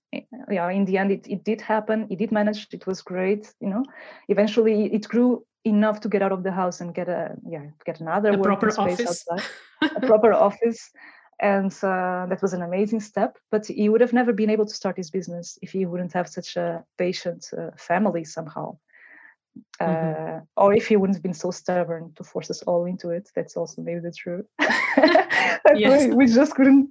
Yeah 0.49 0.69
in 0.69 0.85
the 0.85 0.97
end 0.97 1.11
it, 1.11 1.27
it 1.27 1.43
did 1.43 1.59
happen. 1.59 2.07
He 2.07 2.15
did 2.15 2.31
manage. 2.31 2.67
It 2.71 2.87
was 2.87 3.01
great 3.01 3.53
you 3.59 3.69
know. 3.69 3.83
Eventually 4.29 4.85
it 4.93 5.05
grew 5.07 5.45
enough 5.65 5.99
to 5.99 6.07
get 6.07 6.21
out 6.21 6.31
of 6.31 6.43
the 6.43 6.51
house 6.51 6.79
and 6.79 6.95
get 6.95 7.09
a 7.09 7.35
yeah 7.45 7.65
get 7.85 7.99
another 7.99 8.29
a 8.29 8.37
proper 8.37 8.69
office. 8.79 9.25
outside, 9.29 9.49
a 9.97 10.07
proper 10.07 10.31
office 10.31 10.91
and 11.39 11.71
uh, 11.83 12.25
that 12.29 12.41
was 12.41 12.53
an 12.53 12.61
amazing 12.61 12.99
step 12.99 13.37
but 13.51 13.65
he 13.65 13.89
would 13.89 14.01
have 14.01 14.13
never 14.13 14.31
been 14.33 14.49
able 14.49 14.65
to 14.65 14.73
start 14.73 14.97
his 14.97 15.11
business 15.11 15.57
if 15.61 15.71
he 15.71 15.85
wouldn't 15.85 16.13
have 16.13 16.27
such 16.27 16.55
a 16.55 16.83
patient 16.97 17.49
uh, 17.57 17.71
family 17.77 18.23
somehow 18.23 18.77
uh, 19.79 19.85
mm-hmm. 19.85 20.37
or 20.57 20.73
if 20.73 20.87
he 20.87 20.95
wouldn't 20.95 21.15
have 21.15 21.23
been 21.23 21.33
so 21.33 21.51
stubborn 21.51 22.11
to 22.15 22.23
force 22.23 22.49
us 22.49 22.61
all 22.63 22.85
into 22.85 23.09
it 23.09 23.29
that's 23.35 23.57
also 23.57 23.81
maybe 23.81 23.99
the 23.99 24.11
truth 24.11 24.45
yes. 25.75 26.13
we 26.13 26.25
just 26.25 26.55
couldn't 26.55 26.89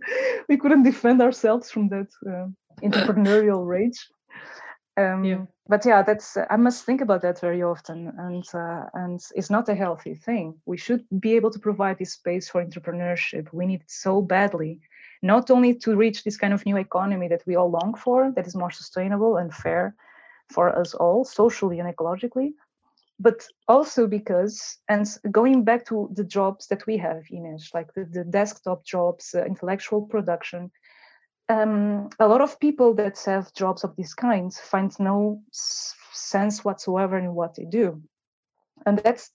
we 0.48 0.56
couldn't 0.56 0.82
defend 0.82 1.22
ourselves 1.22 1.70
from 1.70 1.88
that 1.88 2.08
uh, 2.26 2.46
entrepreneurial 2.82 3.66
rage 3.66 4.08
um, 4.96 5.24
yeah. 5.24 5.44
But 5.66 5.86
yeah, 5.86 6.02
that's 6.02 6.36
I 6.50 6.56
must 6.56 6.84
think 6.84 7.00
about 7.00 7.22
that 7.22 7.40
very 7.40 7.62
often, 7.62 8.12
and 8.18 8.44
uh, 8.54 8.84
and 8.92 9.20
it's 9.34 9.50
not 9.50 9.68
a 9.68 9.74
healthy 9.74 10.14
thing. 10.14 10.54
We 10.66 10.76
should 10.76 11.04
be 11.20 11.36
able 11.36 11.50
to 11.52 11.58
provide 11.58 11.98
this 11.98 12.12
space 12.12 12.50
for 12.50 12.64
entrepreneurship. 12.64 13.48
We 13.52 13.66
need 13.66 13.80
it 13.80 13.90
so 13.90 14.20
badly, 14.20 14.80
not 15.22 15.50
only 15.50 15.74
to 15.76 15.96
reach 15.96 16.22
this 16.22 16.36
kind 16.36 16.52
of 16.52 16.66
new 16.66 16.76
economy 16.76 17.28
that 17.28 17.46
we 17.46 17.56
all 17.56 17.70
long 17.70 17.94
for, 17.94 18.30
that 18.36 18.46
is 18.46 18.54
more 18.54 18.70
sustainable 18.70 19.38
and 19.38 19.54
fair 19.54 19.94
for 20.52 20.78
us 20.78 20.94
all, 20.94 21.24
socially 21.24 21.80
and 21.80 21.88
ecologically, 21.88 22.52
but 23.18 23.46
also 23.66 24.06
because, 24.06 24.78
and 24.88 25.06
going 25.30 25.64
back 25.64 25.86
to 25.86 26.10
the 26.14 26.24
jobs 26.24 26.66
that 26.66 26.86
we 26.86 26.98
have, 26.98 27.22
Ines, 27.30 27.70
like 27.72 27.92
the, 27.94 28.04
the 28.04 28.24
desktop 28.24 28.84
jobs, 28.84 29.34
uh, 29.34 29.44
intellectual 29.44 30.02
production, 30.02 30.70
um, 31.48 32.08
a 32.18 32.26
lot 32.26 32.40
of 32.40 32.58
people 32.58 32.94
that 32.94 33.18
have 33.26 33.52
jobs 33.52 33.84
of 33.84 33.96
this 33.96 34.14
kind 34.14 34.52
find 34.52 34.98
no 34.98 35.42
s- 35.52 35.94
sense 36.12 36.64
whatsoever 36.64 37.18
in 37.18 37.34
what 37.34 37.54
they 37.54 37.64
do, 37.64 38.02
and 38.86 38.98
that's 38.98 39.30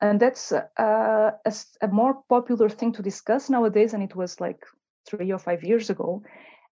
and 0.00 0.18
that's 0.18 0.50
uh, 0.52 0.62
a, 0.76 1.54
a, 1.80 1.88
more 1.88 2.22
popular 2.28 2.68
thing 2.68 2.92
to 2.92 3.02
discuss 3.02 3.48
nowadays 3.48 3.92
than 3.92 4.02
it 4.02 4.16
was 4.16 4.40
like 4.40 4.64
three 5.06 5.30
or 5.30 5.38
five 5.38 5.62
years 5.62 5.90
ago, 5.90 6.22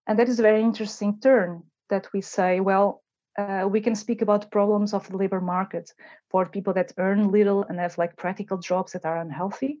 and 0.07 0.17
that 0.19 0.29
is 0.29 0.39
a 0.39 0.43
very 0.43 0.61
interesting 0.61 1.19
turn 1.19 1.63
that 1.89 2.11
we 2.13 2.21
say, 2.21 2.59
well, 2.59 3.03
uh, 3.37 3.67
we 3.69 3.81
can 3.81 3.95
speak 3.95 4.21
about 4.21 4.51
problems 4.51 4.93
of 4.93 5.07
the 5.07 5.17
labor 5.17 5.39
market 5.39 5.93
for 6.29 6.45
people 6.45 6.73
that 6.73 6.91
earn 6.97 7.31
little 7.31 7.63
and 7.63 7.79
have 7.79 7.97
like 7.97 8.17
practical 8.17 8.57
jobs 8.57 8.93
that 8.93 9.05
are 9.05 9.17
unhealthy, 9.17 9.79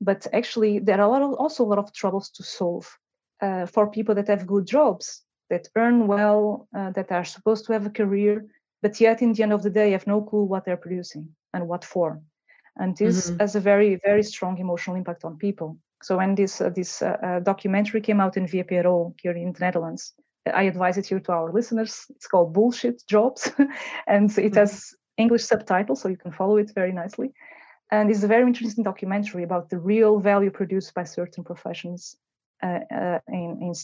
but 0.00 0.26
actually 0.32 0.78
there 0.78 1.00
are 1.00 1.22
also 1.34 1.64
a 1.64 1.66
lot 1.66 1.78
of 1.78 1.92
troubles 1.92 2.30
to 2.30 2.42
solve 2.42 2.96
uh, 3.40 3.66
for 3.66 3.90
people 3.90 4.14
that 4.14 4.28
have 4.28 4.46
good 4.46 4.66
jobs, 4.66 5.22
that 5.50 5.68
earn 5.76 6.06
well, 6.06 6.68
uh, 6.76 6.90
that 6.90 7.12
are 7.12 7.24
supposed 7.24 7.66
to 7.66 7.72
have 7.72 7.86
a 7.86 7.90
career, 7.90 8.46
but 8.82 9.00
yet 9.00 9.22
in 9.22 9.32
the 9.32 9.42
end 9.42 9.52
of 9.52 9.62
the 9.62 9.70
day 9.70 9.92
have 9.92 10.06
no 10.06 10.20
clue 10.22 10.44
what 10.44 10.64
they're 10.64 10.76
producing 10.76 11.28
and 11.52 11.68
what 11.68 11.84
for. 11.84 12.20
And 12.76 12.96
this 12.96 13.30
mm-hmm. 13.30 13.40
has 13.40 13.56
a 13.56 13.60
very, 13.60 13.98
very 14.04 14.22
strong 14.22 14.58
emotional 14.58 14.96
impact 14.96 15.24
on 15.24 15.38
people. 15.38 15.78
So 16.02 16.18
when 16.18 16.34
this 16.34 16.60
uh, 16.60 16.70
this 16.70 17.00
uh, 17.00 17.16
uh, 17.22 17.40
documentary 17.40 18.00
came 18.00 18.20
out 18.20 18.36
in 18.36 18.46
VPRO 18.46 19.14
here 19.20 19.32
in 19.32 19.52
the 19.52 19.60
Netherlands, 19.60 20.12
I 20.52 20.64
advise 20.64 20.98
it 20.98 21.06
here 21.06 21.20
to 21.20 21.32
our 21.32 21.52
listeners. 21.52 22.04
It's 22.10 22.26
called 22.26 22.52
Bullshit 22.52 23.02
Jobs, 23.08 23.50
and 24.06 24.30
it 24.30 24.36
mm-hmm. 24.36 24.58
has 24.58 24.94
English 25.16 25.44
subtitles, 25.44 26.02
so 26.02 26.08
you 26.08 26.18
can 26.18 26.32
follow 26.32 26.58
it 26.58 26.72
very 26.74 26.92
nicely. 26.92 27.32
And 27.90 28.10
it's 28.10 28.24
a 28.24 28.28
very 28.28 28.42
interesting 28.42 28.84
documentary 28.84 29.44
about 29.44 29.70
the 29.70 29.78
real 29.78 30.18
value 30.20 30.50
produced 30.50 30.92
by 30.92 31.04
certain 31.04 31.44
professions 31.44 32.16
uh, 32.62 32.78
uh, 32.90 33.18
in, 33.28 33.74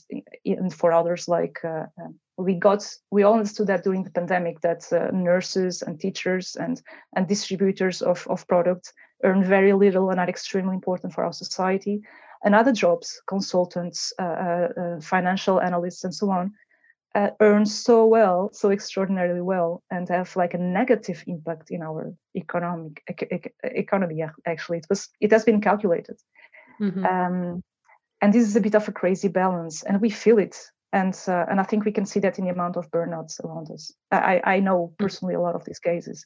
in, 0.44 0.70
for 0.70 0.92
others 0.92 1.28
like 1.28 1.58
uh, 1.62 1.84
uh, 2.00 2.08
we 2.38 2.54
got 2.54 2.88
we 3.10 3.22
all 3.22 3.34
understood 3.34 3.66
that 3.66 3.84
during 3.84 4.02
the 4.02 4.10
pandemic 4.10 4.60
that 4.62 4.90
uh, 4.92 5.10
nurses 5.12 5.82
and 5.82 6.00
teachers 6.00 6.56
and 6.56 6.82
and 7.14 7.28
distributors 7.28 8.00
of, 8.00 8.26
of 8.30 8.48
products 8.48 8.94
earn 9.24 9.44
very 9.44 9.74
little 9.74 10.08
and 10.08 10.18
are 10.18 10.28
extremely 10.28 10.74
important 10.74 11.12
for 11.12 11.22
our 11.22 11.32
society. 11.34 12.00
And 12.44 12.54
other 12.54 12.72
jobs 12.72 13.20
consultants 13.26 14.12
uh, 14.18 14.68
financial 15.02 15.60
analysts 15.60 16.04
and 16.04 16.14
so 16.14 16.30
on 16.30 16.52
earn 17.40 17.66
so 17.66 18.06
well 18.06 18.48
so 18.54 18.70
extraordinarily 18.70 19.42
well 19.42 19.82
and 19.90 20.08
have 20.08 20.34
like 20.34 20.54
a 20.54 20.58
negative 20.58 21.22
impact 21.26 21.70
in 21.70 21.82
our 21.82 22.14
economic 22.34 23.02
e- 23.20 23.52
economy 23.62 24.24
actually. 24.46 24.78
It 24.78 24.86
was 24.88 25.10
it 25.20 25.30
has 25.30 25.44
been 25.44 25.60
calculated. 25.60 26.16
Mm-hmm. 26.80 27.04
um, 27.04 27.62
and 28.22 28.32
this 28.32 28.46
is 28.46 28.56
a 28.56 28.60
bit 28.60 28.74
of 28.74 28.88
a 28.88 28.92
crazy 28.92 29.28
balance 29.28 29.82
and 29.82 30.00
we 30.00 30.08
feel 30.08 30.38
it 30.38 30.56
and 30.92 31.18
uh, 31.28 31.44
and 31.50 31.60
i 31.60 31.64
think 31.64 31.84
we 31.84 31.92
can 31.92 32.06
see 32.06 32.20
that 32.20 32.38
in 32.38 32.44
the 32.44 32.50
amount 32.50 32.76
of 32.76 32.90
burnouts 32.90 33.40
around 33.44 33.70
us 33.70 33.92
i 34.10 34.40
i 34.44 34.60
know 34.60 34.94
personally 34.98 35.34
a 35.34 35.40
lot 35.40 35.54
of 35.54 35.64
these 35.64 35.78
cases 35.78 36.24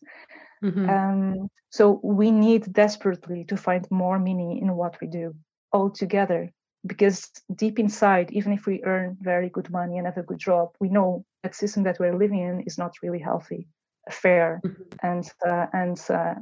mm-hmm. 0.62 0.88
um, 0.88 1.48
so 1.70 2.00
we 2.04 2.30
need 2.30 2.72
desperately 2.72 3.44
to 3.44 3.56
find 3.56 3.86
more 3.90 4.18
meaning 4.18 4.58
in 4.58 4.76
what 4.76 4.96
we 5.00 5.08
do 5.08 5.34
all 5.72 5.90
together 5.90 6.50
because 6.86 7.28
deep 7.54 7.78
inside 7.78 8.30
even 8.30 8.52
if 8.52 8.66
we 8.66 8.84
earn 8.84 9.16
very 9.20 9.48
good 9.48 9.70
money 9.70 9.98
and 9.98 10.06
have 10.06 10.18
a 10.18 10.22
good 10.22 10.38
job 10.38 10.68
we 10.80 10.88
know 10.88 11.24
that 11.42 11.54
system 11.54 11.82
that 11.82 11.98
we're 11.98 12.16
living 12.16 12.40
in 12.40 12.60
is 12.60 12.78
not 12.78 12.92
really 13.02 13.18
healthy 13.18 13.66
fair 14.10 14.60
mm-hmm. 14.64 14.82
and 15.02 15.32
uh, 15.48 15.66
and 15.72 15.98
uh, 16.10 16.34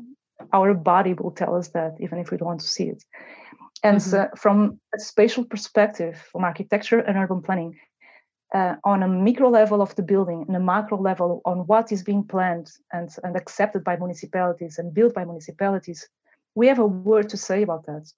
our 0.52 0.74
body 0.74 1.14
will 1.14 1.30
tell 1.30 1.54
us 1.54 1.68
that 1.68 1.92
even 2.00 2.18
if 2.18 2.30
we 2.30 2.36
don't 2.36 2.48
want 2.48 2.60
to 2.60 2.66
see 2.66 2.88
it 2.88 3.02
and 3.84 3.98
mm-hmm. 3.98 4.32
uh, 4.32 4.36
from 4.36 4.80
a 4.96 4.98
spatial 4.98 5.44
perspective, 5.44 6.16
from 6.32 6.42
architecture 6.42 6.98
and 6.98 7.16
urban 7.16 7.42
planning, 7.42 7.78
uh, 8.54 8.76
on 8.84 9.02
a 9.02 9.08
micro 9.08 9.48
level 9.48 9.82
of 9.82 9.94
the 9.96 10.02
building 10.02 10.44
and 10.46 10.56
a 10.56 10.60
macro 10.60 10.98
level 11.00 11.42
on 11.44 11.58
what 11.66 11.92
is 11.92 12.02
being 12.02 12.24
planned 12.24 12.70
and, 12.92 13.10
and 13.22 13.36
accepted 13.36 13.84
by 13.84 13.96
municipalities 13.96 14.78
and 14.78 14.94
built 14.94 15.12
by 15.12 15.24
municipalities, 15.24 16.08
we 16.54 16.66
have 16.66 16.78
a 16.78 16.86
word 16.86 17.28
to 17.28 17.36
say 17.36 17.62
about 17.62 17.84
that. 17.86 18.10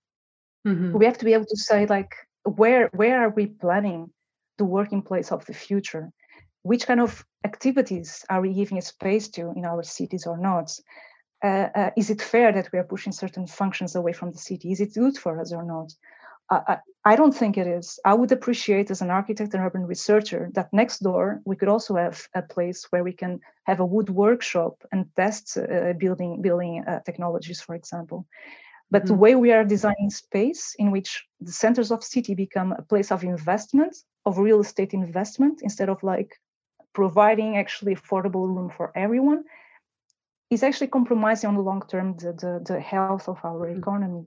Mm-hmm. 0.66 0.96
We 0.96 1.04
have 1.06 1.18
to 1.18 1.24
be 1.24 1.32
able 1.32 1.46
to 1.46 1.56
say, 1.56 1.86
like, 1.86 2.12
where 2.44 2.90
where 2.92 3.22
are 3.22 3.30
we 3.30 3.46
planning 3.46 4.10
the 4.58 4.64
working 4.64 5.02
place 5.02 5.32
of 5.32 5.44
the 5.46 5.54
future? 5.54 6.10
Which 6.62 6.86
kind 6.86 7.00
of 7.00 7.24
activities 7.44 8.24
are 8.28 8.40
we 8.40 8.52
giving 8.52 8.78
a 8.78 8.82
space 8.82 9.28
to 9.30 9.52
in 9.56 9.64
our 9.64 9.82
cities 9.82 10.26
or 10.26 10.36
not? 10.36 10.70
Uh, 11.42 11.68
uh, 11.74 11.90
is 11.96 12.10
it 12.10 12.22
fair 12.22 12.52
that 12.52 12.70
we 12.72 12.78
are 12.78 12.84
pushing 12.84 13.12
certain 13.12 13.46
functions 13.46 13.94
away 13.94 14.12
from 14.12 14.32
the 14.32 14.38
city? 14.38 14.72
Is 14.72 14.80
it 14.80 14.94
good 14.94 15.16
for 15.18 15.40
us 15.40 15.52
or 15.52 15.64
not? 15.64 15.92
I, 16.48 16.78
I 17.04 17.16
don't 17.16 17.34
think 17.34 17.58
it 17.58 17.66
is. 17.66 17.98
I 18.04 18.14
would 18.14 18.30
appreciate 18.30 18.90
as 18.90 19.02
an 19.02 19.10
architect 19.10 19.54
and 19.54 19.62
urban 19.64 19.86
researcher 19.86 20.50
that 20.54 20.72
next 20.72 21.00
door 21.00 21.40
we 21.44 21.56
could 21.56 21.68
also 21.68 21.96
have 21.96 22.28
a 22.34 22.42
place 22.42 22.86
where 22.90 23.02
we 23.02 23.12
can 23.12 23.40
have 23.64 23.80
a 23.80 23.86
wood 23.86 24.10
workshop 24.10 24.82
and 24.92 25.06
test 25.16 25.58
uh, 25.58 25.92
building 25.98 26.42
building 26.42 26.84
uh, 26.86 27.00
technologies, 27.00 27.60
for 27.60 27.74
example. 27.74 28.26
But 28.90 29.02
mm-hmm. 29.02 29.08
the 29.08 29.14
way 29.14 29.34
we 29.34 29.52
are 29.52 29.64
designing 29.64 30.10
space 30.10 30.76
in 30.78 30.92
which 30.92 31.26
the 31.40 31.52
centers 31.52 31.90
of 31.90 32.04
city 32.04 32.34
become 32.34 32.72
a 32.72 32.82
place 32.82 33.10
of 33.10 33.24
investment, 33.24 33.96
of 34.24 34.38
real 34.38 34.60
estate 34.60 34.94
investment, 34.94 35.62
instead 35.62 35.88
of 35.88 36.02
like 36.04 36.40
providing 36.92 37.56
actually 37.56 37.96
affordable 37.96 38.46
room 38.46 38.70
for 38.76 38.92
everyone, 38.94 39.44
is 40.50 40.62
actually 40.62 40.88
compromising 40.88 41.48
on 41.48 41.56
the 41.56 41.62
long 41.62 41.82
term 41.88 42.16
the, 42.18 42.32
the, 42.32 42.74
the 42.74 42.80
health 42.80 43.28
of 43.28 43.38
our 43.44 43.68
mm. 43.68 43.78
economy. 43.78 44.24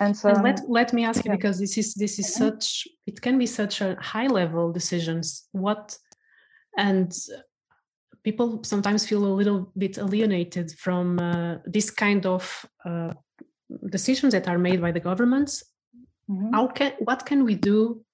And, 0.00 0.16
so, 0.16 0.28
and 0.28 0.42
let 0.42 0.60
let 0.68 0.92
me 0.92 1.04
ask 1.04 1.24
you 1.24 1.30
yeah. 1.30 1.36
because 1.36 1.60
this 1.60 1.78
is 1.78 1.94
this 1.94 2.18
is 2.18 2.34
such 2.34 2.88
it 3.06 3.20
can 3.20 3.38
be 3.38 3.46
such 3.46 3.80
a 3.80 3.96
high 4.00 4.26
level 4.26 4.72
decisions. 4.72 5.48
What 5.52 5.96
and 6.76 7.14
people 8.24 8.64
sometimes 8.64 9.06
feel 9.06 9.24
a 9.24 9.36
little 9.38 9.70
bit 9.78 9.98
alienated 9.98 10.72
from 10.72 11.20
uh, 11.20 11.58
this 11.64 11.90
kind 11.90 12.26
of 12.26 12.66
uh, 12.84 13.12
decisions 13.90 14.32
that 14.32 14.48
are 14.48 14.58
made 14.58 14.80
by 14.80 14.90
the 14.90 14.98
governments. 14.98 15.62
Mm-hmm. 16.28 16.54
How 16.54 16.66
can 16.66 16.92
what 16.98 17.24
can 17.24 17.44
we 17.44 17.54
do, 17.54 18.04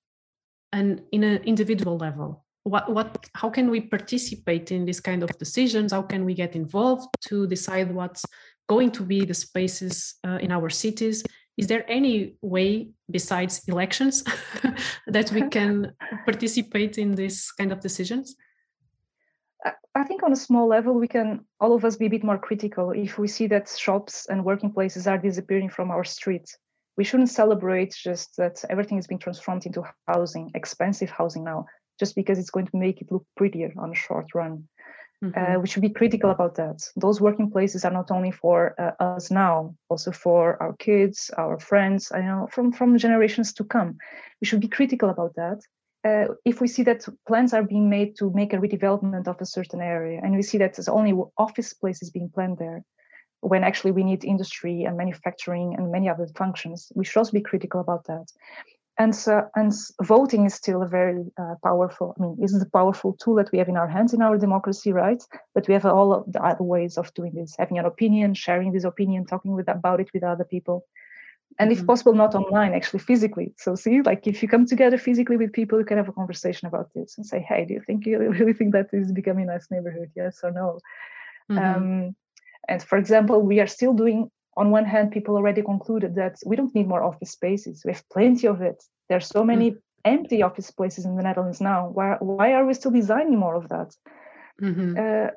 and 0.73 1.03
in 1.13 1.25
an 1.25 1.43
individual 1.45 1.97
level? 1.97 2.45
What 2.65 2.93
what 2.93 3.27
how 3.35 3.51
can 3.51 3.71
we 3.71 3.81
participate 3.81 4.71
in 4.71 4.85
this 4.85 5.01
kind 5.01 5.23
of 5.23 5.31
decisions? 5.39 5.93
How 5.93 6.03
can 6.03 6.25
we 6.25 6.35
get 6.35 6.55
involved 6.55 7.09
to 7.29 7.47
decide 7.47 7.95
what's 7.95 8.25
going 8.69 8.91
to 8.93 9.03
be 9.03 9.25
the 9.25 9.35
spaces 9.35 10.15
uh, 10.27 10.39
in 10.41 10.53
our 10.53 10.71
cities? 10.71 11.25
Is 11.57 11.67
there 11.67 11.85
any 11.91 12.37
way 12.41 12.91
besides 13.11 13.63
elections 13.67 14.25
that 15.07 15.33
we 15.33 15.43
can 15.57 15.93
participate 16.25 16.99
in 16.99 17.15
this 17.15 17.53
kind 17.53 17.73
of 17.73 17.81
decisions? 17.81 18.37
I 19.95 20.05
think 20.05 20.23
on 20.23 20.33
a 20.33 20.37
small 20.37 20.69
level, 20.69 20.95
we 20.95 21.09
can 21.09 21.45
all 21.61 21.75
of 21.75 21.85
us 21.85 21.97
be 21.97 22.07
a 22.07 22.11
bit 22.11 22.25
more 22.25 22.39
critical. 22.39 22.93
If 22.93 23.19
we 23.19 23.29
see 23.29 23.47
that 23.49 23.69
shops 23.69 24.27
and 24.31 24.45
working 24.45 24.73
places 24.73 25.07
are 25.07 25.19
disappearing 25.19 25.71
from 25.71 25.91
our 25.91 26.05
streets. 26.05 26.57
We 26.97 27.05
shouldn't 27.05 27.31
celebrate 27.31 27.95
just 27.95 28.37
that 28.37 28.63
everything 28.69 28.99
is 28.99 29.07
being 29.07 29.19
transformed 29.19 29.65
into 29.65 29.85
housing, 30.07 30.51
expensive 30.55 31.11
housing 31.11 31.45
now 31.45 31.67
just 32.01 32.17
because 32.17 32.39
it's 32.39 32.51
going 32.51 32.67
to 32.67 32.77
make 32.77 33.01
it 33.01 33.13
look 33.13 33.25
prettier 33.37 33.73
on 33.77 33.93
a 33.93 34.03
short 34.07 34.27
run. 34.35 34.65
Mm-hmm. 35.23 35.39
Uh, 35.39 35.61
we 35.61 35.69
should 35.69 35.83
be 35.83 35.91
critical 36.01 36.31
about 36.31 36.55
that. 36.55 36.79
Those 36.97 37.21
working 37.21 37.51
places 37.51 37.85
are 37.85 37.93
not 37.93 38.11
only 38.11 38.31
for 38.31 38.75
uh, 38.81 39.05
us 39.05 39.31
now, 39.31 39.75
also 39.91 40.11
for 40.13 40.61
our 40.63 40.75
kids, 40.87 41.31
our 41.37 41.59
friends, 41.59 42.11
I 42.11 42.23
know 42.23 42.49
from 42.51 42.73
from 42.73 42.97
generations 42.97 43.53
to 43.55 43.65
come. 43.65 43.99
We 44.41 44.47
should 44.47 44.63
be 44.63 44.77
critical 44.79 45.11
about 45.11 45.35
that. 45.35 45.59
Uh, 46.09 46.33
if 46.47 46.63
we 46.63 46.69
see 46.69 46.85
that 46.85 47.07
plans 47.29 47.53
are 47.53 47.63
being 47.63 47.91
made 47.91 48.17
to 48.17 48.31
make 48.31 48.55
a 48.55 48.61
redevelopment 48.65 49.29
of 49.29 49.37
a 49.41 49.51
certain 49.57 49.83
area, 49.83 50.19
and 50.25 50.35
we 50.35 50.43
see 50.43 50.59
that 50.59 50.73
there's 50.73 50.89
only 50.89 51.13
office 51.37 51.75
places 51.75 52.11
being 52.11 52.31
planned 52.35 52.57
there, 52.57 52.83
when 53.41 53.63
actually 53.63 53.93
we 53.93 54.05
need 54.05 54.25
industry 54.25 54.85
and 54.85 54.97
manufacturing 54.97 55.75
and 55.77 55.93
many 55.93 56.09
other 56.09 56.29
functions, 56.43 56.91
we 56.95 57.05
should 57.05 57.19
also 57.19 57.33
be 57.33 57.49
critical 57.51 57.81
about 57.81 58.05
that 58.07 58.27
and 59.01 59.17
so, 59.17 59.49
and 59.57 59.73
voting 60.03 60.45
is 60.45 60.53
still 60.53 60.83
a 60.83 60.87
very 60.87 61.25
uh, 61.43 61.55
powerful 61.65 62.15
i 62.17 62.23
mean 62.23 62.37
is 62.43 62.63
a 62.63 62.71
powerful 62.79 63.13
tool 63.21 63.37
that 63.37 63.51
we 63.53 63.59
have 63.59 63.71
in 63.73 63.79
our 63.83 63.89
hands 63.97 64.13
in 64.13 64.23
our 64.27 64.37
democracy 64.47 64.93
right? 64.93 65.23
But 65.55 65.67
we 65.69 65.75
have 65.75 65.87
all 65.87 66.11
of 66.13 66.33
the 66.35 66.43
other 66.51 66.67
ways 66.75 66.99
of 66.99 67.13
doing 67.15 67.33
this 67.35 67.55
having 67.59 67.79
an 67.79 67.87
opinion 67.87 68.35
sharing 68.35 68.71
this 68.73 68.89
opinion 68.93 69.25
talking 69.25 69.53
with 69.59 69.69
about 69.69 70.01
it 70.01 70.11
with 70.15 70.23
other 70.23 70.45
people. 70.55 70.85
And 71.59 71.71
mm-hmm. 71.71 71.81
if 71.81 71.87
possible 71.87 72.15
not 72.15 72.35
online 72.35 72.73
actually 72.75 73.03
physically. 73.11 73.49
So 73.65 73.75
see 73.75 74.03
like 74.11 74.27
if 74.33 74.43
you 74.43 74.49
come 74.55 74.67
together 74.67 74.99
physically 74.99 75.39
with 75.39 75.53
people 75.61 75.79
you 75.79 75.89
can 75.91 76.01
have 76.03 76.13
a 76.13 76.19
conversation 76.21 76.69
about 76.69 76.89
this 76.95 77.17
and 77.17 77.25
say 77.33 77.41
hey 77.49 77.65
do 77.67 77.73
you 77.77 77.83
think 77.87 78.07
you 78.07 78.19
really 78.39 78.57
think 78.59 78.73
that 78.77 78.91
this 78.91 79.07
is 79.07 79.13
becoming 79.21 79.45
a 79.49 79.53
nice 79.55 79.69
neighborhood? 79.71 80.11
Yes 80.15 80.41
or 80.45 80.53
no? 80.61 80.67
Mm-hmm. 81.51 81.59
um, 81.59 82.17
and 82.69 82.81
for 82.91 82.99
example 82.99 83.39
we 83.51 83.57
are 83.63 83.73
still 83.79 83.95
doing 84.03 84.31
on 84.61 84.71
one 84.71 84.85
hand, 84.85 85.11
people 85.11 85.37
already 85.37 85.63
concluded 85.63 86.15
that 86.17 86.37
we 86.45 86.55
don't 86.55 86.75
need 86.75 86.87
more 86.87 87.03
office 87.03 87.31
spaces. 87.31 87.83
We 87.85 87.93
have 87.93 88.09
plenty 88.11 88.47
of 88.47 88.61
it. 88.61 88.79
There 89.09 89.17
are 89.17 89.33
so 89.37 89.43
many 89.43 89.71
mm-hmm. 89.71 90.15
empty 90.15 90.43
office 90.43 90.71
places 90.71 91.07
in 91.07 91.17
the 91.17 91.23
Netherlands 91.23 91.61
now. 91.61 91.89
Why, 91.89 92.17
why 92.21 92.53
are 92.53 92.67
we 92.67 92.75
still 92.75 92.91
designing 92.91 93.39
more 93.39 93.57
of 93.57 93.71
that? 93.71 93.91
Mm-hmm. 94.63 94.91
Uh, 95.03 95.31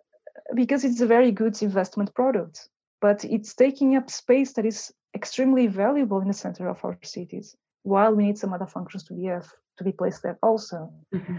because 0.53 0.84
it's 0.84 0.99
a 0.99 1.07
very 1.07 1.32
good 1.32 1.55
investment 1.61 2.13
product, 2.13 2.67
but 2.99 3.24
it's 3.24 3.53
taking 3.55 3.95
up 3.95 4.11
space 4.11 4.51
that 4.53 4.65
is 4.65 4.93
extremely 5.15 5.67
valuable 5.67 6.19
in 6.19 6.28
the 6.28 6.34
center 6.34 6.67
of 6.67 6.84
our 6.84 6.97
cities, 7.03 7.55
while 7.84 8.13
we 8.13 8.26
need 8.26 8.38
some 8.38 8.53
other 8.53 8.67
functions 8.67 9.05
to 9.05 9.13
be 9.13 9.26
have, 9.26 9.49
to 9.78 9.86
be 9.86 9.93
placed 9.93 10.21
there 10.24 10.38
also. 10.43 10.91
Mm-hmm. 11.15 11.38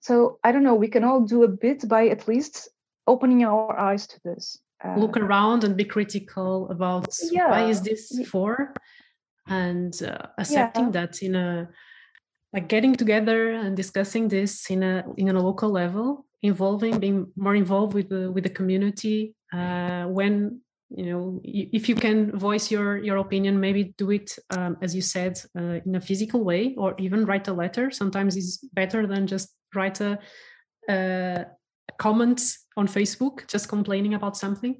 So 0.00 0.38
I 0.42 0.50
don't 0.50 0.64
know. 0.64 0.74
We 0.74 0.88
can 0.88 1.04
all 1.04 1.20
do 1.20 1.44
a 1.44 1.48
bit 1.48 1.88
by 1.88 2.08
at 2.08 2.26
least 2.26 2.68
opening 3.06 3.44
our 3.44 3.78
eyes 3.78 4.08
to 4.08 4.20
this 4.24 4.58
uh, 4.84 4.96
look 4.96 5.16
around 5.16 5.64
and 5.64 5.76
be 5.76 5.84
critical 5.84 6.70
about 6.70 7.08
yeah, 7.30 7.50
why 7.50 7.68
is 7.68 7.82
this 7.82 8.12
for 8.28 8.72
and 9.46 10.02
uh, 10.02 10.26
accepting 10.38 10.86
yeah. 10.86 10.90
that 10.90 11.22
in 11.22 11.34
a 11.34 11.68
like 12.52 12.68
getting 12.68 12.94
together 12.94 13.50
and 13.50 13.76
discussing 13.76 14.28
this 14.28 14.70
in 14.70 14.82
a 14.82 15.04
in 15.16 15.28
a 15.28 15.40
local 15.40 15.70
level 15.70 16.26
involving 16.42 16.98
being 16.98 17.26
more 17.36 17.54
involved 17.54 17.94
with 17.94 18.08
the 18.08 18.30
with 18.30 18.44
the 18.44 18.50
community 18.50 19.34
uh, 19.52 20.04
when 20.04 20.60
you 20.88 21.06
know 21.06 21.40
if 21.44 21.88
you 21.88 21.94
can 21.94 22.36
voice 22.36 22.70
your 22.70 22.98
your 22.98 23.18
opinion 23.18 23.60
maybe 23.60 23.94
do 23.96 24.10
it 24.10 24.36
um, 24.50 24.76
as 24.82 24.94
you 24.94 25.02
said 25.02 25.40
uh, 25.56 25.78
in 25.86 25.94
a 25.94 26.00
physical 26.00 26.42
way 26.42 26.74
or 26.76 26.94
even 26.98 27.24
write 27.24 27.46
a 27.48 27.52
letter 27.52 27.90
sometimes 27.90 28.36
is 28.36 28.58
better 28.72 29.06
than 29.06 29.26
just 29.26 29.54
write 29.74 30.00
a, 30.00 30.18
a 30.88 31.44
comment 31.98 32.40
on 32.80 32.86
facebook 32.86 33.46
just 33.46 33.68
complaining 33.68 34.14
about 34.14 34.36
something 34.36 34.74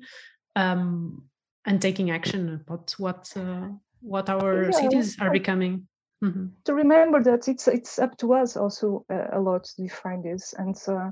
um, 0.57 1.23
and 1.67 1.81
taking 1.81 2.11
action 2.11 2.43
about 2.55 2.95
what 2.99 3.23
uh, 3.37 3.69
what 4.01 4.29
our 4.29 4.65
yeah, 4.65 4.71
cities 4.71 5.17
are 5.21 5.31
becoming 5.31 5.87
mm-hmm. 6.25 6.47
to 6.65 6.75
remember 6.75 7.23
that 7.23 7.49
it's 7.49 7.69
it's 7.69 7.99
up 7.99 8.17
to 8.17 8.33
us 8.33 8.57
also 8.57 9.05
uh, 9.13 9.39
a 9.39 9.41
lot 9.41 9.65
to 9.65 9.83
define 9.83 10.23
this 10.23 10.55
and 10.59 10.77
uh, 10.89 11.11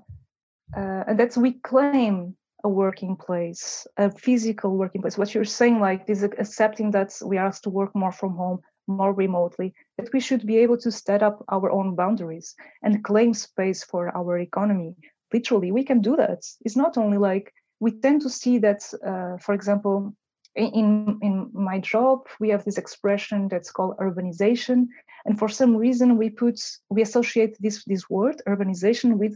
uh, 0.76 1.04
and 1.06 1.18
that 1.18 1.36
we 1.36 1.52
claim 1.52 2.36
a 2.64 2.68
working 2.68 3.16
place, 3.16 3.86
a 3.96 4.10
physical 4.10 4.76
working 4.76 5.00
place. 5.00 5.16
What 5.16 5.34
you're 5.34 5.44
saying, 5.44 5.80
like, 5.80 6.04
is 6.08 6.22
accepting 6.22 6.90
that 6.92 7.16
we 7.24 7.38
are 7.38 7.46
asked 7.46 7.64
to 7.64 7.70
work 7.70 7.94
more 7.94 8.12
from 8.12 8.34
home, 8.34 8.60
more 8.86 9.12
remotely, 9.12 9.74
that 9.96 10.12
we 10.12 10.20
should 10.20 10.46
be 10.46 10.58
able 10.58 10.78
to 10.78 10.90
set 10.90 11.22
up 11.22 11.44
our 11.48 11.70
own 11.70 11.94
boundaries 11.94 12.54
and 12.82 13.04
claim 13.04 13.32
space 13.32 13.84
for 13.84 14.14
our 14.16 14.38
economy. 14.38 14.96
Literally, 15.32 15.72
we 15.72 15.84
can 15.84 16.00
do 16.00 16.16
that. 16.16 16.44
It's 16.64 16.76
not 16.76 16.96
only 16.96 17.18
like 17.18 17.52
we 17.80 17.92
tend 17.92 18.22
to 18.22 18.30
see 18.30 18.58
that, 18.58 18.82
uh, 19.06 19.36
for 19.38 19.54
example, 19.54 20.14
in 20.58 21.18
in 21.22 21.50
my 21.52 21.78
job 21.78 22.26
we 22.40 22.48
have 22.48 22.64
this 22.64 22.78
expression 22.78 23.48
that's 23.48 23.70
called 23.70 23.96
urbanization 23.98 24.86
and 25.24 25.38
for 25.38 25.48
some 25.48 25.76
reason 25.76 26.16
we 26.16 26.30
put 26.30 26.60
we 26.90 27.02
associate 27.02 27.56
this 27.60 27.84
this 27.84 28.10
word 28.10 28.42
urbanization 28.48 29.18
with 29.18 29.34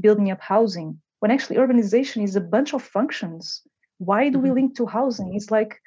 building 0.00 0.30
up 0.30 0.40
housing 0.40 1.00
when 1.20 1.30
actually 1.30 1.56
urbanization 1.56 2.22
is 2.22 2.36
a 2.36 2.40
bunch 2.40 2.74
of 2.74 2.82
functions 2.82 3.62
why 3.98 4.28
do 4.28 4.38
we 4.38 4.48
mm-hmm. 4.48 4.56
link 4.56 4.76
to 4.76 4.86
housing 4.86 5.34
it's 5.34 5.50
like 5.50 5.80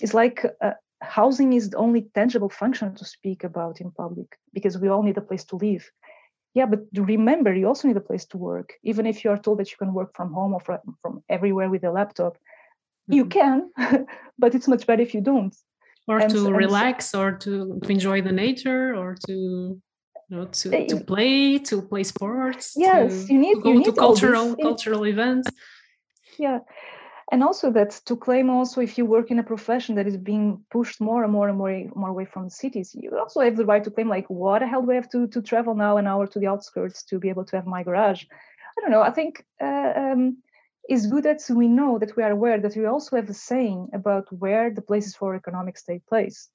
it's 0.00 0.14
like 0.14 0.44
uh, 0.60 0.72
housing 1.00 1.52
is 1.52 1.70
the 1.70 1.76
only 1.76 2.02
tangible 2.14 2.48
function 2.48 2.94
to 2.94 3.04
speak 3.04 3.44
about 3.44 3.80
in 3.80 3.90
public 3.92 4.38
because 4.52 4.78
we 4.78 4.88
all 4.88 5.02
need 5.02 5.18
a 5.18 5.28
place 5.28 5.44
to 5.44 5.56
live 5.56 5.88
yeah 6.54 6.66
but 6.66 6.80
remember 6.94 7.54
you 7.54 7.66
also 7.66 7.88
need 7.88 7.96
a 7.96 8.00
place 8.00 8.24
to 8.24 8.38
work 8.38 8.74
even 8.82 9.06
if 9.06 9.24
you 9.24 9.30
are 9.30 9.38
told 9.38 9.58
that 9.58 9.70
you 9.70 9.76
can 9.76 9.92
work 9.92 10.14
from 10.14 10.32
home 10.32 10.52
or 10.54 10.60
from, 10.60 10.78
from 11.00 11.22
everywhere 11.28 11.70
with 11.70 11.84
a 11.84 11.90
laptop 11.90 12.34
mm-hmm. 12.34 13.14
you 13.14 13.26
can 13.26 13.70
but 14.38 14.54
it's 14.54 14.68
much 14.68 14.86
better 14.86 15.02
if 15.02 15.14
you 15.14 15.20
don't 15.20 15.54
or 16.08 16.18
and, 16.18 16.30
to 16.30 16.46
and 16.46 16.56
relax 16.56 17.10
so, 17.10 17.22
or 17.22 17.32
to, 17.32 17.78
to 17.82 17.88
enjoy 17.90 18.20
the 18.20 18.32
nature 18.32 18.94
or 18.94 19.16
to 19.26 19.80
you 20.32 20.38
know, 20.38 20.46
to, 20.46 20.72
eh, 20.72 20.86
to 20.86 20.96
play, 20.96 21.58
to 21.58 21.82
play 21.82 22.02
sports. 22.02 22.72
Yes, 22.74 23.26
to, 23.26 23.34
you 23.34 23.38
need 23.38 23.56
to 23.56 23.60
go 23.60 23.68
you 23.68 23.78
need 23.80 23.84
to 23.84 23.92
cultural 23.92 24.56
cultural 24.56 25.04
events. 25.04 25.46
Yeah, 26.38 26.60
and 27.32 27.42
also 27.42 27.70
that 27.72 27.90
to 28.04 28.14
claim 28.14 28.50
also 28.50 28.80
if 28.82 28.98
you 28.98 29.06
work 29.06 29.30
in 29.30 29.38
a 29.38 29.42
profession 29.42 29.94
that 29.94 30.06
is 30.06 30.18
being 30.18 30.62
pushed 30.70 31.00
more 31.00 31.24
and 31.24 31.32
more 31.32 31.48
and 31.48 31.58
more 31.58 31.90
more 31.96 32.10
away 32.10 32.26
from 32.26 32.44
the 32.44 32.50
cities, 32.50 32.94
you 32.94 33.18
also 33.18 33.40
have 33.40 33.56
the 33.56 33.64
right 33.64 33.82
to 33.84 33.90
claim 33.90 34.08
like, 34.08 34.28
what 34.28 34.60
the 34.60 34.66
hell 34.66 34.82
do 34.82 34.92
I 34.92 34.96
have 34.96 35.10
to 35.10 35.26
to 35.26 35.40
travel 35.42 35.74
now 35.74 35.96
an 35.96 36.06
hour 36.06 36.26
to 36.26 36.38
the 36.38 36.46
outskirts 36.46 37.02
to 37.04 37.18
be 37.18 37.30
able 37.30 37.46
to 37.46 37.56
have 37.56 37.66
my 37.66 37.82
garage? 37.82 38.22
I 38.76 38.80
don't 38.80 38.92
know. 38.92 39.02
I 39.02 39.10
think. 39.10 39.44
Uh, 39.60 39.92
um, 39.96 40.36
it's 40.88 41.06
good 41.06 41.22
that 41.22 41.40
we 41.48 41.68
know 41.68 41.98
that 42.00 42.16
we 42.16 42.24
are 42.24 42.32
aware 42.32 42.58
that 42.60 42.76
we 42.76 42.86
also 42.86 43.14
have 43.14 43.30
a 43.30 43.34
saying 43.34 43.90
about 43.92 44.26
where 44.32 44.68
the 44.68 44.82
places 44.82 45.14
for 45.14 45.36
economics 45.36 45.84
take 45.84 46.04
place. 46.06 46.48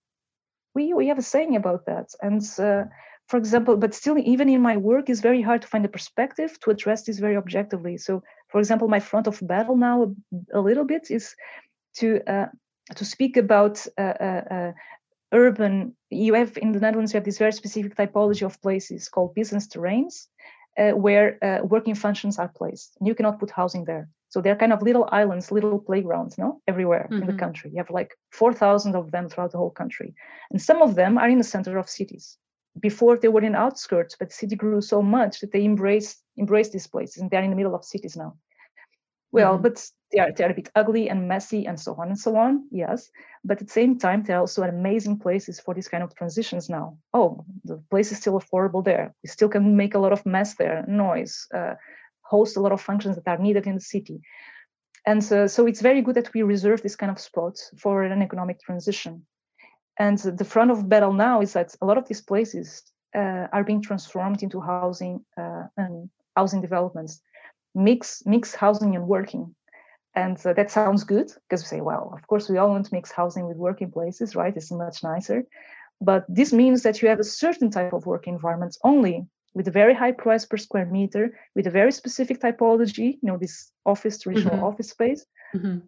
We 0.75 0.93
we 0.93 1.07
have 1.07 1.17
a 1.17 1.29
saying 1.33 1.55
about 1.55 1.85
that, 1.85 2.07
and 2.21 2.41
uh, 2.59 2.83
for 3.27 3.37
example, 3.37 3.75
but 3.77 3.93
still, 3.93 4.17
even 4.17 4.47
in 4.49 4.61
my 4.61 4.77
work, 4.77 5.09
it's 5.09 5.19
very 5.19 5.41
hard 5.41 5.61
to 5.61 5.67
find 5.67 5.85
a 5.85 5.89
perspective 5.89 6.57
to 6.61 6.71
address 6.71 7.03
this 7.03 7.19
very 7.19 7.35
objectively. 7.35 7.97
So, 7.97 8.23
for 8.47 8.59
example, 8.59 8.87
my 8.87 8.99
front 8.99 9.27
of 9.27 9.39
battle 9.41 9.77
now 9.77 10.03
a, 10.03 10.59
a 10.59 10.61
little 10.61 10.85
bit 10.85 11.11
is 11.11 11.35
to 11.95 12.21
uh, 12.27 12.47
to 12.95 13.05
speak 13.05 13.37
about 13.37 13.85
uh, 13.97 14.01
uh, 14.01 14.43
uh, 14.51 14.71
urban. 15.33 15.95
You 16.09 16.33
have 16.35 16.57
in 16.57 16.71
the 16.71 16.79
Netherlands, 16.79 17.13
you 17.13 17.17
have 17.17 17.25
this 17.25 17.37
very 17.37 17.51
specific 17.51 17.95
typology 17.95 18.43
of 18.43 18.61
places 18.61 19.09
called 19.09 19.35
business 19.35 19.67
terrains, 19.67 20.27
uh, 20.77 20.91
where 20.91 21.37
uh, 21.43 21.65
working 21.65 21.95
functions 21.95 22.39
are 22.39 22.47
placed, 22.47 22.95
and 22.99 23.07
you 23.07 23.15
cannot 23.15 23.39
put 23.39 23.51
housing 23.51 23.85
there. 23.85 24.09
So 24.29 24.41
they're 24.41 24.57
kind 24.57 24.73
of 24.73 24.81
little 24.81 25.07
islands, 25.11 25.51
little 25.51 25.79
playgrounds, 25.79 26.37
no, 26.37 26.61
everywhere 26.67 27.05
mm-hmm. 27.05 27.21
in 27.21 27.27
the 27.27 27.33
mm-hmm. 27.33 27.39
country. 27.39 27.71
You 27.71 27.77
have 27.77 27.89
like 27.89 28.13
four 28.31 28.53
thousand 28.53 28.95
of 28.95 29.11
them 29.11 29.27
throughout 29.27 29.51
the 29.51 29.57
whole 29.57 29.71
country, 29.71 30.15
and 30.51 30.61
some 30.61 30.81
of 30.81 30.95
them 30.95 31.17
are 31.17 31.29
in 31.29 31.37
the 31.37 31.43
center 31.43 31.77
of 31.77 31.89
cities 31.89 32.37
before 32.79 33.17
they 33.17 33.27
were 33.27 33.43
in 33.43 33.55
outskirts, 33.55 34.15
but 34.17 34.29
the 34.29 34.35
city 34.35 34.55
grew 34.55 34.81
so 34.81 35.01
much 35.01 35.39
that 35.39 35.51
they 35.51 35.63
embraced 35.63 36.23
embraced 36.37 36.71
these 36.71 36.87
places, 36.87 37.21
and 37.21 37.31
they're 37.31 37.43
in 37.43 37.49
the 37.49 37.55
middle 37.55 37.75
of 37.75 37.85
cities 37.85 38.15
now. 38.15 38.35
Well, 39.31 39.53
mm-hmm. 39.53 39.63
but 39.63 39.85
they 40.11 40.19
are 40.19 40.31
they're 40.31 40.51
a 40.51 40.53
bit 40.53 40.69
ugly 40.75 41.09
and 41.09 41.27
messy 41.27 41.67
and 41.67 41.79
so 41.79 41.95
on 41.95 42.07
and 42.07 42.19
so 42.19 42.35
on. 42.37 42.67
Yes, 42.71 43.09
but 43.43 43.61
at 43.61 43.67
the 43.67 43.73
same 43.73 43.97
time, 43.99 44.23
they're 44.23 44.39
also 44.39 44.63
amazing 44.63 45.19
places 45.19 45.59
for 45.59 45.73
these 45.73 45.89
kind 45.89 46.03
of 46.03 46.15
transitions 46.15 46.69
now. 46.69 46.97
Oh, 47.13 47.45
the 47.65 47.77
place 47.89 48.11
is 48.11 48.19
still 48.19 48.39
affordable 48.39 48.83
there. 48.83 49.13
We 49.23 49.29
still 49.29 49.49
can 49.49 49.75
make 49.75 49.95
a 49.95 49.99
lot 49.99 50.13
of 50.13 50.25
mess 50.25 50.55
there, 50.55 50.85
noise, 50.87 51.47
uh, 51.53 51.75
host 52.21 52.57
a 52.57 52.61
lot 52.61 52.71
of 52.71 52.81
functions 52.81 53.15
that 53.15 53.27
are 53.27 53.37
needed 53.41 53.67
in 53.67 53.75
the 53.75 53.81
city. 53.81 54.21
And 55.05 55.23
so, 55.23 55.47
so 55.47 55.65
it's 55.65 55.81
very 55.81 56.01
good 56.01 56.15
that 56.15 56.33
we 56.33 56.41
reserve 56.41 56.81
this 56.81 56.97
kind 56.97 57.11
of 57.11 57.19
spots 57.19 57.71
for 57.77 58.03
an 58.03 58.21
economic 58.21 58.59
transition. 58.59 59.25
And 59.99 60.17
the 60.19 60.45
front 60.45 60.71
of 60.71 60.87
battle 60.87 61.13
now 61.13 61.41
is 61.41 61.53
that 61.53 61.75
a 61.81 61.85
lot 61.85 61.97
of 61.97 62.07
these 62.07 62.21
places 62.21 62.83
uh, 63.15 63.47
are 63.51 63.63
being 63.63 63.81
transformed 63.81 64.43
into 64.43 64.61
housing 64.61 65.25
uh, 65.37 65.63
and 65.75 66.09
housing 66.35 66.61
developments, 66.61 67.21
mix 67.73 68.23
mix 68.25 68.53
housing 68.53 68.95
and 68.95 69.07
working. 69.07 69.55
And 70.13 70.37
uh, 70.45 70.53
that 70.53 70.71
sounds 70.71 71.03
good 71.03 71.31
because 71.43 71.63
we 71.63 71.67
say, 71.67 71.81
well, 71.81 72.11
of 72.13 72.25
course, 72.27 72.49
we 72.49 72.57
all 72.57 72.69
want 72.69 72.85
to 72.85 72.93
mix 72.93 73.11
housing 73.11 73.47
with 73.47 73.57
working 73.57 73.91
places, 73.91 74.35
right? 74.35 74.55
It's 74.55 74.71
much 74.71 75.03
nicer. 75.03 75.43
But 75.99 76.25
this 76.27 76.53
means 76.53 76.83
that 76.83 77.01
you 77.01 77.09
have 77.09 77.19
a 77.19 77.23
certain 77.23 77.71
type 77.71 77.93
of 77.93 78.05
work 78.05 78.27
environments 78.27 78.77
only 78.83 79.25
with 79.53 79.67
a 79.67 79.71
very 79.71 79.95
high 79.95 80.11
price 80.11 80.45
per 80.45 80.57
square 80.57 80.85
meter, 80.85 81.37
with 81.55 81.65
a 81.65 81.71
very 81.71 81.91
specific 81.91 82.39
typology, 82.39 83.13
you 83.21 83.27
know, 83.29 83.37
this 83.37 83.71
office, 83.85 84.19
traditional 84.19 84.55
mm-hmm. 84.55 84.63
office 84.65 84.89
space. 84.89 85.25
Mm-hmm 85.55 85.79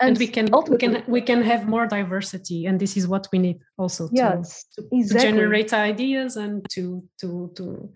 and, 0.00 0.10
and 0.10 0.18
we 0.18 0.26
can 0.26 0.48
we 0.68 0.76
can 0.76 1.02
we 1.06 1.20
can 1.20 1.42
have 1.42 1.68
more 1.68 1.86
diversity 1.86 2.66
and 2.66 2.78
this 2.80 2.96
is 2.96 3.08
what 3.08 3.26
we 3.32 3.38
need 3.38 3.58
also 3.78 4.08
to, 4.08 4.14
yes, 4.14 4.64
to, 4.74 4.84
exactly. 4.92 5.30
to 5.30 5.36
generate 5.36 5.72
ideas 5.72 6.36
and 6.36 6.66
to 6.70 7.02
to 7.20 7.50
to 7.56 7.92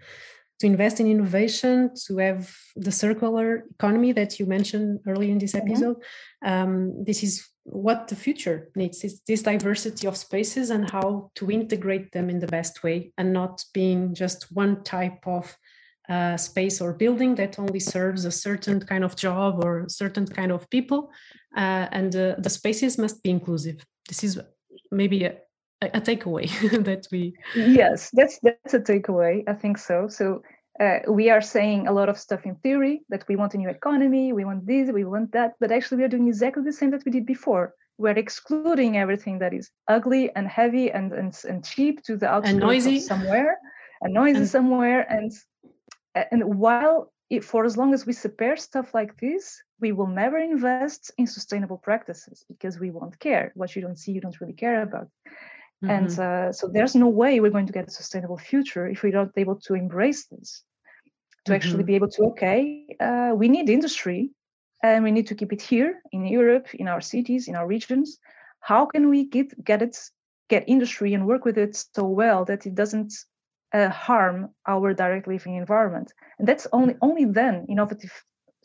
to 0.60 0.66
invest 0.66 1.00
in 1.00 1.06
innovation 1.06 1.90
to 2.06 2.18
have 2.18 2.54
the 2.76 2.92
circular 2.92 3.64
economy 3.70 4.12
that 4.12 4.38
you 4.38 4.46
mentioned 4.46 5.00
earlier 5.06 5.30
in 5.30 5.38
this 5.38 5.52
mm-hmm. 5.52 5.68
episode 5.68 5.96
um, 6.44 7.04
this 7.04 7.22
is 7.22 7.48
what 7.64 8.08
the 8.08 8.16
future 8.16 8.70
needs 8.74 9.04
is 9.04 9.20
this 9.26 9.42
diversity 9.42 10.06
of 10.06 10.16
spaces 10.16 10.70
and 10.70 10.90
how 10.90 11.30
to 11.34 11.50
integrate 11.50 12.10
them 12.12 12.30
in 12.30 12.38
the 12.38 12.46
best 12.46 12.82
way 12.82 13.12
and 13.18 13.32
not 13.32 13.64
being 13.72 14.14
just 14.14 14.50
one 14.52 14.82
type 14.82 15.26
of 15.26 15.56
uh, 16.10 16.36
space 16.36 16.80
or 16.80 16.92
building 16.92 17.34
that 17.36 17.58
only 17.58 17.80
serves 17.80 18.24
a 18.24 18.30
certain 18.30 18.80
kind 18.80 19.04
of 19.04 19.16
job 19.16 19.64
or 19.64 19.84
certain 19.88 20.26
kind 20.26 20.52
of 20.52 20.68
people 20.70 21.10
uh, 21.56 21.86
and 21.92 22.14
uh, 22.14 22.34
the 22.38 22.50
spaces 22.50 22.98
must 22.98 23.22
be 23.22 23.30
inclusive. 23.30 23.84
This 24.08 24.24
is 24.24 24.40
maybe 24.90 25.24
a, 25.24 25.36
a 25.82 26.00
takeaway 26.00 26.48
that 26.84 27.06
we 27.10 27.34
yes 27.54 28.10
that's 28.12 28.38
that's 28.42 28.74
a 28.74 28.80
takeaway 28.80 29.42
i 29.48 29.54
think 29.54 29.78
so. 29.78 30.08
So 30.08 30.42
uh, 30.80 31.00
we 31.08 31.30
are 31.30 31.40
saying 31.40 31.86
a 31.86 31.92
lot 31.92 32.08
of 32.08 32.18
stuff 32.18 32.46
in 32.46 32.54
theory 32.56 33.02
that 33.08 33.24
we 33.28 33.36
want 33.36 33.54
a 33.54 33.58
new 33.58 33.68
economy 33.68 34.32
we 34.32 34.44
want 34.44 34.66
this 34.66 34.90
we 34.90 35.04
want 35.04 35.32
that 35.32 35.52
but 35.60 35.70
actually 35.70 35.98
we 35.98 36.04
are 36.04 36.08
doing 36.08 36.28
exactly 36.28 36.62
the 36.62 36.72
same 36.72 36.90
that 36.90 37.04
we 37.04 37.12
did 37.12 37.26
before. 37.26 37.74
We're 37.98 38.18
excluding 38.18 38.96
everything 38.96 39.40
that 39.40 39.52
is 39.52 39.70
ugly 39.86 40.34
and 40.34 40.48
heavy 40.48 40.90
and 40.90 41.12
and, 41.12 41.36
and 41.48 41.64
cheap 41.64 42.02
to 42.04 42.16
the 42.16 42.28
noisy. 42.52 42.98
somewhere 43.00 43.58
and 44.00 44.14
noisy 44.14 44.38
and, 44.38 44.48
somewhere 44.48 45.00
and 45.12 45.32
and 46.14 46.58
while 46.58 47.12
it, 47.28 47.44
for 47.44 47.64
as 47.64 47.76
long 47.76 47.94
as 47.94 48.04
we 48.06 48.12
spare 48.12 48.56
stuff 48.56 48.92
like 48.92 49.18
this, 49.20 49.62
we 49.80 49.92
will 49.92 50.08
never 50.08 50.38
invest 50.38 51.12
in 51.16 51.26
sustainable 51.26 51.78
practices 51.78 52.44
because 52.48 52.78
we 52.78 52.90
won't 52.90 53.18
care. 53.18 53.52
What 53.54 53.74
you 53.74 53.82
don't 53.82 53.98
see, 53.98 54.12
you 54.12 54.20
don't 54.20 54.40
really 54.40 54.52
care 54.52 54.82
about. 54.82 55.08
Mm-hmm. 55.82 55.90
And 55.90 56.18
uh, 56.18 56.52
so 56.52 56.68
there's 56.68 56.94
no 56.94 57.08
way 57.08 57.40
we're 57.40 57.50
going 57.50 57.66
to 57.66 57.72
get 57.72 57.88
a 57.88 57.90
sustainable 57.90 58.36
future 58.36 58.86
if 58.88 59.02
we're 59.02 59.12
not 59.12 59.30
able 59.36 59.56
to 59.60 59.74
embrace 59.74 60.26
this, 60.26 60.62
to 61.44 61.52
mm-hmm. 61.52 61.56
actually 61.56 61.84
be 61.84 61.94
able 61.94 62.10
to, 62.10 62.24
okay, 62.24 62.86
uh, 62.98 63.32
we 63.34 63.48
need 63.48 63.70
industry 63.70 64.30
and 64.82 65.04
we 65.04 65.10
need 65.10 65.28
to 65.28 65.34
keep 65.34 65.52
it 65.52 65.62
here 65.62 66.02
in 66.12 66.26
Europe, 66.26 66.74
in 66.74 66.88
our 66.88 67.00
cities, 67.00 67.48
in 67.48 67.54
our 67.54 67.66
regions. 67.66 68.18
How 68.60 68.86
can 68.86 69.08
we 69.08 69.24
get, 69.24 69.64
get 69.64 69.82
it, 69.82 69.96
get 70.48 70.64
industry 70.66 71.14
and 71.14 71.26
work 71.26 71.44
with 71.44 71.56
it 71.56 71.76
so 71.94 72.04
well 72.04 72.44
that 72.46 72.66
it 72.66 72.74
doesn't 72.74 73.12
uh, 73.72 73.88
harm 73.88 74.50
our 74.66 74.94
direct 74.94 75.26
living 75.28 75.56
environment. 75.56 76.12
And 76.38 76.48
that's 76.48 76.66
only 76.72 76.96
only 77.02 77.24
then 77.24 77.66
innovative 77.68 78.12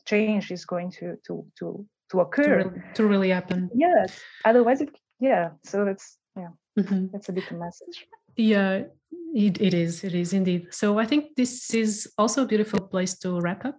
change 0.05 0.51
is 0.51 0.65
going 0.65 0.91
to 0.91 1.17
to 1.27 1.45
to 1.59 1.85
to 2.11 2.19
occur. 2.19 2.43
to 2.43 2.69
really, 2.69 2.81
to 2.93 3.07
really 3.07 3.29
happen. 3.29 3.69
Yes. 3.73 4.19
Otherwise 4.45 4.81
it 4.81 4.89
yeah. 5.19 5.49
So 5.63 5.85
that's 5.85 6.17
yeah. 6.35 6.49
Mm-hmm. 6.77 7.07
that's 7.11 7.29
a 7.29 7.31
of 7.31 7.57
message. 7.57 8.07
Uh, 8.37 8.83
It, 9.35 9.59
it 9.59 9.73
is, 9.73 10.05
it 10.05 10.15
is 10.15 10.31
indeed. 10.31 10.67
So 10.73 10.97
I 10.97 11.05
think 11.05 11.35
this 11.35 11.73
is 11.73 12.09
also 12.17 12.43
a 12.43 12.45
beautiful 12.45 12.79
place 12.79 13.19
to 13.19 13.41
wrap 13.41 13.65
up 13.65 13.75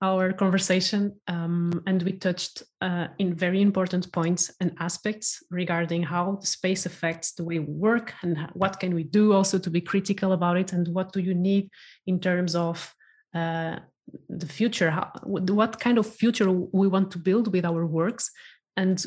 our 0.00 0.32
conversation. 0.32 1.16
Um, 1.26 1.82
and 1.88 2.00
we 2.04 2.12
touched 2.12 2.62
uh, 2.80 3.08
in 3.18 3.34
very 3.34 3.62
important 3.62 4.12
points 4.12 4.52
and 4.60 4.76
aspects 4.78 5.42
regarding 5.50 6.04
how 6.04 6.38
the 6.40 6.46
space 6.46 6.86
affects 6.86 7.32
the 7.32 7.42
way 7.42 7.58
we 7.58 7.74
work 7.74 8.14
and 8.22 8.48
what 8.54 8.78
can 8.78 8.94
we 8.94 9.02
do 9.02 9.32
also 9.32 9.58
to 9.58 9.70
be 9.70 9.80
critical 9.80 10.30
about 10.30 10.56
it 10.56 10.72
and 10.72 10.86
what 10.86 11.12
do 11.12 11.18
you 11.18 11.34
need 11.34 11.68
in 12.06 12.20
terms 12.20 12.54
of 12.54 12.94
uh, 13.34 13.80
the 14.28 14.46
future, 14.46 14.92
how, 14.92 15.10
what 15.24 15.80
kind 15.80 15.98
of 15.98 16.06
future 16.06 16.48
we 16.48 16.86
want 16.86 17.10
to 17.10 17.18
build 17.18 17.52
with 17.52 17.64
our 17.64 17.84
works 17.86 18.30
and 18.76 19.04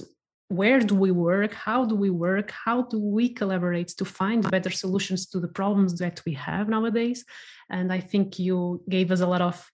where 0.49 0.79
do 0.79 0.93
we 0.93 1.11
work 1.11 1.53
how 1.53 1.85
do 1.85 1.95
we 1.95 2.09
work 2.09 2.51
how 2.51 2.83
do 2.83 2.99
we 2.99 3.29
collaborate 3.29 3.87
to 3.87 4.05
find 4.05 4.49
better 4.51 4.69
solutions 4.69 5.25
to 5.25 5.39
the 5.39 5.47
problems 5.47 5.97
that 5.97 6.21
we 6.25 6.33
have 6.33 6.69
nowadays? 6.69 7.25
And 7.69 7.91
i 7.91 7.99
think 7.99 8.39
you 8.39 8.81
gave 8.89 9.11
us 9.11 9.21
a 9.21 9.27
lot 9.27 9.41
of 9.41 9.71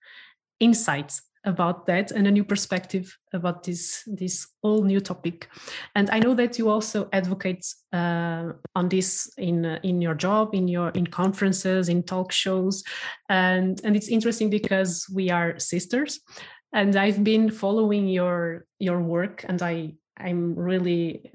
insights 0.59 1.21
about 1.43 1.87
that 1.87 2.11
and 2.11 2.27
a 2.27 2.31
new 2.31 2.43
perspective 2.43 3.17
about 3.33 3.63
this 3.63 4.03
this 4.05 4.47
whole 4.61 4.83
new 4.83 4.99
topic. 4.99 5.49
And 5.95 6.09
i 6.11 6.19
know 6.19 6.35
that 6.35 6.59
you 6.59 6.69
also 6.69 7.09
advocate 7.11 7.65
uh, 7.91 8.51
on 8.75 8.89
this 8.89 9.31
in 9.37 9.65
uh, 9.65 9.79
in 9.83 10.01
your 10.01 10.13
job 10.13 10.53
in 10.53 10.67
your 10.67 10.89
in 10.89 11.07
conferences 11.07 11.89
in 11.89 12.03
talk 12.03 12.31
shows. 12.31 12.83
And 13.29 13.81
and 13.83 13.95
it's 13.95 14.07
interesting 14.07 14.49
because 14.49 15.07
we 15.13 15.31
are 15.31 15.59
sisters. 15.59 16.19
And 16.73 16.95
i've 16.95 17.23
been 17.23 17.51
following 17.51 18.07
your 18.07 18.65
your 18.79 19.01
work 19.01 19.43
and 19.47 19.61
i 19.61 19.93
I'm 20.17 20.55
really 20.55 21.31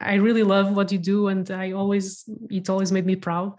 I 0.00 0.14
really 0.14 0.42
love 0.42 0.74
what 0.74 0.90
you 0.90 0.98
do, 0.98 1.28
and 1.28 1.50
I 1.50 1.72
always 1.72 2.24
it 2.50 2.70
always 2.70 2.90
made 2.90 3.04
me 3.06 3.16
proud. 3.16 3.52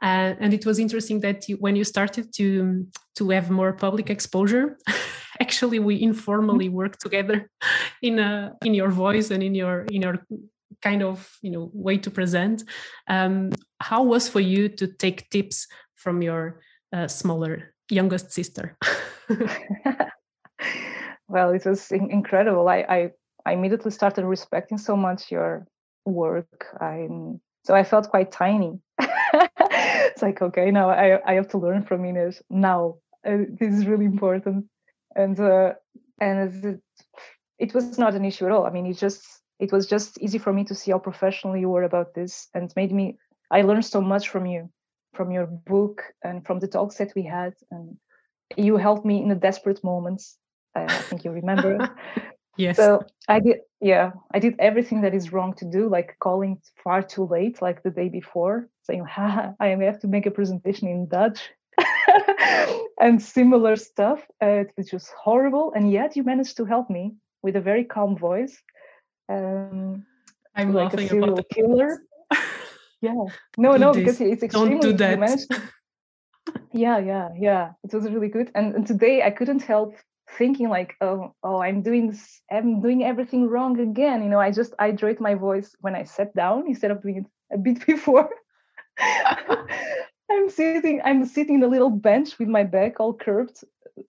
Uh, 0.00 0.34
and 0.38 0.54
it 0.54 0.64
was 0.64 0.78
interesting 0.78 1.20
that 1.20 1.48
you, 1.48 1.56
when 1.56 1.74
you 1.74 1.84
started 1.84 2.32
to 2.34 2.86
to 3.16 3.30
have 3.30 3.50
more 3.50 3.72
public 3.72 4.08
exposure, 4.10 4.78
actually 5.40 5.80
we 5.80 6.00
informally 6.00 6.66
mm-hmm. 6.66 6.76
work 6.76 6.98
together 6.98 7.50
in 8.02 8.18
a 8.20 8.54
in 8.64 8.74
your 8.74 8.90
voice 8.90 9.30
and 9.30 9.42
in 9.42 9.54
your 9.54 9.86
in 9.90 10.02
your 10.02 10.24
kind 10.82 11.02
of 11.02 11.36
you 11.42 11.50
know 11.50 11.70
way 11.72 11.98
to 11.98 12.10
present. 12.10 12.62
Um, 13.08 13.50
how 13.80 14.04
was 14.04 14.28
for 14.28 14.40
you 14.40 14.68
to 14.68 14.86
take 14.86 15.30
tips 15.30 15.66
from 15.96 16.22
your 16.22 16.60
uh, 16.92 17.08
smaller 17.08 17.74
youngest 17.90 18.32
sister? 18.32 18.76
well, 21.28 21.50
it 21.50 21.66
was 21.66 21.90
incredible. 21.90 22.68
I, 22.68 22.86
I 22.88 23.10
I 23.48 23.52
immediately 23.52 23.90
started 23.90 24.26
respecting 24.26 24.76
so 24.76 24.94
much 24.94 25.32
your 25.32 25.66
work. 26.04 26.66
I'm 26.82 27.40
so 27.64 27.74
I 27.74 27.82
felt 27.82 28.10
quite 28.10 28.30
tiny. 28.30 28.78
it's 29.00 30.20
like 30.20 30.42
okay, 30.42 30.70
now 30.70 30.90
I 30.90 31.18
I 31.30 31.32
have 31.34 31.48
to 31.52 31.58
learn 31.58 31.82
from 31.82 32.04
Ines 32.04 32.42
now. 32.50 32.96
Uh, 33.26 33.44
this 33.58 33.72
is 33.72 33.86
really 33.86 34.04
important, 34.04 34.66
and 35.16 35.40
uh, 35.40 35.72
and 36.20 36.64
it, 36.64 36.80
it 37.58 37.74
was 37.74 37.96
not 37.98 38.14
an 38.14 38.26
issue 38.26 38.44
at 38.44 38.52
all. 38.52 38.66
I 38.66 38.70
mean, 38.70 38.86
it 38.86 38.98
just 38.98 39.22
it 39.58 39.72
was 39.72 39.86
just 39.86 40.20
easy 40.20 40.38
for 40.38 40.52
me 40.52 40.64
to 40.64 40.74
see 40.74 40.90
how 40.90 40.98
professional 40.98 41.56
you 41.56 41.70
were 41.70 41.84
about 41.84 42.12
this, 42.14 42.48
and 42.52 42.70
made 42.76 42.92
me. 42.92 43.16
I 43.50 43.62
learned 43.62 43.86
so 43.86 44.02
much 44.02 44.28
from 44.28 44.44
you, 44.44 44.68
from 45.14 45.30
your 45.30 45.46
book, 45.46 46.02
and 46.22 46.44
from 46.46 46.58
the 46.58 46.68
talks 46.68 46.96
that 46.98 47.14
we 47.16 47.22
had, 47.22 47.54
and 47.70 47.96
you 48.58 48.76
helped 48.76 49.06
me 49.06 49.22
in 49.22 49.30
the 49.30 49.40
desperate 49.48 49.82
moments. 49.82 50.36
I 50.74 50.86
think 51.08 51.24
you 51.24 51.30
remember 51.32 51.88
Yes. 52.58 52.76
So 52.76 53.04
I 53.28 53.38
did, 53.38 53.60
yeah, 53.80 54.10
I 54.34 54.40
did 54.40 54.56
everything 54.58 55.02
that 55.02 55.14
is 55.14 55.32
wrong 55.32 55.54
to 55.54 55.64
do, 55.64 55.88
like 55.88 56.16
calling 56.18 56.60
far 56.82 57.02
too 57.02 57.24
late, 57.24 57.62
like 57.62 57.84
the 57.84 57.90
day 57.90 58.08
before, 58.08 58.68
saying, 58.82 59.04
ha, 59.08 59.52
I 59.60 59.68
have 59.68 60.00
to 60.00 60.08
make 60.08 60.26
a 60.26 60.30
presentation 60.30 60.88
in 60.88 61.06
Dutch 61.06 61.50
and 63.00 63.22
similar 63.22 63.76
stuff. 63.76 64.26
Uh, 64.42 64.64
it 64.66 64.72
was 64.76 64.90
just 64.90 65.10
horrible. 65.10 65.72
And 65.74 65.90
yet 65.90 66.16
you 66.16 66.24
managed 66.24 66.56
to 66.56 66.64
help 66.64 66.90
me 66.90 67.14
with 67.42 67.54
a 67.54 67.60
very 67.60 67.84
calm 67.84 68.16
voice. 68.16 68.60
Um, 69.28 70.04
I'm 70.56 70.72
like 70.72 70.92
laughing 70.92 71.06
a 71.06 71.08
serial 71.08 71.32
about 71.34 71.48
killer. 71.50 72.02
yeah. 73.00 73.14
No, 73.56 73.74
do 73.74 73.78
no, 73.78 73.92
this. 73.92 74.02
because 74.02 74.20
it's 74.20 74.42
extremely. 74.42 74.80
Don't 74.80 74.80
do 74.80 74.92
that. 74.96 75.70
yeah, 76.72 76.98
yeah, 76.98 77.28
yeah. 77.38 77.70
It 77.84 77.94
was 77.94 78.10
really 78.10 78.28
good. 78.28 78.50
And, 78.56 78.74
and 78.74 78.84
today 78.84 79.22
I 79.22 79.30
couldn't 79.30 79.62
help 79.62 79.94
thinking 80.36 80.68
like 80.68 80.94
oh 81.00 81.34
oh 81.42 81.62
i'm 81.62 81.82
doing 81.82 82.10
this 82.10 82.40
i'm 82.52 82.80
doing 82.80 83.04
everything 83.04 83.48
wrong 83.48 83.78
again. 83.80 84.22
You 84.22 84.28
know 84.28 84.40
i 84.40 84.50
just 84.50 84.74
i 84.78 84.92
droid 84.92 85.20
my 85.20 85.34
voice 85.34 85.74
when 85.80 85.94
i 85.94 86.04
sat 86.04 86.34
down 86.34 86.66
instead 86.66 86.90
of 86.90 87.02
doing 87.02 87.18
it 87.18 87.26
a 87.54 87.58
bit 87.58 87.86
before. 87.86 88.28
I'm 90.30 90.50
sitting 90.50 91.00
i'm 91.04 91.24
sitting 91.24 91.56
in 91.56 91.62
a 91.62 91.68
little 91.68 91.90
bench 91.90 92.38
with 92.38 92.48
my 92.48 92.64
back 92.64 93.00
all 93.00 93.14
curved 93.14 93.64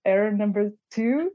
error 0.05 0.31
number 0.31 0.71
two. 0.91 1.31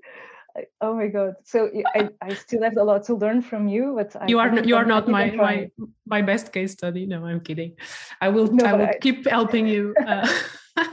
Oh 0.80 0.94
my 0.94 1.08
god. 1.08 1.34
So 1.42 1.68
I, 1.96 2.10
I 2.22 2.34
still 2.34 2.62
have 2.62 2.76
a 2.76 2.84
lot 2.84 3.02
to 3.06 3.14
learn 3.14 3.42
from 3.42 3.66
you 3.66 3.94
but 3.96 4.28
you 4.28 4.38
are 4.38 4.56
you 4.64 4.76
are 4.76 4.84
not 4.84 5.08
my 5.08 5.30
my 5.30 5.70
my 6.06 6.22
best 6.22 6.52
case 6.52 6.72
study. 6.72 7.06
No 7.06 7.24
i'm 7.24 7.40
kidding. 7.40 7.76
I 8.20 8.28
will 8.28 8.48
no, 8.48 8.64
i 8.64 8.72
will 8.74 8.86
I, 8.86 8.98
keep 9.00 9.26
helping 9.26 9.66
you 9.66 9.94
uh, 10.06 10.28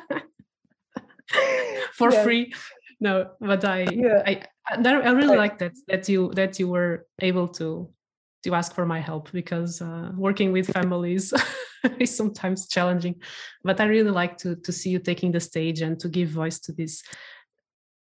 for 1.93 2.11
yes. 2.11 2.23
free 2.23 2.53
no 3.01 3.31
but 3.41 3.65
i 3.65 3.81
yeah. 3.91 4.23
I, 4.25 4.43
I 4.69 5.11
really 5.11 5.35
like 5.35 5.57
that 5.57 5.73
that 5.87 6.07
you 6.07 6.31
that 6.35 6.59
you 6.59 6.69
were 6.69 7.05
able 7.19 7.47
to 7.59 7.89
to 8.43 8.55
ask 8.55 8.73
for 8.73 8.85
my 8.85 8.99
help 8.99 9.31
because 9.31 9.81
uh, 9.81 10.11
working 10.15 10.51
with 10.51 10.71
families 10.71 11.33
is 11.99 12.15
sometimes 12.15 12.67
challenging. 12.67 13.15
But 13.63 13.79
i 13.79 13.85
really 13.85 14.11
like 14.11 14.37
to 14.39 14.55
to 14.55 14.71
see 14.71 14.89
you 14.89 14.99
taking 14.99 15.31
the 15.31 15.39
stage 15.39 15.81
and 15.81 15.99
to 15.99 16.09
give 16.09 16.29
voice 16.29 16.59
to 16.61 16.71
this 16.71 17.03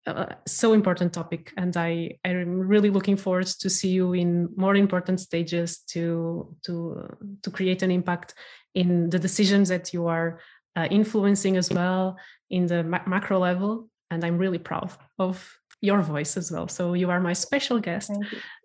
uh, 0.08 0.36
so 0.46 0.74
important 0.74 1.14
topic. 1.14 1.52
And 1.58 1.76
i 1.78 2.18
i'm 2.24 2.60
really 2.60 2.90
looking 2.90 3.18
forward 3.18 3.48
to 3.48 3.70
see 3.70 3.90
you 3.90 4.14
in 4.14 4.50
more 4.56 4.76
important 4.76 5.20
stages 5.20 5.80
to 5.94 6.56
to 6.66 7.18
to 7.42 7.52
create 7.52 7.84
an 7.84 7.92
impact 7.92 8.34
in 8.74 9.10
the 9.10 9.20
decisions 9.20 9.70
that 9.70 9.94
you 9.94 10.08
are 10.08 10.40
uh, 10.76 10.88
influencing 10.92 11.58
as 11.58 11.70
well 11.72 12.18
in 12.50 12.68
the 12.68 12.84
ma- 12.84 13.08
macro 13.08 13.40
level 13.40 13.90
and 14.12 14.24
I'm 14.24 14.38
really 14.38 14.58
proud 14.60 14.92
of 15.20 15.58
your 15.82 16.02
voice 16.02 16.38
as 16.38 16.52
well. 16.52 16.68
So 16.68 16.94
you 16.94 17.10
are 17.10 17.20
my 17.20 17.34
special 17.34 17.80
guest, 17.80 18.12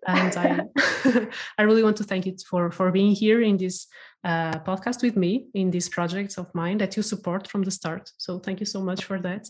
and 0.07 0.37
I 0.37 0.61
I 1.57 1.63
really 1.63 1.83
want 1.83 1.97
to 1.97 2.03
thank 2.03 2.25
you 2.25 2.35
for 2.49 2.71
for 2.71 2.91
being 2.91 3.11
here 3.11 3.41
in 3.41 3.57
this 3.57 3.87
uh, 4.23 4.59
podcast 4.59 5.03
with 5.03 5.15
me 5.15 5.47
in 5.53 5.71
these 5.71 5.89
projects 5.89 6.37
of 6.37 6.53
mine 6.53 6.77
that 6.79 6.95
you 6.97 7.03
support 7.03 7.47
from 7.47 7.63
the 7.63 7.71
start. 7.71 8.11
So 8.17 8.39
thank 8.39 8.59
you 8.59 8.65
so 8.65 8.81
much 8.81 9.03
for 9.03 9.19
that, 9.21 9.47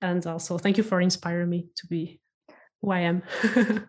and 0.00 0.26
also 0.26 0.58
thank 0.58 0.76
you 0.76 0.84
for 0.84 1.00
inspiring 1.00 1.50
me 1.50 1.68
to 1.76 1.86
be 1.86 2.20
who 2.82 2.90
I 2.90 3.00
am. 3.00 3.22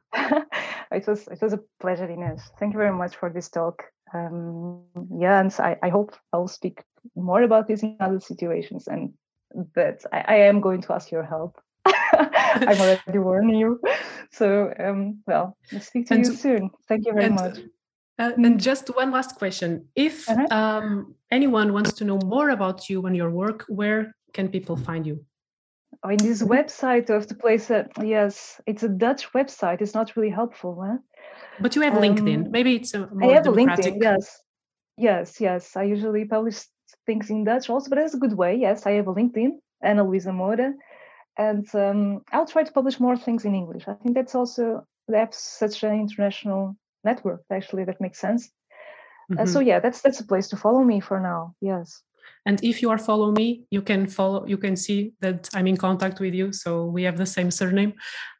it 0.91 1.07
was 1.07 1.27
it 1.27 1.41
was 1.41 1.53
a 1.53 1.59
pleasure, 1.79 2.09
Ines. 2.09 2.43
Thank 2.59 2.73
you 2.73 2.79
very 2.79 2.93
much 2.93 3.15
for 3.15 3.29
this 3.29 3.49
talk. 3.49 3.83
Um, 4.13 4.83
yeah, 5.17 5.39
and 5.39 5.55
I, 5.59 5.77
I 5.83 5.89
hope 5.89 6.15
I'll 6.33 6.47
speak 6.47 6.83
more 7.15 7.43
about 7.43 7.67
this 7.67 7.81
in 7.81 7.95
other 7.99 8.19
situations 8.19 8.87
and 8.87 9.13
but 9.75 10.05
I, 10.11 10.19
I 10.27 10.35
am 10.35 10.61
going 10.61 10.81
to 10.81 10.93
ask 10.93 11.11
your 11.11 11.23
help. 11.23 11.59
I'm 11.85 12.79
already 12.79 13.19
warning 13.29 13.55
you. 13.55 13.79
So, 14.31 14.73
um, 14.79 15.21
well, 15.27 15.57
I'll 15.73 15.79
speak 15.79 16.07
to 16.07 16.15
and, 16.15 16.25
you 16.25 16.33
soon. 16.33 16.71
Thank 16.87 17.05
you 17.05 17.13
very 17.13 17.25
and, 17.25 17.35
much. 17.35 17.59
Uh, 18.19 18.31
and 18.37 18.59
just 18.59 18.87
one 18.95 19.11
last 19.11 19.35
question. 19.35 19.87
If 19.95 20.29
uh-huh. 20.29 20.47
um, 20.51 21.15
anyone 21.31 21.73
wants 21.73 21.93
to 21.93 22.05
know 22.05 22.19
more 22.25 22.49
about 22.49 22.89
you 22.89 23.05
and 23.05 23.15
your 23.15 23.31
work, 23.31 23.65
where 23.67 24.15
can 24.33 24.49
people 24.49 24.75
find 24.75 25.05
you? 25.05 25.25
Oh, 26.03 26.09
in 26.09 26.17
this 26.17 26.41
website 26.41 27.09
of 27.09 27.27
the 27.27 27.35
place 27.35 27.67
that, 27.67 27.91
yes, 28.01 28.61
it's 28.65 28.83
a 28.83 28.89
Dutch 28.89 29.31
website. 29.33 29.81
It's 29.81 29.93
not 29.93 30.15
really 30.15 30.29
helpful. 30.29 30.83
Huh? 30.83 30.97
But 31.59 31.75
you 31.75 31.81
have 31.81 31.95
um, 31.95 32.01
LinkedIn. 32.01 32.49
Maybe 32.49 32.75
it's 32.75 32.93
a 32.93 33.07
more 33.13 33.31
I 33.31 33.35
have 33.35 33.43
democratic... 33.43 33.95
LinkedIn, 33.95 34.01
yes. 34.01 34.41
Yes, 34.97 35.41
yes. 35.41 35.75
I 35.75 35.83
usually 35.83 36.25
publish 36.25 36.59
things 37.05 37.29
in 37.29 37.43
Dutch 37.43 37.69
also, 37.69 37.89
but 37.89 37.97
it's 37.97 38.13
a 38.13 38.19
good 38.19 38.33
way. 38.33 38.55
Yes, 38.55 38.85
I 38.85 38.91
have 38.91 39.07
a 39.07 39.13
LinkedIn, 39.13 39.51
Ana 39.81 40.03
Luisa 40.03 40.31
Moura, 40.31 40.73
and 41.37 41.67
um, 41.75 42.21
I'll 42.31 42.45
try 42.45 42.63
to 42.63 42.71
publish 42.71 42.99
more 42.99 43.17
things 43.17 43.45
in 43.45 43.55
English. 43.55 43.87
I 43.87 43.93
think 43.93 44.15
that's 44.15 44.35
also 44.35 44.85
that's 45.07 45.39
such 45.59 45.83
an 45.83 45.93
international 45.93 46.75
network. 47.03 47.43
Actually, 47.51 47.85
that 47.85 48.01
makes 48.01 48.19
sense. 48.19 48.49
Mm-hmm. 49.31 49.41
Uh, 49.41 49.45
so 49.45 49.59
yeah, 49.59 49.79
that's 49.79 50.01
that's 50.01 50.19
a 50.19 50.25
place 50.25 50.47
to 50.49 50.57
follow 50.57 50.83
me 50.83 50.99
for 50.99 51.19
now. 51.19 51.55
Yes. 51.61 52.01
And 52.45 52.63
if 52.63 52.81
you 52.81 52.89
are 52.89 52.97
follow 52.97 53.31
me, 53.31 53.65
you 53.69 53.81
can 53.81 54.07
follow. 54.07 54.45
You 54.45 54.57
can 54.57 54.75
see 54.75 55.13
that 55.21 55.49
I'm 55.53 55.67
in 55.67 55.77
contact 55.77 56.19
with 56.19 56.33
you. 56.33 56.51
So 56.53 56.85
we 56.85 57.03
have 57.03 57.17
the 57.17 57.25
same 57.25 57.51
surname. 57.51 57.93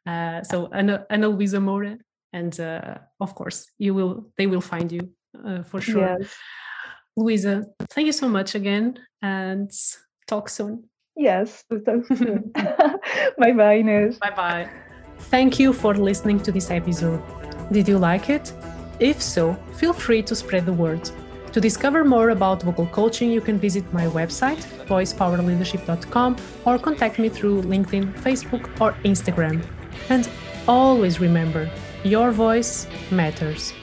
Uh, 0.06 0.42
so 0.42 0.68
Ana, 0.72 1.06
Ana 1.10 1.28
Luisa 1.28 1.58
Moura, 1.58 1.98
and 2.32 2.58
uh, 2.58 2.98
of 3.20 3.34
course, 3.34 3.66
you 3.78 3.94
will. 3.94 4.32
They 4.36 4.46
will 4.46 4.60
find 4.60 4.90
you 4.90 5.10
uh, 5.46 5.62
for 5.62 5.80
sure. 5.80 6.18
Yes. 6.20 6.36
Luisa, 7.16 7.66
thank 7.90 8.06
you 8.06 8.12
so 8.12 8.28
much 8.28 8.54
again 8.54 8.98
and 9.20 9.70
talk 10.26 10.48
soon. 10.48 10.84
Yes, 11.16 11.64
talk 11.84 12.06
soon. 12.16 12.50
bye 13.38 13.52
bye, 13.52 13.74
Ines. 13.78 14.18
Bye 14.18 14.30
bye. 14.30 14.70
Thank 15.30 15.58
you 15.58 15.72
for 15.72 15.94
listening 15.94 16.40
to 16.40 16.52
this 16.52 16.70
episode. 16.70 17.22
Did 17.70 17.86
you 17.88 17.98
like 17.98 18.30
it? 18.30 18.52
If 18.98 19.22
so, 19.22 19.54
feel 19.76 19.92
free 19.92 20.22
to 20.22 20.34
spread 20.34 20.66
the 20.66 20.72
word. 20.72 21.10
To 21.52 21.60
discover 21.60 22.02
more 22.02 22.30
about 22.30 22.62
vocal 22.62 22.86
coaching, 22.86 23.30
you 23.30 23.42
can 23.42 23.58
visit 23.58 23.84
my 23.92 24.06
website, 24.06 24.64
voicepowerleadership.com, 24.86 26.36
or 26.64 26.78
contact 26.78 27.18
me 27.18 27.28
through 27.28 27.62
LinkedIn, 27.62 28.14
Facebook, 28.20 28.64
or 28.80 28.92
Instagram. 29.04 29.62
And 30.08 30.28
always 30.66 31.20
remember 31.20 31.70
your 32.04 32.30
voice 32.32 32.86
matters. 33.10 33.74